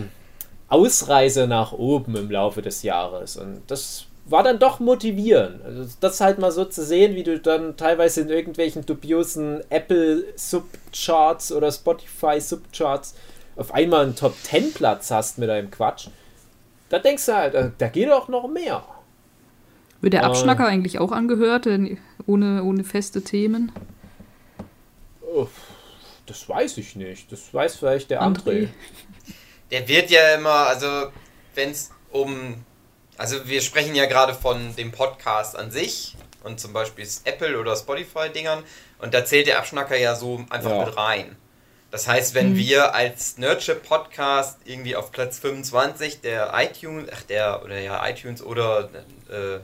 Ausreißer 0.67 1.47
nach 1.47 1.71
oben 1.71 2.15
im 2.15 2.29
Laufe 2.29 2.61
des 2.61 2.83
Jahres. 2.83 3.37
Und 3.37 3.61
das 3.67 4.05
war 4.25 4.43
dann 4.43 4.59
doch 4.59 4.79
motivierend. 4.79 5.65
Also 5.65 5.85
das 6.01 6.21
halt 6.21 6.37
mal 6.37 6.51
so 6.51 6.65
zu 6.65 6.83
sehen, 6.83 7.15
wie 7.15 7.23
du 7.23 7.39
dann 7.39 7.75
teilweise 7.77 8.21
in 8.21 8.29
irgendwelchen 8.29 8.85
dubiosen 8.85 9.61
Apple 9.71 10.25
Subcharts 10.35 11.51
oder 11.51 11.71
Spotify 11.71 12.39
Subcharts 12.39 13.15
auf 13.55 13.73
einmal 13.73 14.03
einen 14.03 14.15
Top 14.15 14.35
10 14.43 14.73
Platz 14.73 15.09
hast 15.09 15.39
mit 15.39 15.49
deinem 15.49 15.71
Quatsch. 15.71 16.07
Da 16.89 16.99
denkst 16.99 17.25
du 17.25 17.35
halt, 17.35 17.53
da- 17.55 17.71
da 17.75 17.87
geht 17.87 18.11
auch 18.11 18.27
noch 18.27 18.47
mehr. 18.47 18.83
Wird 20.01 20.13
der 20.13 20.21
Äh. 20.21 20.25
Abschnacker 20.25 20.65
eigentlich 20.65 20.99
auch 20.99 21.11
angehört, 21.11 21.65
denn 21.65 21.97
ohne, 22.25 22.63
ohne 22.63 22.83
feste 22.83 23.21
Themen? 23.23 23.71
Das 26.25 26.47
weiß 26.47 26.77
ich 26.77 26.95
nicht. 26.95 27.31
Das 27.31 27.53
weiß 27.53 27.75
vielleicht 27.75 28.09
der 28.11 28.21
André? 28.21 28.43
André. 28.43 28.67
Der 29.71 29.87
wird 29.87 30.09
ja 30.09 30.35
immer, 30.35 30.49
also 30.67 30.87
wenn 31.55 31.71
es 31.71 31.91
um, 32.11 32.55
also 33.17 33.47
wir 33.47 33.61
sprechen 33.61 33.95
ja 33.95 34.05
gerade 34.05 34.33
von 34.33 34.75
dem 34.75 34.91
Podcast 34.91 35.57
an 35.57 35.69
sich 35.71 36.15
und 36.43 36.59
zum 36.59 36.73
Beispiel 36.73 37.07
Apple 37.25 37.59
oder 37.59 37.75
Spotify-Dingern 37.75 38.63
und 38.99 39.13
da 39.13 39.25
zählt 39.25 39.47
der 39.47 39.59
Abschnacker 39.59 39.97
ja 39.97 40.15
so 40.15 40.43
einfach 40.49 40.71
Ja. 40.71 40.85
mit 40.85 40.97
rein. 40.97 41.35
Das 41.91 42.07
heißt, 42.07 42.35
wenn 42.35 42.55
wir 42.55 42.93
als 42.93 43.37
Nerdship 43.39 43.81
Podcast 43.87 44.59
irgendwie 44.65 44.95
auf 44.95 45.11
Platz 45.11 45.39
25 45.39 46.21
der 46.21 46.51
iTunes, 46.55 47.09
ach 47.11 47.23
der, 47.23 47.63
oder 47.63 47.79
ja, 47.79 48.07
iTunes 48.07 48.43
oder 48.43 48.89
äh, 49.29 49.59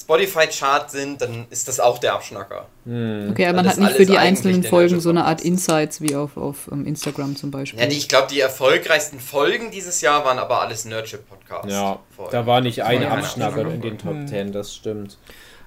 Spotify 0.00 0.46
Chart 0.46 0.90
sind, 0.90 1.20
dann 1.20 1.46
ist 1.50 1.68
das 1.68 1.78
auch 1.80 1.98
der 1.98 2.14
Abschnacker. 2.14 2.66
Okay, 2.86 3.46
aber 3.46 3.56
man 3.56 3.68
hat 3.68 3.78
nicht 3.78 3.92
für 3.92 4.06
die 4.06 4.18
einzelnen 4.18 4.62
Folgen 4.64 5.00
so 5.00 5.10
eine 5.10 5.24
Art. 5.24 5.40
Insights 5.42 6.00
wie 6.00 6.16
auf, 6.16 6.36
auf 6.36 6.68
ähm, 6.72 6.86
Instagram 6.86 7.36
zum 7.36 7.50
Beispiel. 7.50 7.80
Ja, 7.80 7.86
die, 7.86 7.96
ich 7.96 8.08
glaube, 8.08 8.28
die 8.30 8.40
erfolgreichsten 8.40 9.20
Folgen 9.20 9.70
dieses 9.70 10.00
Jahr 10.00 10.24
waren 10.24 10.38
aber 10.38 10.60
alles 10.62 10.84
Nerdship 10.84 11.28
Podcasts. 11.28 11.70
Ja, 11.72 11.98
da 12.30 12.46
war 12.46 12.60
nicht 12.60 12.82
ein 12.82 13.04
Abschnacker 13.04 13.70
in 13.72 13.80
den 13.80 13.98
Top 13.98 14.12
Hm. 14.12 14.26
10, 14.28 14.52
das 14.52 14.74
stimmt. 14.74 15.18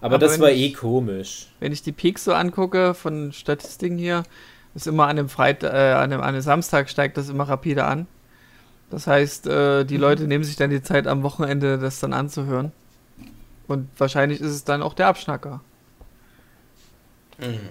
Aber, 0.02 0.16
Aber 0.16 0.26
das 0.26 0.40
war 0.40 0.50
ich- 0.52 0.62
eh 0.62 0.72
komisch. 0.74 1.48
Wenn 1.60 1.72
ich 1.72 1.82
die 1.82 1.92
Peaks 1.94 2.24
so 2.26 2.34
angucke 2.34 2.94
von 2.94 3.32
Statistiken 3.32 3.98
hier, 3.98 4.24
ist 4.76 4.88
immer 4.88 5.08
an 5.08 5.16
dem 5.16 5.30
Freitag, 5.30 5.74
äh, 5.74 5.94
an 5.94 6.10
dem, 6.10 6.20
an 6.22 6.28
einem 6.30 6.42
Samstag 6.42 6.90
steigt 6.90 7.16
das 7.18 7.30
immer 7.30 7.48
rapide 7.48 7.86
an. 7.86 8.08
Das 8.90 9.08
heißt, 9.08 9.48
äh, 9.48 9.86
die 9.86 9.98
Leute 9.98 10.24
nehmen 10.24 10.44
sich 10.44 10.56
dann 10.56 10.70
die 10.70 10.82
Zeit 10.84 11.08
am 11.08 11.24
Wochenende, 11.24 11.78
das 11.80 12.00
dann 12.00 12.14
anzuhören. 12.14 12.72
Und 13.68 13.90
wahrscheinlich 13.98 14.42
ist 14.42 14.52
es 14.52 14.64
dann 14.64 14.82
auch 14.82 14.94
der 14.94 15.08
Abschnacker. 15.08 15.62
Mhm. 17.38 17.70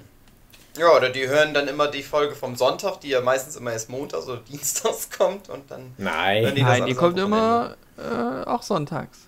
Ja, 0.79 0.97
oder 0.97 1.11
die 1.11 1.29
hören 1.29 1.53
dann 1.53 1.69
immer 1.69 1.89
die 1.89 2.03
Folge 2.03 2.35
vom 2.35 2.57
Sonntag, 2.57 3.01
die 3.01 3.09
ja 3.11 3.21
meistens 3.21 3.57
immer 3.57 3.73
erst 3.73 3.91
montags 3.91 4.27
oder 4.27 4.41
dienstags 4.49 5.11
kommt 5.11 5.49
und 5.51 5.71
dann. 5.71 5.95
Nein, 5.99 6.45
Wenn 6.45 6.55
die, 6.55 6.63
Nein, 6.63 6.87
die 6.87 6.95
kommt 6.95 7.19
immer 7.19 7.77
äh, 7.99 8.45
auch 8.49 8.63
sonntags. 8.63 9.27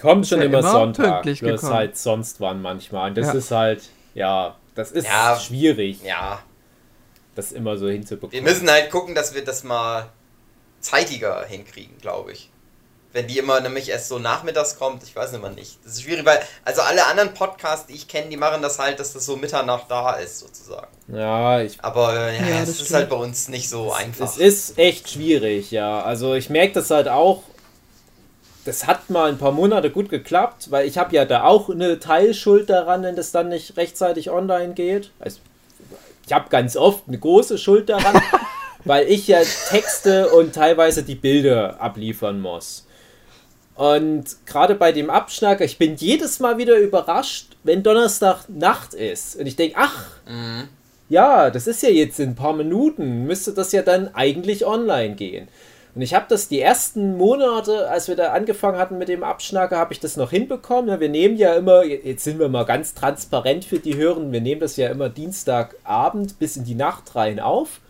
kommen 0.00 0.24
schon 0.24 0.38
ja 0.38 0.44
immer, 0.46 0.60
immer 0.60 0.70
Sonntag, 0.70 1.22
bloß 1.24 1.40
gekommen. 1.40 1.72
halt 1.74 1.98
sonst 1.98 2.40
wann 2.40 2.62
manchmal. 2.62 3.10
Und 3.10 3.18
das 3.18 3.26
Ja. 3.26 3.32
ist 3.34 3.50
halt, 3.50 3.82
ja, 4.14 4.56
das 4.74 4.92
ist 4.92 5.06
Ja. 5.06 5.38
schwierig, 5.38 6.02
Ja, 6.02 6.42
das 7.34 7.52
immer 7.52 7.76
so 7.76 7.86
wir 7.86 7.92
hinzubekommen. 7.92 8.42
müssen 8.44 8.70
halt 8.70 8.90
gucken, 8.90 9.14
dass 9.14 9.34
wir 9.34 9.44
das 9.44 9.64
mal 9.64 10.08
zeitiger 10.80 11.44
hinkriegen, 11.44 11.98
glaube 11.98 12.32
ich. 12.32 12.50
Wenn 13.12 13.26
die 13.26 13.38
immer 13.38 13.60
nämlich 13.60 13.90
erst 13.90 14.08
so 14.08 14.18
nachmittags 14.18 14.78
kommt, 14.78 15.02
ich 15.02 15.14
weiß 15.14 15.34
immer 15.34 15.50
nicht. 15.50 15.78
Das 15.84 15.94
ist 15.94 16.02
schwierig, 16.02 16.24
weil, 16.24 16.40
also 16.64 16.80
alle 16.80 17.04
anderen 17.06 17.34
Podcasts, 17.34 17.86
die 17.86 17.92
ich 17.94 18.08
kenne, 18.08 18.30
die 18.30 18.38
machen 18.38 18.62
das 18.62 18.78
halt, 18.78 18.98
dass 19.00 19.12
das 19.12 19.26
so 19.26 19.36
Mitternacht 19.36 19.84
da 19.90 20.12
ist, 20.14 20.38
sozusagen. 20.38 20.86
Ja, 21.08 21.60
ich 21.60 21.78
Aber 21.82 22.14
äh, 22.16 22.36
ja, 22.38 22.46
Ja, 22.48 22.54
es 22.54 22.60
das 22.60 22.68
ist 22.70 22.74
stimmt. 22.86 22.94
halt 22.94 23.08
bei 23.10 23.16
uns 23.16 23.48
nicht 23.48 23.68
so 23.68 23.92
einfach. 23.92 24.24
Es 24.24 24.38
ist 24.38 24.78
echt 24.78 25.10
schwierig, 25.10 25.70
ja. 25.70 26.02
Also 26.02 26.34
ich 26.34 26.48
merke 26.48 26.72
das 26.74 26.90
halt 26.90 27.08
auch. 27.08 27.42
Das 28.64 28.86
hat 28.86 29.10
mal 29.10 29.28
ein 29.28 29.38
paar 29.38 29.52
Monate 29.52 29.90
gut 29.90 30.08
geklappt, 30.08 30.70
weil 30.70 30.86
ich 30.86 30.96
habe 30.96 31.14
ja 31.14 31.24
da 31.24 31.42
auch 31.42 31.68
eine 31.68 31.98
Teilschuld 31.98 32.70
daran, 32.70 33.02
wenn 33.02 33.16
das 33.16 33.32
dann 33.32 33.48
nicht 33.48 33.76
rechtzeitig 33.76 34.30
online 34.30 34.74
geht. 34.74 35.10
Also, 35.18 35.40
ich 36.26 36.32
habe 36.32 36.48
ganz 36.48 36.76
oft 36.76 37.02
eine 37.08 37.18
große 37.18 37.58
Schuld 37.58 37.88
daran, 37.88 38.22
weil 38.84 39.08
ich 39.08 39.26
ja 39.26 39.40
Texte 39.68 40.30
und 40.30 40.54
teilweise 40.54 41.02
die 41.02 41.16
Bilder 41.16 41.80
abliefern 41.80 42.40
muss. 42.40 42.86
Und 43.74 44.24
gerade 44.46 44.74
bei 44.74 44.92
dem 44.92 45.08
Abschnacker, 45.10 45.64
ich 45.64 45.78
bin 45.78 45.96
jedes 45.96 46.40
Mal 46.40 46.58
wieder 46.58 46.76
überrascht, 46.78 47.56
wenn 47.64 47.82
Donnerstag 47.82 48.48
Nacht 48.48 48.94
ist. 48.94 49.36
Und 49.36 49.46
ich 49.46 49.56
denke, 49.56 49.76
ach, 49.78 50.06
Mhm. 50.26 50.68
ja, 51.08 51.50
das 51.50 51.66
ist 51.66 51.82
ja 51.82 51.88
jetzt 51.88 52.20
in 52.20 52.30
ein 52.30 52.34
paar 52.34 52.52
Minuten, 52.52 53.24
müsste 53.24 53.52
das 53.52 53.72
ja 53.72 53.82
dann 53.82 54.14
eigentlich 54.14 54.66
online 54.66 55.14
gehen. 55.14 55.48
Und 55.94 56.00
ich 56.00 56.14
habe 56.14 56.24
das 56.28 56.48
die 56.48 56.60
ersten 56.60 57.18
Monate, 57.18 57.88
als 57.90 58.08
wir 58.08 58.16
da 58.16 58.32
angefangen 58.32 58.78
hatten 58.78 58.96
mit 58.96 59.08
dem 59.08 59.22
Abschnacker, 59.22 59.76
habe 59.76 59.92
ich 59.92 60.00
das 60.00 60.16
noch 60.16 60.30
hinbekommen. 60.30 60.88
Ja, 60.88 61.00
wir 61.00 61.10
nehmen 61.10 61.36
ja 61.36 61.52
immer, 61.54 61.84
jetzt 61.84 62.24
sind 62.24 62.38
wir 62.38 62.48
mal 62.48 62.64
ganz 62.64 62.94
transparent 62.94 63.66
für 63.66 63.78
die 63.78 63.96
Hörer, 63.96 64.32
wir 64.32 64.40
nehmen 64.40 64.60
das 64.62 64.76
ja 64.76 64.88
immer 64.88 65.10
Dienstagabend 65.10 66.38
bis 66.38 66.56
in 66.56 66.64
die 66.64 66.74
Nacht 66.74 67.14
rein 67.14 67.40
auf. 67.40 67.80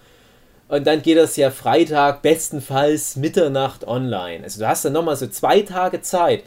Und 0.73 0.87
dann 0.87 1.03
geht 1.03 1.19
das 1.19 1.37
ja 1.37 1.51
Freitag 1.51 2.23
bestenfalls 2.23 3.17
Mitternacht 3.17 3.87
online. 3.87 4.43
Also 4.43 4.61
du 4.61 4.67
hast 4.67 4.87
dann 4.87 4.95
nochmal 4.95 5.17
so 5.17 5.27
zwei 5.27 5.61
Tage 5.61 6.01
Zeit. 6.01 6.45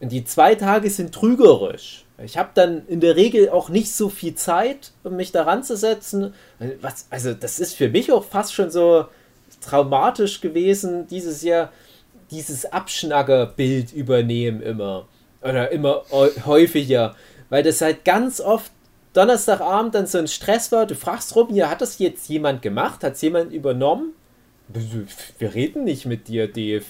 Und 0.00 0.10
die 0.10 0.24
zwei 0.24 0.54
Tage 0.54 0.88
sind 0.88 1.14
trügerisch. 1.14 2.06
Ich 2.24 2.38
habe 2.38 2.48
dann 2.54 2.86
in 2.86 3.00
der 3.00 3.16
Regel 3.16 3.50
auch 3.50 3.68
nicht 3.68 3.92
so 3.92 4.08
viel 4.08 4.34
Zeit, 4.34 4.92
um 5.04 5.16
mich 5.16 5.32
daran 5.32 5.64
zu 5.64 5.76
setzen. 5.76 6.32
Was, 6.80 7.08
also 7.10 7.34
das 7.34 7.58
ist 7.60 7.74
für 7.74 7.90
mich 7.90 8.10
auch 8.10 8.24
fast 8.24 8.54
schon 8.54 8.70
so 8.70 9.04
traumatisch 9.60 10.40
gewesen, 10.40 11.06
dieses 11.06 11.42
Jahr 11.42 11.70
dieses 12.30 12.64
Abschnackerbild 12.72 13.92
übernehmen 13.92 14.62
immer. 14.62 15.08
Oder 15.42 15.70
immer 15.72 16.04
häu- 16.10 16.46
häufiger. 16.46 17.16
Weil 17.50 17.64
das 17.64 17.82
halt 17.82 18.06
ganz 18.06 18.40
oft 18.40 18.72
Donnerstagabend 19.18 19.96
dann 19.96 20.06
so 20.06 20.18
ein 20.18 20.28
Stress 20.28 20.70
war. 20.70 20.86
Du 20.86 20.94
fragst 20.94 21.34
rum, 21.34 21.48
hier 21.50 21.68
hat 21.68 21.80
das 21.80 21.98
jetzt 21.98 22.28
jemand 22.28 22.62
gemacht? 22.62 23.02
Hat 23.02 23.14
es 23.14 23.20
jemand 23.20 23.52
übernommen? 23.52 24.12
Wir 25.38 25.54
reden 25.54 25.82
nicht 25.82 26.06
mit 26.06 26.28
dir. 26.28 26.54
Wir, 26.54 26.82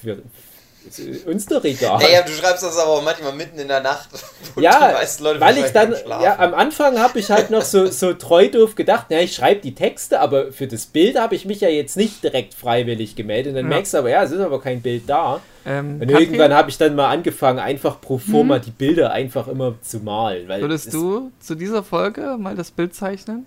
ist 0.96 1.26
uns 1.26 1.46
doch 1.46 1.64
egal. 1.64 1.98
Naja, 2.00 2.22
du 2.22 2.30
schreibst 2.32 2.62
das 2.62 2.78
aber 2.78 2.92
auch 2.92 3.02
manchmal 3.02 3.32
mitten 3.32 3.58
in 3.58 3.68
der 3.68 3.80
Nacht. 3.80 4.08
wo 4.54 4.60
Ja, 4.60 4.88
die 4.88 4.94
meisten 4.94 5.24
Leute 5.24 5.40
weil 5.40 5.58
ich 5.58 5.72
dann, 5.72 5.94
ja, 6.08 6.38
am 6.38 6.54
Anfang 6.54 6.98
habe 6.98 7.18
ich 7.18 7.30
halt 7.30 7.50
noch 7.50 7.62
so, 7.62 7.86
so 7.86 8.14
treu 8.14 8.48
doof 8.48 8.74
gedacht, 8.76 9.06
na, 9.10 9.20
ich 9.20 9.34
schreibe 9.34 9.60
die 9.60 9.74
Texte, 9.74 10.20
aber 10.20 10.52
für 10.52 10.66
das 10.68 10.86
Bild 10.86 11.18
habe 11.18 11.34
ich 11.34 11.44
mich 11.44 11.60
ja 11.60 11.68
jetzt 11.68 11.96
nicht 11.96 12.22
direkt 12.22 12.54
freiwillig 12.54 13.16
gemeldet. 13.16 13.50
Und 13.50 13.56
dann 13.56 13.64
Ja. 13.66 13.70
merkst 13.76 13.92
du 13.94 13.98
aber, 13.98 14.10
ja, 14.10 14.22
es 14.22 14.30
ist 14.30 14.40
aber 14.40 14.60
kein 14.60 14.80
Bild 14.80 15.02
da. 15.08 15.40
Ähm, 15.66 15.98
Und 16.00 16.10
irgendwann 16.10 16.54
habe 16.54 16.70
ich 16.70 16.78
dann 16.78 16.94
mal 16.94 17.08
angefangen, 17.10 17.58
einfach 17.58 18.00
pro 18.00 18.16
forma 18.18 18.58
die 18.58 18.70
Bilder 18.70 19.10
einfach 19.12 19.48
immer 19.48 19.74
zu 19.82 19.98
malen. 19.98 20.48
Weil 20.48 20.60
würdest 20.62 20.86
es- 20.86 20.92
du 20.92 21.30
zu 21.40 21.54
dieser 21.56 21.82
Folge 21.82 22.36
mal 22.38 22.54
das 22.54 22.70
Bild 22.70 22.94
zeichnen? 22.94 23.44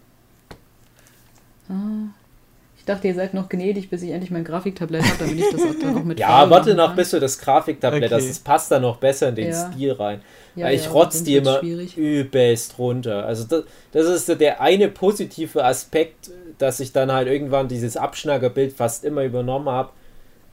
Ich 2.81 2.85
dachte, 2.85 3.07
ihr 3.07 3.13
seid 3.13 3.35
noch 3.35 3.47
gnädig, 3.47 3.91
bis 3.91 4.01
ich 4.01 4.09
endlich 4.09 4.31
mein 4.31 4.43
Grafiktablett 4.43 5.03
habe, 5.03 5.17
damit 5.19 5.37
ich 5.37 5.45
das 5.51 5.61
auch 5.61 5.75
dann 5.79 5.97
auch 5.99 6.03
mit 6.03 6.17
Ja, 6.19 6.49
warte 6.49 6.73
noch, 6.73 6.95
bis 6.95 7.11
du 7.11 7.19
das 7.19 7.37
Grafiktablett 7.37 8.05
Okay. 8.11 8.15
hast. 8.15 8.27
Das 8.27 8.39
passt 8.39 8.71
dann 8.71 8.81
noch 8.81 8.97
besser 8.97 9.29
in 9.29 9.35
den 9.35 9.49
Ja. 9.51 9.71
Stil 9.71 9.91
rein. 9.91 10.21
Ja, 10.55 10.65
Weil 10.65 10.73
ich 10.73 10.85
ja, 10.85 10.89
rotz 10.89 11.13
sonst 11.13 11.27
die 11.27 11.35
immer 11.35 11.59
schwierig. 11.59 11.95
übelst 11.95 12.79
runter. 12.79 13.23
Also 13.27 13.43
das, 13.43 13.65
das 13.91 14.07
ist 14.07 14.25
so 14.25 14.33
der 14.33 14.61
eine 14.61 14.87
positive 14.87 15.63
Aspekt, 15.63 16.31
dass 16.57 16.79
ich 16.79 16.91
dann 16.91 17.11
halt 17.11 17.27
irgendwann 17.27 17.67
dieses 17.67 17.97
Abschnackerbild 17.97 18.73
fast 18.73 19.05
immer 19.05 19.25
übernommen 19.25 19.69
habe. 19.69 19.91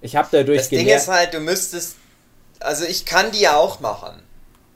Ich 0.02 0.14
habe 0.14 0.28
dadurch 0.30 0.58
Das 0.58 0.68
Ding 0.68 0.86
ist 0.86 1.08
halt, 1.08 1.32
du 1.32 1.40
müsstest. 1.40 1.96
Also 2.60 2.84
ich 2.84 3.06
kann 3.06 3.32
die 3.32 3.40
ja 3.40 3.56
auch 3.56 3.80
machen. 3.80 4.22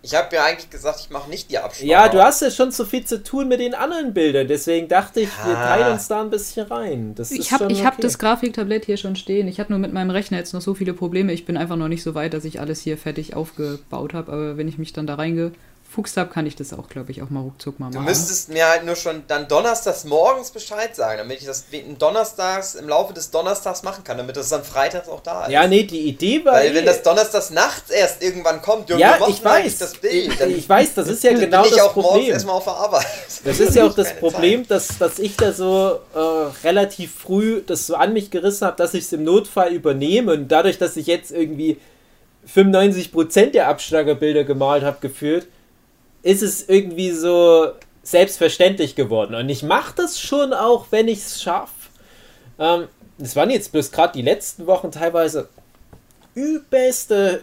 Ich 0.04 0.16
habe 0.16 0.34
ja 0.34 0.44
eigentlich 0.44 0.68
gesagt, 0.68 0.98
ich 1.00 1.10
mache 1.10 1.30
nicht 1.30 1.48
die 1.50 1.58
Abschneider. 1.58 1.92
ja, 1.92 2.08
du 2.08 2.20
hast 2.20 2.42
ja 2.42 2.50
schon 2.50 2.72
so 2.72 2.84
viel 2.84 3.04
zu 3.04 3.22
tun 3.22 3.46
mit 3.46 3.60
den 3.60 3.72
anderen 3.72 4.12
Bildern, 4.12 4.48
deswegen 4.48 4.88
dachte 4.88 5.20
ich, 5.20 5.28
wir 5.44 5.54
teilen 5.54 5.92
uns 5.92 6.08
da 6.08 6.20
ein 6.20 6.30
bisschen 6.30 6.66
rein. 6.66 7.14
Das 7.14 7.30
Ich 7.30 7.52
habe 7.52 7.70
ich 7.70 7.84
hab 7.84 7.94
okay. 7.94 8.02
das 8.02 8.18
Grafiktablett 8.18 8.84
hier 8.84 8.96
schon 8.96 9.14
stehen. 9.14 9.46
Ich 9.46 9.60
habe 9.60 9.72
nur 9.72 9.78
mit 9.78 9.92
meinem 9.92 10.10
Rechner 10.10 10.38
jetzt 10.38 10.54
noch 10.54 10.60
so 10.60 10.74
viele 10.74 10.92
Probleme. 10.92 11.32
Ich 11.32 11.46
bin 11.46 11.56
einfach 11.56 11.76
noch 11.76 11.86
nicht 11.86 12.02
so 12.02 12.16
weit, 12.16 12.34
dass 12.34 12.44
ich 12.44 12.58
alles 12.58 12.80
hier 12.80 12.98
fertig 12.98 13.36
aufgebaut 13.36 14.12
habe. 14.12 14.32
Aber 14.32 14.56
wenn 14.56 14.66
ich 14.66 14.76
mich 14.76 14.92
dann 14.92 15.06
da 15.06 15.14
ausgefuchst 15.92 16.16
habe, 16.16 16.30
kann 16.30 16.46
ich 16.46 16.56
das 16.56 16.72
auch, 16.72 16.88
glaube 16.88 17.10
ich, 17.12 17.22
auch 17.22 17.28
mal 17.30 17.40
ruckzuck 17.40 17.78
mal 17.78 17.90
Du 17.90 17.96
machen. 17.98 18.06
müsstest 18.06 18.48
mir 18.48 18.66
halt 18.68 18.84
nur 18.84 18.96
schon 18.96 19.24
dann 19.28 19.46
donnerstags 19.48 20.04
morgens 20.04 20.50
Bescheid 20.50 20.94
sagen, 20.96 21.18
damit 21.18 21.40
ich 21.40 21.46
das 21.46 21.64
donnerstags 21.98 22.74
im 22.76 22.88
Laufe 22.88 23.12
des 23.12 23.30
Donnerstags 23.30 23.82
machen 23.82 24.02
kann, 24.04 24.16
damit 24.16 24.36
das 24.36 24.48
dann 24.48 24.64
freitags 24.64 25.08
auch 25.08 25.20
da 25.20 25.44
ist. 25.46 25.52
Ja, 25.52 25.66
nee, 25.66 25.82
die 25.84 26.00
Idee 26.08 26.44
war. 26.44 26.54
Weil 26.54 26.72
eh- 26.72 26.74
wenn 26.74 26.86
das 26.86 27.02
donnerstags 27.02 27.50
nachts 27.50 27.90
erst 27.90 28.22
irgendwann 28.22 28.62
kommt, 28.62 28.88
Junge, 28.88 29.02
ja, 29.02 29.18
ich 29.28 29.44
weiß. 29.44 29.52
eigentlich 29.52 29.78
das 29.78 29.94
Bild, 29.94 30.40
dann 30.40 30.50
ich 30.50 30.68
weiß, 30.68 30.94
das 30.94 31.08
ist 31.08 31.22
ja 31.24 31.32
bin 31.32 31.40
genau 31.40 31.64
ich 31.64 31.70
das 31.72 31.80
auch 31.80 31.94
morgens 31.94 32.10
Problem. 32.12 32.32
erstmal 32.32 32.54
auf 32.56 32.64
der 32.64 32.72
Arbeit. 32.74 33.06
Das 33.44 33.60
ist 33.60 33.74
ja 33.74 33.86
auch 33.86 33.94
das 33.94 34.16
Problem, 34.16 34.66
dass, 34.66 34.88
dass 34.98 35.18
ich 35.18 35.36
da 35.36 35.52
so 35.52 35.98
äh, 36.14 36.18
relativ 36.66 37.14
früh 37.14 37.62
das 37.66 37.86
so 37.86 37.94
an 37.96 38.12
mich 38.12 38.30
gerissen 38.30 38.66
habe, 38.66 38.76
dass 38.76 38.94
ich 38.94 39.04
es 39.04 39.12
im 39.12 39.24
Notfall 39.24 39.72
übernehme 39.72 40.32
und 40.32 40.48
dadurch, 40.48 40.78
dass 40.78 40.96
ich 40.96 41.06
jetzt 41.06 41.30
irgendwie 41.32 41.78
95% 42.52 43.50
der 43.50 43.68
Abschlagerbilder 43.68 44.44
gemalt 44.44 44.82
habe, 44.82 44.96
gefühlt, 45.00 45.46
ist 46.22 46.42
es 46.42 46.68
irgendwie 46.68 47.10
so 47.10 47.72
selbstverständlich 48.02 48.94
geworden. 48.94 49.34
Und 49.34 49.48
ich 49.48 49.62
mache 49.62 49.94
das 49.96 50.20
schon 50.20 50.52
auch, 50.52 50.86
wenn 50.90 51.08
ich 51.08 51.18
es 51.18 51.42
schaffe. 51.42 51.72
Ähm, 52.58 52.88
das 53.18 53.36
waren 53.36 53.50
jetzt 53.50 53.72
bloß 53.72 53.92
gerade 53.92 54.14
die 54.14 54.22
letzten 54.22 54.66
Wochen 54.66 54.90
teilweise 54.90 55.48
übelste 56.34 57.42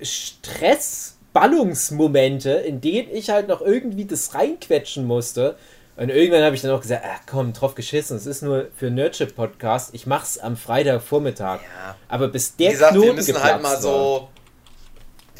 Stressballungsmomente, 0.00 2.50
in 2.50 2.80
denen 2.80 3.08
ich 3.12 3.30
halt 3.30 3.48
noch 3.48 3.60
irgendwie 3.60 4.04
das 4.04 4.34
reinquetschen 4.34 5.06
musste. 5.06 5.56
Und 5.96 6.08
irgendwann 6.08 6.44
habe 6.44 6.54
ich 6.54 6.62
dann 6.62 6.70
auch 6.70 6.80
gesagt, 6.80 7.04
ach 7.06 7.20
komm, 7.26 7.52
drauf 7.52 7.74
geschissen, 7.74 8.16
es 8.16 8.26
ist 8.26 8.42
nur 8.42 8.68
für 8.76 8.90
Nerdship 8.90 9.34
Podcast. 9.36 9.94
Ich 9.94 10.06
mach's 10.06 10.38
am 10.38 10.56
Freitagvormittag. 10.56 11.60
Ja. 11.60 11.96
Aber 12.08 12.28
bis 12.28 12.54
Wie 12.56 12.64
der 12.64 12.72
gesagt, 12.72 12.92
Knoten 12.92 13.06
wir 13.08 13.14
müssen 13.14 13.42
halt 13.42 13.62
mal 13.62 13.74
war. 13.74 13.82
so. 13.82 14.28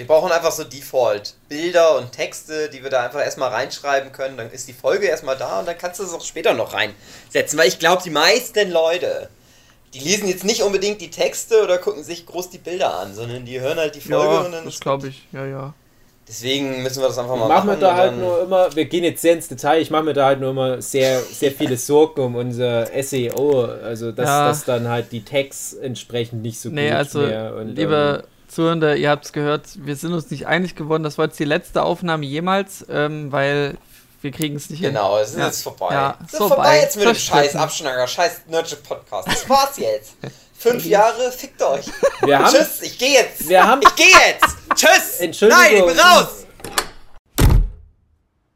Wir 0.01 0.07
brauchen 0.07 0.32
einfach 0.32 0.51
so 0.51 0.64
Default. 0.64 1.34
Bilder 1.51 1.98
und 1.98 2.11
Texte, 2.12 2.70
die 2.70 2.82
wir 2.82 2.88
da 2.88 3.05
einfach 3.05 3.20
erstmal 3.20 3.51
reinschreiben 3.51 4.12
können. 4.12 4.38
Dann 4.38 4.51
ist 4.51 4.66
die 4.66 4.72
Folge 4.72 5.07
erstmal 5.07 5.36
da 5.36 5.59
und 5.61 5.68
dann 5.68 5.76
kannst 5.76 6.01
du 6.01 6.05
es 6.05 6.14
auch 6.14 6.24
später 6.24 6.55
noch 6.55 6.72
reinsetzen. 6.72 7.59
Weil 7.59 7.68
ich 7.68 7.78
glaube, 7.78 8.01
die 8.03 8.09
meisten 8.09 8.70
Leute, 8.70 9.28
die 9.92 9.98
lesen 9.98 10.26
jetzt 10.26 10.44
nicht 10.44 10.62
unbedingt 10.62 11.03
die 11.03 11.11
Texte 11.11 11.62
oder 11.62 11.76
gucken 11.76 12.03
sich 12.03 12.24
groß 12.24 12.48
die 12.48 12.57
Bilder 12.57 12.94
an, 12.98 13.14
sondern 13.14 13.44
die 13.44 13.61
hören 13.61 13.76
halt 13.76 13.94
die 13.94 14.01
Folge 14.01 14.24
Ja, 14.24 14.40
und 14.40 14.53
dann 14.53 14.64
das 14.64 14.80
glaube 14.80 15.09
ich. 15.09 15.22
Ja, 15.32 15.44
ja. 15.44 15.74
Deswegen 16.26 16.82
müssen 16.82 17.03
wir 17.03 17.09
das 17.09 17.18
einfach 17.18 17.36
mal 17.36 17.46
mache 17.48 17.66
machen. 17.66 17.70
mir 17.70 17.76
da 17.78 17.94
halt 17.96 18.16
nur 18.16 18.40
immer, 18.42 18.74
wir 18.74 18.86
gehen 18.86 19.05
jetzt 19.05 19.20
sehr 19.20 19.34
ins 19.34 19.48
Detail, 19.48 19.82
ich 19.82 19.90
mache 19.90 20.05
mir 20.05 20.14
da 20.14 20.24
halt 20.24 20.40
nur 20.40 20.51
immer 20.53 20.80
sehr, 20.80 21.20
sehr 21.20 21.53
viele 21.53 21.76
Sorgen 21.76 22.22
um 22.22 22.36
unser 22.36 22.86
SEO, 23.03 23.64
also 23.64 24.12
dass, 24.12 24.26
Ja. 24.26 24.48
dass 24.48 24.64
dann 24.64 24.88
halt 24.88 25.12
die 25.12 25.24
Tags 25.26 25.74
entsprechend 25.74 26.40
nicht 26.40 26.59
so 26.59 26.70
Nee, 26.70 26.88
gut 26.88 26.96
also, 26.96 27.18
mehr 27.18 27.55
und, 27.57 27.74
liebe 27.74 28.22
ähm, 28.24 28.30
Zuhörende, 28.51 28.96
ihr 28.96 29.11
habt 29.11 29.24
es 29.26 29.32
gehört, 29.32 29.68
wir 29.76 29.94
sind 29.96 30.12
uns 30.12 30.30
nicht 30.30 30.46
einig 30.46 30.74
geworden. 30.74 31.03
Das 31.05 31.18
war 31.18 31.26
jetzt 31.26 31.38
die 31.38 31.44
letzte 31.44 31.82
Aufnahme 31.82 32.26
jemals, 32.26 32.84
ähm, 32.90 33.30
weil 33.30 33.78
wir 34.22 34.32
kriegen 34.32 34.57
es 34.57 34.68
nicht 34.70 34.82
Genau, 34.82 35.18
es 35.18 35.30
ist 35.30 35.38
Ja. 35.38 35.46
jetzt 35.46 35.62
vorbei. 35.62 35.88
Ja, 35.94 36.18
es 36.26 36.32
ist 36.32 36.38
vorbei. 36.38 36.55
vorbei 36.57 36.80
jetzt 36.80 36.96
mit 36.96 37.07
dem 37.07 37.14
scheiß 37.14 37.55
Abschnacker, 37.57 38.07
scheiß 38.07 38.40
Nerdship 38.48 38.82
Podcast. 38.82 39.28
Das 39.28 39.48
war's 39.48 39.76
jetzt. 39.78 40.14
Fünf 40.59 40.84
Jahre, 40.84 41.30
fickt 41.32 41.62
euch. 41.62 41.86
wir 42.22 42.38
haben, 42.38 42.53
Tschüss, 42.55 42.82
ich 42.82 42.98
gehe 42.98 43.12
jetzt. 43.22 43.48
Wir 43.48 43.66
haben- 43.66 43.80
ich 43.82 43.94
gehe 43.96 44.07
jetzt. 44.09 44.57
Tschüss. 44.74 45.20
Entschuldigung. 45.20 45.62
Nein, 45.62 45.76
ich 45.76 45.84
bin 45.86 45.98
raus. 45.98 46.28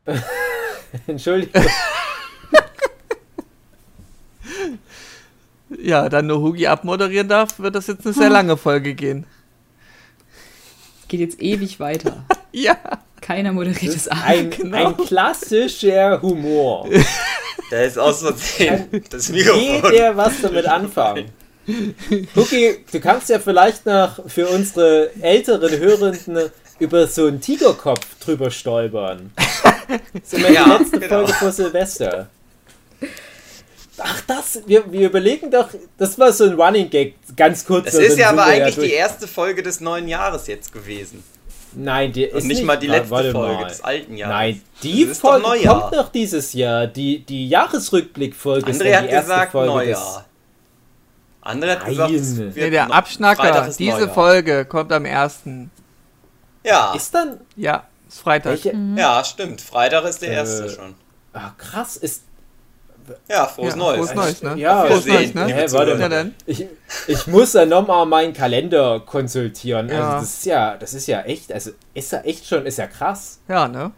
Entschuldigung, 1.06 1.64
Ja, 5.78 6.08
dann 6.08 6.26
nur 6.26 6.40
Hugi 6.40 6.66
abmoderieren 6.66 7.28
darf, 7.28 7.58
wird 7.58 7.74
das 7.74 7.86
jetzt 7.86 8.04
eine 8.04 8.14
sehr 8.14 8.30
lange 8.30 8.56
Folge 8.56 8.94
gehen. 8.94 9.26
Geht 11.08 11.20
jetzt 11.20 11.40
ewig 11.42 11.80
weiter. 11.80 12.24
Ja, 12.56 12.76
Keiner 13.20 13.50
moderiert 13.52 13.96
es 13.96 14.06
an. 14.06 14.22
ein, 14.24 14.50
Genau. 14.50 14.88
ein 14.90 14.96
klassischer 14.96 16.22
Humor. 16.22 16.88
Da 17.70 17.80
ist 17.82 17.98
aus 17.98 18.20
Versehen 18.20 18.86
das 19.10 19.28
Mikrofon. 19.30 19.92
Jeder 19.92 20.16
was 20.16 20.40
damit 20.42 20.66
anfangen. 20.66 21.24
Cookie, 22.36 22.76
du 22.92 23.00
kannst 23.00 23.30
ja 23.30 23.38
vielleicht 23.40 23.86
noch 23.86 24.20
für 24.28 24.46
unsere 24.48 25.10
älteren 25.20 25.76
Hörenden 25.78 26.50
über 26.78 27.06
so 27.06 27.26
einen 27.26 27.40
Tigerkopf 27.40 28.06
drüber 28.20 28.50
stolpern. 28.50 29.32
So 30.22 30.38
meine 30.38 30.54
Ja, 30.54 30.76
letzte 30.76 31.00
genau. 31.00 31.14
Folge 31.20 31.32
vor 31.32 31.52
Silvester. 31.52 32.28
Das, 34.26 34.60
wir, 34.66 34.90
wir 34.90 35.08
überlegen 35.08 35.50
doch, 35.50 35.68
das 35.98 36.18
war 36.18 36.32
so 36.32 36.44
ein 36.44 36.54
Running 36.54 36.88
Gag, 36.88 37.14
ganz 37.36 37.64
kurz. 37.66 37.86
Das 37.86 37.94
ist 37.94 38.16
ja 38.18 38.30
aber 38.30 38.44
eigentlich 38.44 38.74
durch. 38.76 38.88
die 38.88 38.94
erste 38.94 39.26
Folge 39.28 39.62
des 39.62 39.80
neuen 39.80 40.08
Jahres 40.08 40.46
jetzt 40.46 40.72
gewesen. 40.72 41.22
Nein, 41.76 42.12
die 42.12 42.24
ist 42.24 42.34
Und 42.34 42.46
nicht 42.46 42.62
mal 42.62 42.76
die 42.76 42.86
letzte 42.86 43.10
warte 43.10 43.32
Folge 43.32 43.54
mal. 43.62 43.68
des 43.68 43.80
alten 43.82 44.16
Jahres. 44.16 44.34
Nein, 44.34 44.62
die 44.82 45.02
doch 45.02 45.20
Folge 45.20 45.42
Neujahr. 45.48 45.80
kommt 45.80 45.92
noch 45.92 46.08
dieses 46.10 46.52
Jahr. 46.52 46.86
Die, 46.86 47.18
die 47.20 47.48
Jahresrückblickfolge 47.48 48.70
ist 48.70 48.78
hat 48.96 49.04
die 49.04 49.08
erste 49.10 49.26
gesagt 49.32 49.52
Folge 49.52 49.72
Neujahr. 49.72 50.24
André 51.42 51.70
hat 51.72 51.80
Nein. 51.80 51.88
gesagt, 51.90 52.10
es 52.12 52.38
Nee, 52.56 52.70
der 52.70 52.90
Abschnacker, 52.92 53.68
diese 53.76 53.90
Neujahr. 53.90 54.14
Folge 54.14 54.64
kommt 54.64 54.92
am 54.92 55.04
1. 55.04 55.40
Ja, 56.62 56.92
Des. 56.92 57.02
Ist 57.02 57.14
dann. 57.14 57.40
Ja, 57.56 57.84
ist 58.08 58.20
Freitag. 58.20 58.52
Welche? 58.52 58.72
ja, 58.96 59.22
stimmt. 59.24 59.60
Freitag 59.60 60.04
ist 60.04 60.22
der 60.22 60.30
Äh, 60.30 60.34
erste 60.36 60.70
schon. 60.70 60.94
Ah, 61.34 61.50
krass, 61.58 61.96
ist. 61.96 62.22
Ja, 63.28 63.46
frohes 63.46 63.70
Ja, 63.70 63.76
Neues. 63.76 63.96
frohes 63.96 64.14
Neues, 64.14 64.42
ne? 64.42 64.54
Ja, 64.56 64.84
frohes 64.86 65.04
wir 65.06 65.12
Neues, 65.14 65.32
sehen, 65.32 65.46
ne? 65.46 65.54
Hä, 65.54 65.66
warte 65.70 65.94
mal. 65.96 66.08
dann. 66.08 66.34
Ich, 66.46 66.66
ich 67.06 67.26
muss 67.26 67.52
ja 67.52 67.66
nochmal 67.66 68.06
meinen 68.06 68.32
Kalender 68.32 69.00
konsultieren. 69.00 69.88
Ja. 69.88 70.14
Also 70.14 70.20
das 70.20 70.34
ist 70.38 70.46
ja, 70.46 70.76
das 70.76 70.94
ist 70.94 71.06
ja 71.06 71.20
echt, 71.22 71.52
also 71.52 71.70
ist 71.94 72.12
ja 72.12 72.20
echt 72.20 72.46
schon, 72.46 72.64
ist 72.66 72.78
ja 72.78 72.86
krass. 72.86 73.40
Ja, 73.48 73.68
ne? 73.68 73.90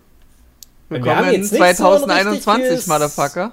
Und 0.90 1.04
wir 1.04 1.16
haben 1.16 1.26
jetzt 1.32 1.52
nicht 1.52 1.58
so 1.58 1.62
ein 1.64 1.74
2021, 1.76 2.62
richtiges- 2.64 2.86
Motherfucker. 2.86 3.52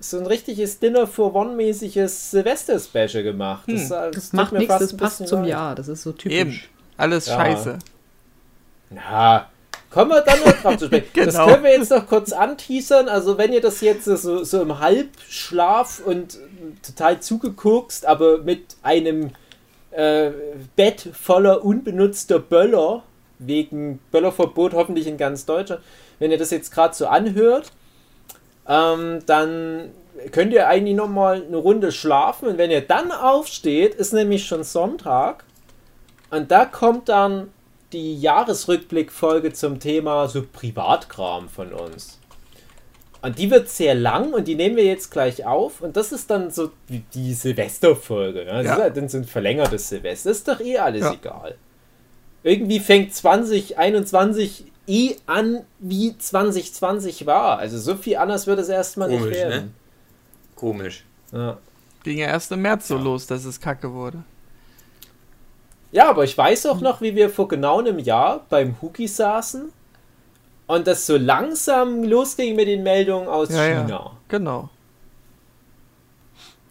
So 0.00 0.18
ein 0.18 0.26
richtiges 0.26 0.78
Dinner 0.78 1.08
for 1.08 1.34
One-mäßiges 1.34 2.30
Silvester-Special 2.30 3.24
gemacht. 3.24 3.64
Das, 3.66 3.90
Hm. 3.90 3.92
äh, 3.92 4.10
Das 4.12 4.24
tut 4.30 4.34
macht 4.34 4.52
mir 4.52 4.58
nichts, 4.60 4.72
fast 4.74 4.92
das 4.92 4.96
passt 4.96 5.26
zum. 5.28 5.42
Jahr. 5.44 5.74
Das 5.74 5.88
ist 5.88 6.02
so 6.04 6.12
typisch. 6.12 6.36
Eben. 6.38 6.60
Alles 6.96 7.26
Ja. 7.26 7.34
scheiße. 7.36 7.78
Na, 8.90 9.46
kommen 9.90 10.10
wir 10.10 10.20
dann 10.22 10.40
noch 10.40 10.52
drauf 10.62 10.76
zu 10.76 10.86
sprechen. 10.86 11.06
Das 11.14 11.34
Genau. 11.34 11.46
können 11.46 11.64
wir 11.64 11.72
jetzt 11.72 11.90
noch 11.90 12.06
kurz 12.06 12.32
anteasern. 12.32 13.08
Also 13.08 13.38
wenn 13.38 13.52
ihr 13.52 13.60
das 13.60 13.80
jetzt 13.80 14.04
so, 14.04 14.44
so 14.44 14.62
im 14.62 14.78
Halbschlaf 14.80 16.00
und 16.04 16.38
total 16.86 17.20
zugeguckst, 17.20 18.06
aber 18.06 18.38
mit 18.38 18.76
einem 18.82 19.30
äh, 19.90 20.30
Bett 20.76 21.08
voller 21.18 21.64
unbenutzter 21.64 22.38
Böller, 22.38 23.02
wegen 23.38 24.00
Böllerverbot 24.10 24.74
hoffentlich 24.74 25.06
in 25.06 25.16
ganz 25.16 25.46
Deutschland, 25.46 25.80
wenn 26.18 26.30
ihr 26.30 26.38
das 26.38 26.50
jetzt 26.50 26.72
gerade 26.72 26.94
so 26.94 27.06
anhört, 27.06 27.70
ähm, 28.66 29.20
dann 29.26 29.90
könnt 30.32 30.52
ihr 30.52 30.66
eigentlich 30.66 30.96
noch 30.96 31.08
mal 31.08 31.42
eine 31.46 31.56
Runde 31.56 31.92
schlafen 31.92 32.48
und 32.48 32.58
wenn 32.58 32.70
ihr 32.72 32.80
dann 32.80 33.12
aufsteht, 33.12 33.94
ist 33.94 34.12
nämlich 34.12 34.44
schon 34.46 34.64
Sonntag 34.64 35.44
und 36.30 36.50
da 36.50 36.64
kommt 36.64 37.08
dann 37.08 37.50
die 37.92 38.20
Jahresrückblickfolge 38.20 39.52
zum 39.52 39.80
Thema 39.80 40.28
so 40.28 40.42
Privatkram 40.42 41.48
von 41.48 41.72
uns. 41.72 42.18
Und 43.20 43.38
die 43.38 43.50
wird 43.50 43.68
sehr 43.68 43.94
lang 43.96 44.32
und 44.32 44.46
die 44.46 44.54
nehmen 44.54 44.76
wir 44.76 44.84
jetzt 44.84 45.10
gleich 45.10 45.44
auf. 45.44 45.80
Und 45.80 45.96
das 45.96 46.12
ist 46.12 46.30
dann 46.30 46.50
so 46.50 46.70
wie 46.86 47.02
die 47.14 47.34
Silvesterfolge. 47.34 48.44
Ne? 48.44 48.52
Das 48.52 48.64
Ja. 48.66 48.74
ist 48.74 48.80
halt 48.80 48.96
dann 48.96 49.08
so 49.08 49.18
ein 49.18 49.24
verlängertes 49.24 49.88
Silvester. 49.88 50.30
ist 50.30 50.46
doch 50.46 50.60
eh 50.60 50.78
alles 50.78 51.02
Ja. 51.02 51.12
egal. 51.14 51.56
Irgendwie 52.44 52.78
fängt 52.78 53.12
2021 53.14 54.64
eh 54.86 55.16
an, 55.26 55.64
wie 55.80 56.16
2020 56.16 57.26
war. 57.26 57.58
Also 57.58 57.78
so 57.78 57.96
viel 57.96 58.16
anders 58.16 58.46
wird 58.46 58.60
es 58.60 58.68
erstmal 58.68 59.08
nicht 59.08 59.18
Komisch, 59.20 59.36
werden. 59.36 59.64
ne? 59.64 59.70
Komisch. 60.54 61.04
Ja. 61.32 61.58
Ging 62.04 62.18
ja 62.18 62.28
erst 62.28 62.52
im 62.52 62.62
März 62.62 62.86
so 62.88 62.96
los, 62.96 63.26
dass 63.26 63.44
es 63.44 63.60
kacke 63.60 63.92
wurde. 63.92 64.22
Ja, 65.90 66.08
aber 66.10 66.24
ich 66.24 66.36
weiß 66.36 66.66
auch 66.66 66.80
noch, 66.80 67.00
wie 67.00 67.14
wir 67.14 67.30
vor 67.30 67.48
genau 67.48 67.78
einem 67.78 67.98
Jahr 67.98 68.44
beim 68.50 68.76
Huki 68.82 69.08
saßen 69.08 69.72
und 70.66 70.86
das 70.86 71.06
so 71.06 71.16
langsam 71.16 72.04
losging 72.04 72.56
mit 72.56 72.68
den 72.68 72.82
Meldungen 72.82 73.26
aus 73.28 73.48
Ja, 73.50 73.64
China. 73.64 73.88
ja. 73.88 74.10
Genau. 74.28 74.68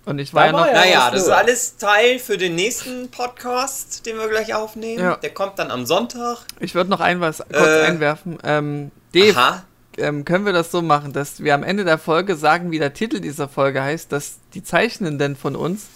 Und 0.06 0.20
ich 0.20 0.32
Da 0.32 0.36
war 0.38 0.46
ja 0.48 0.54
war 0.54 0.60
noch. 0.62 0.68
ja- 0.68 0.74
Naja, 0.82 1.12
das 1.12 1.24
ist 1.24 1.30
alles 1.30 1.78
Teil 1.78 2.20
für 2.20 2.38
den 2.38 2.56
nächsten 2.56 3.10
Podcast, 3.12 4.06
den 4.06 4.18
wir 4.18 4.30
gleich 4.30 4.54
aufnehmen. 4.54 5.02
Ja. 5.04 5.16
Der 5.18 5.32
kommt 5.34 5.60
dann 5.60 5.70
am 5.70 5.86
Sonntag. 5.86 6.40
Ich 6.60 6.76
würde 6.76 6.90
noch 6.90 7.02
ein 7.02 7.20
was 7.20 7.40
kurz 7.40 7.60
Äh. 7.68 7.86
einwerfen. 7.88 8.38
Ähm, 8.44 8.92
Dave, 9.14 9.36
Aha. 9.38 9.64
ähm, 9.98 10.24
können 10.24 10.46
wir 10.46 10.54
das 10.54 10.72
so 10.72 10.82
machen, 10.82 11.12
dass 11.12 11.44
wir 11.44 11.54
am 11.56 11.64
Ende 11.64 11.84
der 11.84 11.98
Folge 11.98 12.36
sagen, 12.38 12.72
wie 12.72 12.80
der 12.80 12.94
Titel 12.94 13.20
dieser 13.20 13.50
Folge 13.50 13.82
heißt, 13.82 14.12
dass 14.12 14.38
die 14.54 14.64
Zeichnenden 14.64 15.36
von 15.36 15.56
uns 15.58 15.88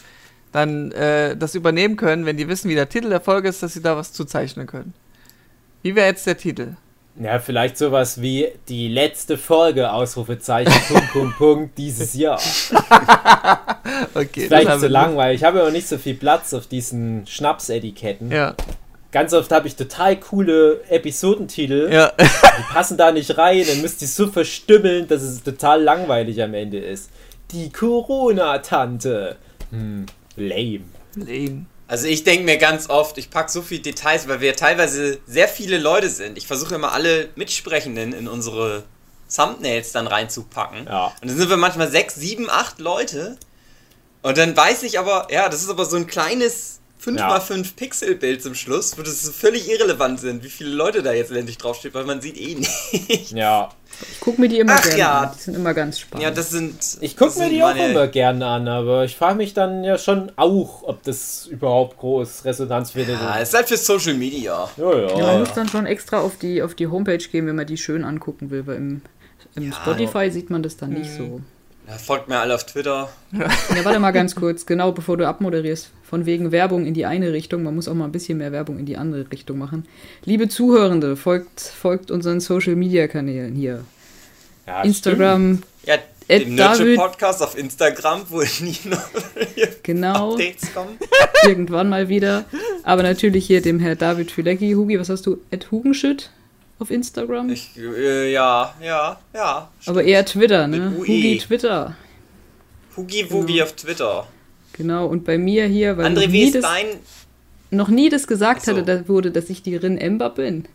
dann 0.52 0.92
äh, 0.92 1.36
das 1.38 1.56
übernehmen 1.56 1.96
können, 1.96 2.26
wenn 2.26 2.38
die 2.38 2.48
wissen, 2.48 2.70
wie 2.70 2.76
der 2.76 2.90
Titel 2.90 3.10
der 3.10 3.22
Folge 3.22 3.50
ist, 3.50 3.64
dass 3.64 3.74
sie 3.74 3.82
da 3.82 3.96
was 3.96 4.12
zu 4.14 4.26
zeichnen 4.26 4.68
können. 4.68 4.94
Wie 5.82 5.96
wäre 5.96 6.08
jetzt 6.08 6.28
der 6.28 6.38
Titel? 6.38 6.76
Ja, 7.20 7.40
vielleicht 7.40 7.78
sowas 7.78 8.22
wie 8.22 8.48
die 8.70 8.88
letzte 8.88 9.38
Folge, 9.38 9.92
Ausrufezeichen, 9.92 10.74
Punkt, 10.88 11.12
Punkt, 11.12 11.38
Punkt, 11.38 11.78
dieses 11.78 12.14
Jahr. 12.14 12.40
Okay, 14.14 14.48
Vielleicht 14.48 14.72
zu 14.74 14.82
wir- 14.84 14.90
lang, 14.90 15.18
weil 15.18 15.36
ich 15.36 15.44
habe 15.44 15.60
ja 15.60 15.66
auch 15.68 15.72
nicht 15.72 15.88
so 15.88 15.98
viel 15.98 16.14
Platz 16.16 16.54
auf 16.54 16.68
diesen 16.68 17.26
Schnapsetiketten. 17.28 18.32
Ja. 18.32 18.56
ganz 19.12 19.34
oft 19.34 19.52
habe 19.52 19.68
ich 19.68 19.76
total 19.76 20.18
coole 20.20 20.82
Episodentitel. 20.90 21.90
Ja. 21.92 22.12
Die 22.20 22.74
passen 22.74 22.98
da 22.98 23.12
nicht 23.12 23.38
rein, 23.38 23.66
dann 23.68 23.82
müsst 23.82 24.02
ihr 24.02 24.08
so 24.08 24.28
verstümmeln, 24.28 25.08
dass 25.08 25.22
es 25.22 25.44
total 25.44 25.82
langweilig 25.82 26.42
am 26.42 26.54
Ende 26.54 26.78
ist. 26.80 27.10
Die 27.52 27.70
Corona-Tante. 27.72 29.36
Hm, 29.72 30.06
lame. 30.36 30.86
Lame. 31.16 31.66
Also 31.88 32.08
ich 32.08 32.24
denke 32.24 32.46
mir 32.46 32.58
ganz 32.58 32.90
oft, 32.90 33.18
ich 33.18 33.30
packe 33.30 33.52
so 33.52 33.62
viele 33.62 33.82
Details, 33.82 34.28
weil 34.28 34.40
wir 34.40 34.56
teilweise 34.56 35.20
sehr 35.28 35.48
viele 35.48 35.78
Leute 35.78 36.10
sind. 36.10 36.38
Ich 36.38 36.48
versuche 36.48 36.76
immer 36.76 36.94
alle 36.94 37.30
Mitsprechenden 37.36 38.14
in 38.14 38.28
unsere 38.28 38.84
Thumbnails 39.34 39.92
dann 39.92 40.08
reinzupacken. 40.08 40.86
Ja. 40.86 41.08
Und 41.22 41.30
dann 41.30 41.38
sind 41.38 41.50
wir 41.50 41.58
manchmal 41.58 41.90
sechs, 41.90 42.16
sieben, 42.16 42.50
acht 42.50 42.80
Leute. 42.80 43.38
Und 44.22 44.38
dann 44.38 44.56
weiß 44.56 44.84
ich 44.84 45.00
aber, 45.00 45.28
ja, 45.32 45.50
das 45.50 45.64
ist 45.64 45.70
aber 45.70 45.86
so 45.86 45.98
ein 45.98 46.08
kleines 46.08 46.81
5x5 47.04 47.76
Pixel-Bild 47.76 48.44
zum 48.44 48.54
Schluss, 48.54 48.98
wo 48.98 49.02
das 49.02 49.28
völlig 49.30 49.70
irrelevant 49.70 50.20
sind, 50.20 50.44
wie 50.44 50.50
viele 50.50 50.70
Leute 50.70 51.02
da 51.02 51.14
jetzt 51.14 51.30
letztendlich 51.30 51.58
draufsteht, 51.58 51.94
weil 51.94 52.06
man 52.06 52.22
sieht 52.22 52.40
eh 52.40 52.56
nicht. 52.56 53.32
Ja. 53.32 53.70
Ich 54.14 54.20
gucke 54.20 54.40
mir 54.40 54.48
die 54.48 54.60
immer 54.60 54.76
Ach 54.78 54.84
gerne 54.84 54.98
ja. 55.00 55.20
an. 55.22 55.32
Die 55.36 55.42
sind 55.42 55.56
immer 55.56 55.74
ganz 55.74 56.00
spannend. 56.00 56.24
Ja, 56.24 56.32
das 56.32 56.50
sind. 56.50 56.76
Ich 57.02 57.18
gucke 57.18 57.38
mir 57.40 57.50
die 57.50 57.64
auch 57.64 57.76
immer 57.76 58.08
gerne 58.08 58.46
an, 58.46 58.68
aber 58.68 59.04
ich 59.06 59.16
frage 59.16 59.36
mich 59.36 59.54
dann 59.54 59.84
ja 59.84 59.98
schon 59.98 60.32
auch, 60.36 60.84
ob 60.84 61.04
das 61.04 61.48
überhaupt 61.48 61.98
groß 61.98 62.46
Resonanz 62.46 62.92
findet. 62.92 63.20
Ja, 63.20 63.40
es 63.40 63.50
ist 63.50 63.56
halt 63.56 63.68
für 63.68 63.78
Social 63.78 64.14
Media. 64.14 64.70
Ja, 64.78 64.98
ja. 64.98 65.18
Ja, 65.18 65.26
man 65.28 65.40
muss 65.40 65.54
dann 65.54 65.68
schon 65.68 65.86
extra 65.86 66.20
auf 66.20 66.38
die, 66.38 66.62
auf 66.62 66.76
die 66.76 66.88
Homepage 66.88 67.18
gehen, 67.18 67.48
wenn 67.48 67.56
man 67.56 67.68
die 67.68 67.78
schön 67.78 68.04
angucken 68.04 68.50
will, 68.50 68.66
weil 68.68 68.78
im, 68.78 69.02
im 69.56 69.70
Ja. 69.70 69.76
Spotify 69.76 70.32
sieht 70.32 70.50
man 70.50 70.64
das 70.64 70.78
dann 70.78 70.92
nicht 70.92 71.12
so. 71.12 71.42
Ja, 71.92 71.98
folgt 71.98 72.30
mir 72.30 72.40
alle 72.40 72.56
auf 72.56 72.66
Twitter. 72.66 73.10
Ja, 73.34 73.50
warte 73.84 74.00
mal 74.00 74.12
ganz 74.12 74.34
kurz, 74.36 74.66
genau 74.66 74.92
bevor 74.94 75.18
du 75.18 75.28
abmoderierst. 75.28 75.90
Von 76.10 76.26
wegen 76.26 76.52
Werbung 76.52 76.86
in 76.86 76.94
die 76.94 77.06
eine 77.06 77.34
Richtung, 77.34 77.64
man 77.64 77.76
muss 77.76 77.88
auch 77.90 77.94
mal 77.94 78.06
ein 78.06 78.12
bisschen 78.14 78.38
mehr 78.38 78.52
Werbung 78.54 78.80
in 78.80 78.86
die 78.86 78.96
andere 78.98 79.30
Richtung 79.32 79.58
machen. 79.58 79.86
Liebe 80.26 80.48
Zuhörende, 80.48 81.16
folgt, 81.18 81.60
folgt 81.60 82.10
unseren 82.12 82.40
Social 82.40 82.76
Media 82.76 83.08
Kanälen 83.08 83.56
hier. 83.56 83.84
Ja, 84.68 84.84
Instagram, 84.84 85.64
Ja, 85.86 85.96
Ed 86.28 86.46
den 86.46 86.56
Nerdship 86.56 86.86
David- 86.86 86.98
Podcast 86.98 87.42
auf 87.44 87.58
Instagram, 87.58 88.22
wo 88.30 88.40
nie 88.62 88.78
noch 88.86 89.02
genau, 89.84 90.32
Updates 90.34 90.74
kommen. 90.74 90.98
irgendwann 91.46 91.90
mal 91.90 92.08
wieder. 92.08 92.46
Aber 92.84 93.04
natürlich 93.04 93.46
hier 93.48 93.62
dem 93.62 93.80
Herr 93.80 93.96
David 93.96 94.32
Fülecki. 94.32 94.74
Hugi, 94.74 94.98
was 95.00 95.10
hast 95.10 95.26
du? 95.26 95.40
Ed 95.50 95.72
Hugenschütt 95.72 96.30
auf 96.82 96.92
Instagram? 96.92 97.50
Ich, 97.50 97.72
äh, 97.78 98.32
ja, 98.32 98.74
ja, 98.82 99.20
ja. 99.34 99.70
Aber 99.86 100.04
eher 100.04 100.26
Twitter, 100.26 100.68
ne? 100.68 100.94
Hugi 100.98 101.38
Twitter. 101.38 101.96
Hugi 102.98 103.30
Wugi 103.32 103.62
auf 103.62 103.74
Twitter. 103.74 104.28
Genau, 104.74 105.06
und 105.08 105.26
bei 105.26 105.38
mir 105.38 105.66
hier, 105.66 105.98
weil 105.98 106.10
noch 106.10 106.22
André, 106.22 106.32
wie 106.32 106.42
nie, 106.42 106.44
ist 106.46 106.56
das, 106.56 106.64
dein. 106.64 106.86
noch 107.70 107.90
nie 107.90 108.10
das 108.10 108.28
gesagt 108.28 108.64
so. 108.64 108.72
hatte, 108.72 108.84
da 108.84 109.08
wurde, 109.08 109.32
dass 109.32 109.50
ich 109.50 109.62
die 109.62 109.76
Rin 109.76 109.98
Ember 109.98 110.30
bin. 110.30 110.66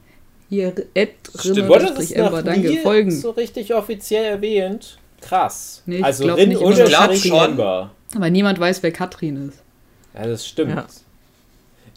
Hier, 0.48 0.72
Ed 0.94 1.10
Stimmt. 1.38 1.70
Rin 1.70 2.12
Ember, 2.12 2.42
danke, 2.42 2.76
folgen. 2.78 3.10
so 3.10 3.30
richtig 3.30 3.74
offiziell 3.74 4.24
erwähnt? 4.24 4.98
Krass. 5.20 5.82
Nee, 5.86 5.96
ich 5.98 6.04
also 6.04 6.24
glaub 6.24 6.38
Rin 6.38 6.50
nicht 6.50 6.60
Ich 6.60 6.84
glaub 6.84 7.16
schon. 7.16 7.50
Ember. 7.50 7.90
Aber 8.14 8.30
niemand 8.30 8.60
weiß, 8.60 8.82
wer 8.82 8.92
Katrin 8.92 9.48
ist. 9.48 9.62
Ja, 10.14 10.26
das 10.26 10.46
stimmt. 10.46 10.70
Ja. 10.70 10.86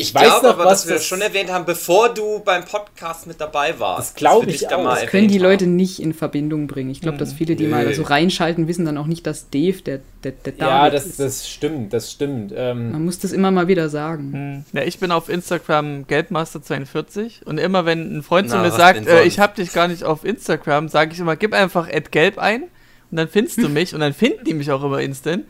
Ich 0.02 0.16
weiß 0.16 0.24
glaube 0.24 0.48
noch, 0.48 0.54
aber, 0.56 0.66
was 0.66 0.82
dass 0.84 0.88
wir 0.88 0.96
das 0.96 1.06
schon 1.06 1.20
erwähnt 1.22 1.52
haben, 1.52 1.66
bevor 1.66 2.14
du 2.14 2.40
beim 2.40 2.64
Podcast 2.64 3.28
mit 3.28 3.42
dabei 3.42 3.80
warst. 3.80 4.12
Das 4.12 4.16
glaub 4.16 4.40
dass 4.40 4.48
wir 4.48 4.54
ich 4.54 4.60
dich 4.62 4.68
da 4.70 4.78
auch. 4.78 4.84
mal 4.84 5.02
Das 5.02 5.10
können 5.10 5.28
die 5.28 5.38
Leute 5.38 5.66
haben. 5.66 5.76
nicht 5.76 6.00
in 6.02 6.14
Verbindung 6.14 6.68
bringen. 6.68 6.90
Ich 6.90 7.02
glaube, 7.02 7.18
dass 7.18 7.34
viele, 7.34 7.56
die 7.56 7.66
Nö. 7.66 7.70
mal 7.72 7.94
so 7.94 8.04
reinschalten, 8.04 8.68
wissen 8.68 8.86
dann 8.86 8.98
auch 8.98 9.08
nicht, 9.08 9.28
dass 9.28 9.50
Dave 9.50 9.82
der, 9.82 10.00
der, 10.24 10.32
der 10.32 10.54
Ja, 10.58 10.80
David 10.90 10.94
das, 10.94 11.06
ist. 11.06 11.20
das 11.20 11.50
stimmt, 11.50 11.92
das 11.94 12.12
stimmt. 12.12 12.54
Ähm, 12.56 12.92
Man 12.94 13.04
muss 13.06 13.20
das 13.20 13.32
immer 13.34 13.52
mal 13.52 13.68
wieder 13.68 13.90
sagen. 13.90 14.32
Hm. 14.34 14.80
Ja, 14.80 14.86
ich 14.86 15.00
bin 15.00 15.12
auf 15.12 15.28
Instagram 15.30 16.06
Geldmaster42 16.06 17.44
und 17.46 17.58
immer 17.58 17.86
wenn 17.86 18.18
ein 18.18 18.24
Freund 18.24 18.50
zu 18.50 18.56
Na, 18.56 18.62
mir 18.64 18.70
was 18.70 18.78
sagt, 18.78 19.06
äh, 19.08 19.24
ich 19.24 19.40
hab 19.40 19.56
dich 19.56 19.74
gar 19.74 19.88
nicht 19.88 20.04
auf 20.04 20.24
Instagram, 20.24 20.88
sage 20.90 21.14
ich 21.14 21.20
immer, 21.20 21.36
gib 21.36 21.54
einfach 21.54 21.88
Gelb 22.12 22.38
ein 22.38 22.64
und 23.12 23.18
dann 23.18 23.28
findest 23.28 23.58
du 23.58 23.70
mich 23.70 23.94
und 23.94 24.00
dann 24.00 24.14
finden 24.14 24.44
die 24.46 24.54
mich 24.54 24.72
auch 24.72 24.84
immer 24.84 25.02
instant 25.02 25.46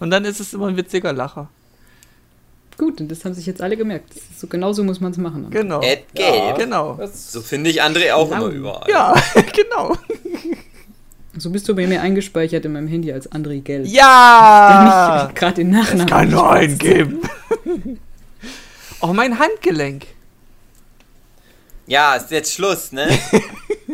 und 0.00 0.10
dann 0.10 0.24
ist 0.24 0.40
es 0.40 0.52
immer 0.54 0.66
ein 0.68 0.76
witziger 0.76 1.12
Lacher. 1.12 1.48
Gut, 2.76 3.00
und 3.00 3.08
das 3.10 3.24
haben 3.24 3.34
sich 3.34 3.46
jetzt 3.46 3.62
alle 3.62 3.76
gemerkt. 3.76 4.12
So, 4.36 4.46
genau 4.48 4.72
so 4.72 4.82
muss 4.82 5.00
man 5.00 5.12
es 5.12 5.18
machen. 5.18 5.48
Genau. 5.50 5.80
Ed 5.80 6.04
ja. 6.16 6.52
Genau. 6.56 6.98
So 7.12 7.40
finde 7.40 7.70
ich 7.70 7.82
André 7.82 8.12
auch 8.12 8.28
Genau. 8.28 8.46
immer 8.46 8.54
überall. 8.54 8.90
Ja, 8.90 9.14
genau. 9.54 9.96
So 11.36 11.50
bist 11.50 11.68
du 11.68 11.74
bei 11.74 11.86
mir 11.86 12.00
eingespeichert 12.00 12.64
in 12.64 12.72
meinem 12.72 12.88
Handy 12.88 13.12
als 13.12 13.30
André 13.30 13.60
Gell. 13.60 13.86
Ja! 13.86 15.30
Gerade 15.34 15.54
den 15.56 15.70
Nachnamen. 15.70 16.06
Kann 16.06 16.30
nur 16.30 16.54
nicht 16.58 16.82
weiß. 16.82 16.90
eingeben. 16.90 17.20
oh, 19.00 19.12
mein 19.12 19.38
Handgelenk. 19.38 20.06
Ja, 21.86 22.14
ist 22.14 22.30
jetzt 22.30 22.52
Schluss, 22.54 22.92
ne? 22.92 23.06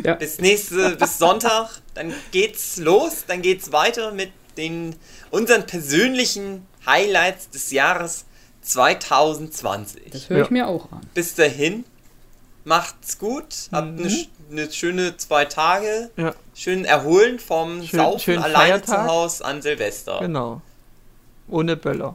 Ja. 0.05 0.15
Bis 0.15 0.41
nächste, 0.41 0.97
bis 0.97 1.19
Sonntag, 1.19 1.69
dann 1.95 2.15
geht's 2.31 2.79
los, 2.79 3.25
dann 3.27 3.43
geht's 3.43 3.71
weiter 3.71 4.13
mit 4.13 4.31
den 4.57 4.95
unseren 5.31 5.67
persönlichen 5.67 6.67
Highlights 6.87 7.51
des 7.51 7.71
Jahres 7.71 8.25
2020. 8.63 10.11
Das 10.11 10.29
höre 10.31 10.43
ich 10.43 10.47
Ja. 10.47 10.53
mir 10.53 10.69
auch 10.69 10.91
an. 10.93 11.01
Bis 11.15 11.35
dahin, 11.35 11.85
macht's 12.65 13.19
gut, 13.19 13.47
habt 13.73 13.99
eine, 13.99 14.09
sch- 14.09 14.29
eine 14.51 14.71
schöne 14.71 15.17
zwei 15.17 15.45
Tage, 15.47 16.11
Ja, 16.17 16.35
schön 16.55 16.85
erholen 16.85 17.39
vom 17.39 17.83
Schön- 17.83 17.99
Saufen 18.01 18.21
schönen 18.21 18.43
alleine 18.43 18.81
Feiertag. 18.81 18.87
zu 18.87 19.07
Hause 19.07 19.45
an 19.45 19.63
Silvester. 19.63 20.19
genau. 20.21 20.61
Ohne 21.49 21.77
Böller. 21.77 22.15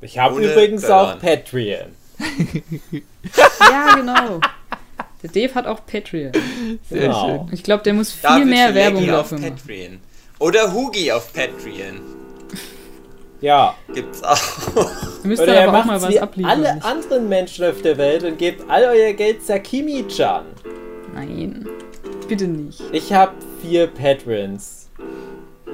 ich 0.00 0.18
habe 0.18 0.42
übrigens 0.44 0.82
Böllern. 0.82 1.18
auch 1.18 1.20
Patreon. 1.20 1.94
Ja, 3.60 3.94
genau. 3.94 4.40
Der 5.22 5.30
Dave 5.30 5.54
hat 5.54 5.66
auch 5.66 5.84
Patreon. 5.86 6.32
Sehr 6.88 7.00
Genau. 7.02 7.46
schön. 7.46 7.54
Ich 7.54 7.62
glaube, 7.62 7.82
der 7.82 7.92
muss 7.94 8.10
viel 8.12 8.22
David 8.22 8.46
mehr 8.48 8.74
Werbung 8.74 9.10
auf 9.10 9.30
machen. 9.32 9.42
Patreon. 9.44 10.00
Oder 10.38 10.72
Hugi 10.72 11.12
auf 11.12 11.32
Patreon. 11.32 12.00
Ja. 13.40 13.74
Gibt's 13.94 14.22
auch. 14.22 14.36
Ihr 15.22 15.28
müsst 15.28 15.42
Oder 15.42 15.68
aber 15.68 15.80
auch 15.80 15.84
mal 15.84 16.02
was 16.02 16.16
abliefern. 16.16 16.50
alle 16.50 16.74
nicht? 16.74 16.84
anderen 16.84 17.28
Menschen 17.28 17.64
auf 17.66 17.80
der 17.82 17.96
Welt 17.98 18.22
und 18.24 18.38
gebt 18.38 18.68
all 18.68 18.84
euer 18.84 19.12
Geld 19.12 19.42
Sakimi-chan. 19.44 20.44
Nein, 21.14 21.66
bitte 22.28 22.46
nicht. 22.46 22.82
Ich 22.92 23.12
habe 23.12 23.32
vier 23.62 23.86
Patrons. 23.86 24.88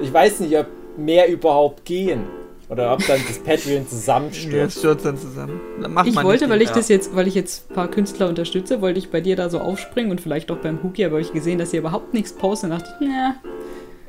Ich 0.01 0.11
weiß 0.13 0.39
nicht, 0.41 0.57
ob 0.57 0.67
mehr 0.97 1.27
überhaupt 1.29 1.85
gehen. 1.85 2.21
Oder 2.69 2.91
ob 2.93 3.05
dann 3.07 3.21
das 3.25 3.39
Patreon 3.39 3.83
Jetzt 3.83 3.91
zusammenstürzt. 3.91 4.79
stürzt 4.79 5.05
dann 5.05 5.17
zusammen. 5.17 5.61
Dann 5.81 5.93
macht 5.93 6.07
Ich 6.07 6.15
man 6.15 6.25
wollte, 6.25 6.49
weil 6.49 6.61
ich 6.61 6.67
Ja. 6.69 6.75
das 6.75 6.89
jetzt, 6.89 7.15
weil 7.15 7.25
ich 7.25 7.33
jetzt 7.33 7.71
ein 7.71 7.75
paar 7.75 7.87
Künstler 7.87 8.27
unterstütze, 8.27 8.81
wollte 8.81 8.99
ich 8.99 9.09
bei 9.09 9.21
dir 9.21 9.37
da 9.37 9.49
so 9.49 9.59
aufspringen 9.59 10.11
und 10.11 10.19
vielleicht 10.19 10.51
auch 10.51 10.57
beim 10.57 10.83
Huki, 10.83 11.05
aber 11.05 11.13
habe 11.13 11.21
ich 11.21 11.31
gesehen, 11.31 11.59
dass 11.59 11.71
ihr 11.71 11.79
überhaupt 11.79 12.13
nichts 12.13 12.33
postet 12.33 12.69
und 12.71 12.77
dachte, 12.77 12.93
na, 12.99 13.35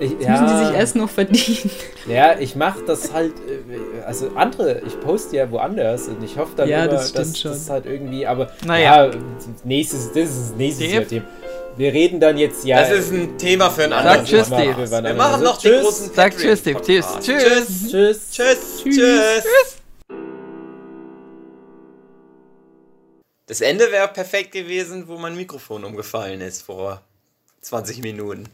Ich, 0.01 0.17
das 0.19 0.41
müssen 0.41 0.59
die 0.61 0.67
sich 0.67 0.75
erst 0.77 0.97
noch 0.97 1.11
verdienen. 1.11 1.71
Ja, 2.07 2.39
ich 2.39 2.55
mache 2.55 2.85
das 2.87 3.13
halt, 3.13 3.33
äh, 3.41 4.03
also 4.07 4.31
andere, 4.37 4.81
ich 4.87 4.99
poste 5.01 5.37
ja 5.37 5.51
woanders 5.51 6.07
und 6.09 6.23
ich 6.23 6.37
hoffe 6.39 6.53
dann 6.57 6.69
Ja, 6.69 6.85
immer, 6.85 6.93
das 6.95 7.13
dass 7.13 7.39
schon. 7.39 7.51
das 7.51 7.69
halt 7.69 7.85
irgendwie, 7.87 8.25
aber 8.27 8.53
Naja. 8.65 9.07
ja, 9.07 9.11
nächstes, 9.65 10.13
das 10.13 10.31
ist 10.31 10.57
nächstes? 10.57 10.93
Jahr 10.93 11.05
Thema. 11.05 11.27
Wir 11.77 11.93
reden 11.93 12.19
dann 12.21 12.39
jetzt 12.39 12.65
ja. 12.65 12.81
Das 12.81 12.91
ist 12.91 13.13
ein 13.13 13.39
Thema 13.39 13.71
für 13.71 13.85
ein 13.85 13.91
Sag 13.91 14.05
anderes 14.05 14.29
tschüss. 14.29 14.49
Dave. 14.51 15.05
Wir 15.05 15.15
machen 15.15 15.43
noch 15.45 15.59
den 15.61 15.73
tschüss. 15.73 15.83
großen 15.85 16.11
Sag 16.15 16.37
tschüss, 16.37 16.63
Dave. 16.63 16.81
Tschüss. 16.83 17.07
Patreon-Podcast. 17.07 17.27
Tschüss. 17.27 17.91
Tschüss. 17.91 18.31
Tschüss. 18.31 18.83
Tschüss. 18.83 18.97
Tschüss. 18.97 19.79
Das 23.47 23.61
Ende 23.61 23.91
wäre 23.93 24.09
perfekt 24.09 24.53
gewesen, 24.53 25.09
wo 25.09 25.19
mein 25.19 25.37
Mikrofon 25.37 25.85
umgefallen 25.85 26.41
ist 26.41 26.63
vor 26.63 27.01
20 27.63 28.03
Minuten. 28.03 28.49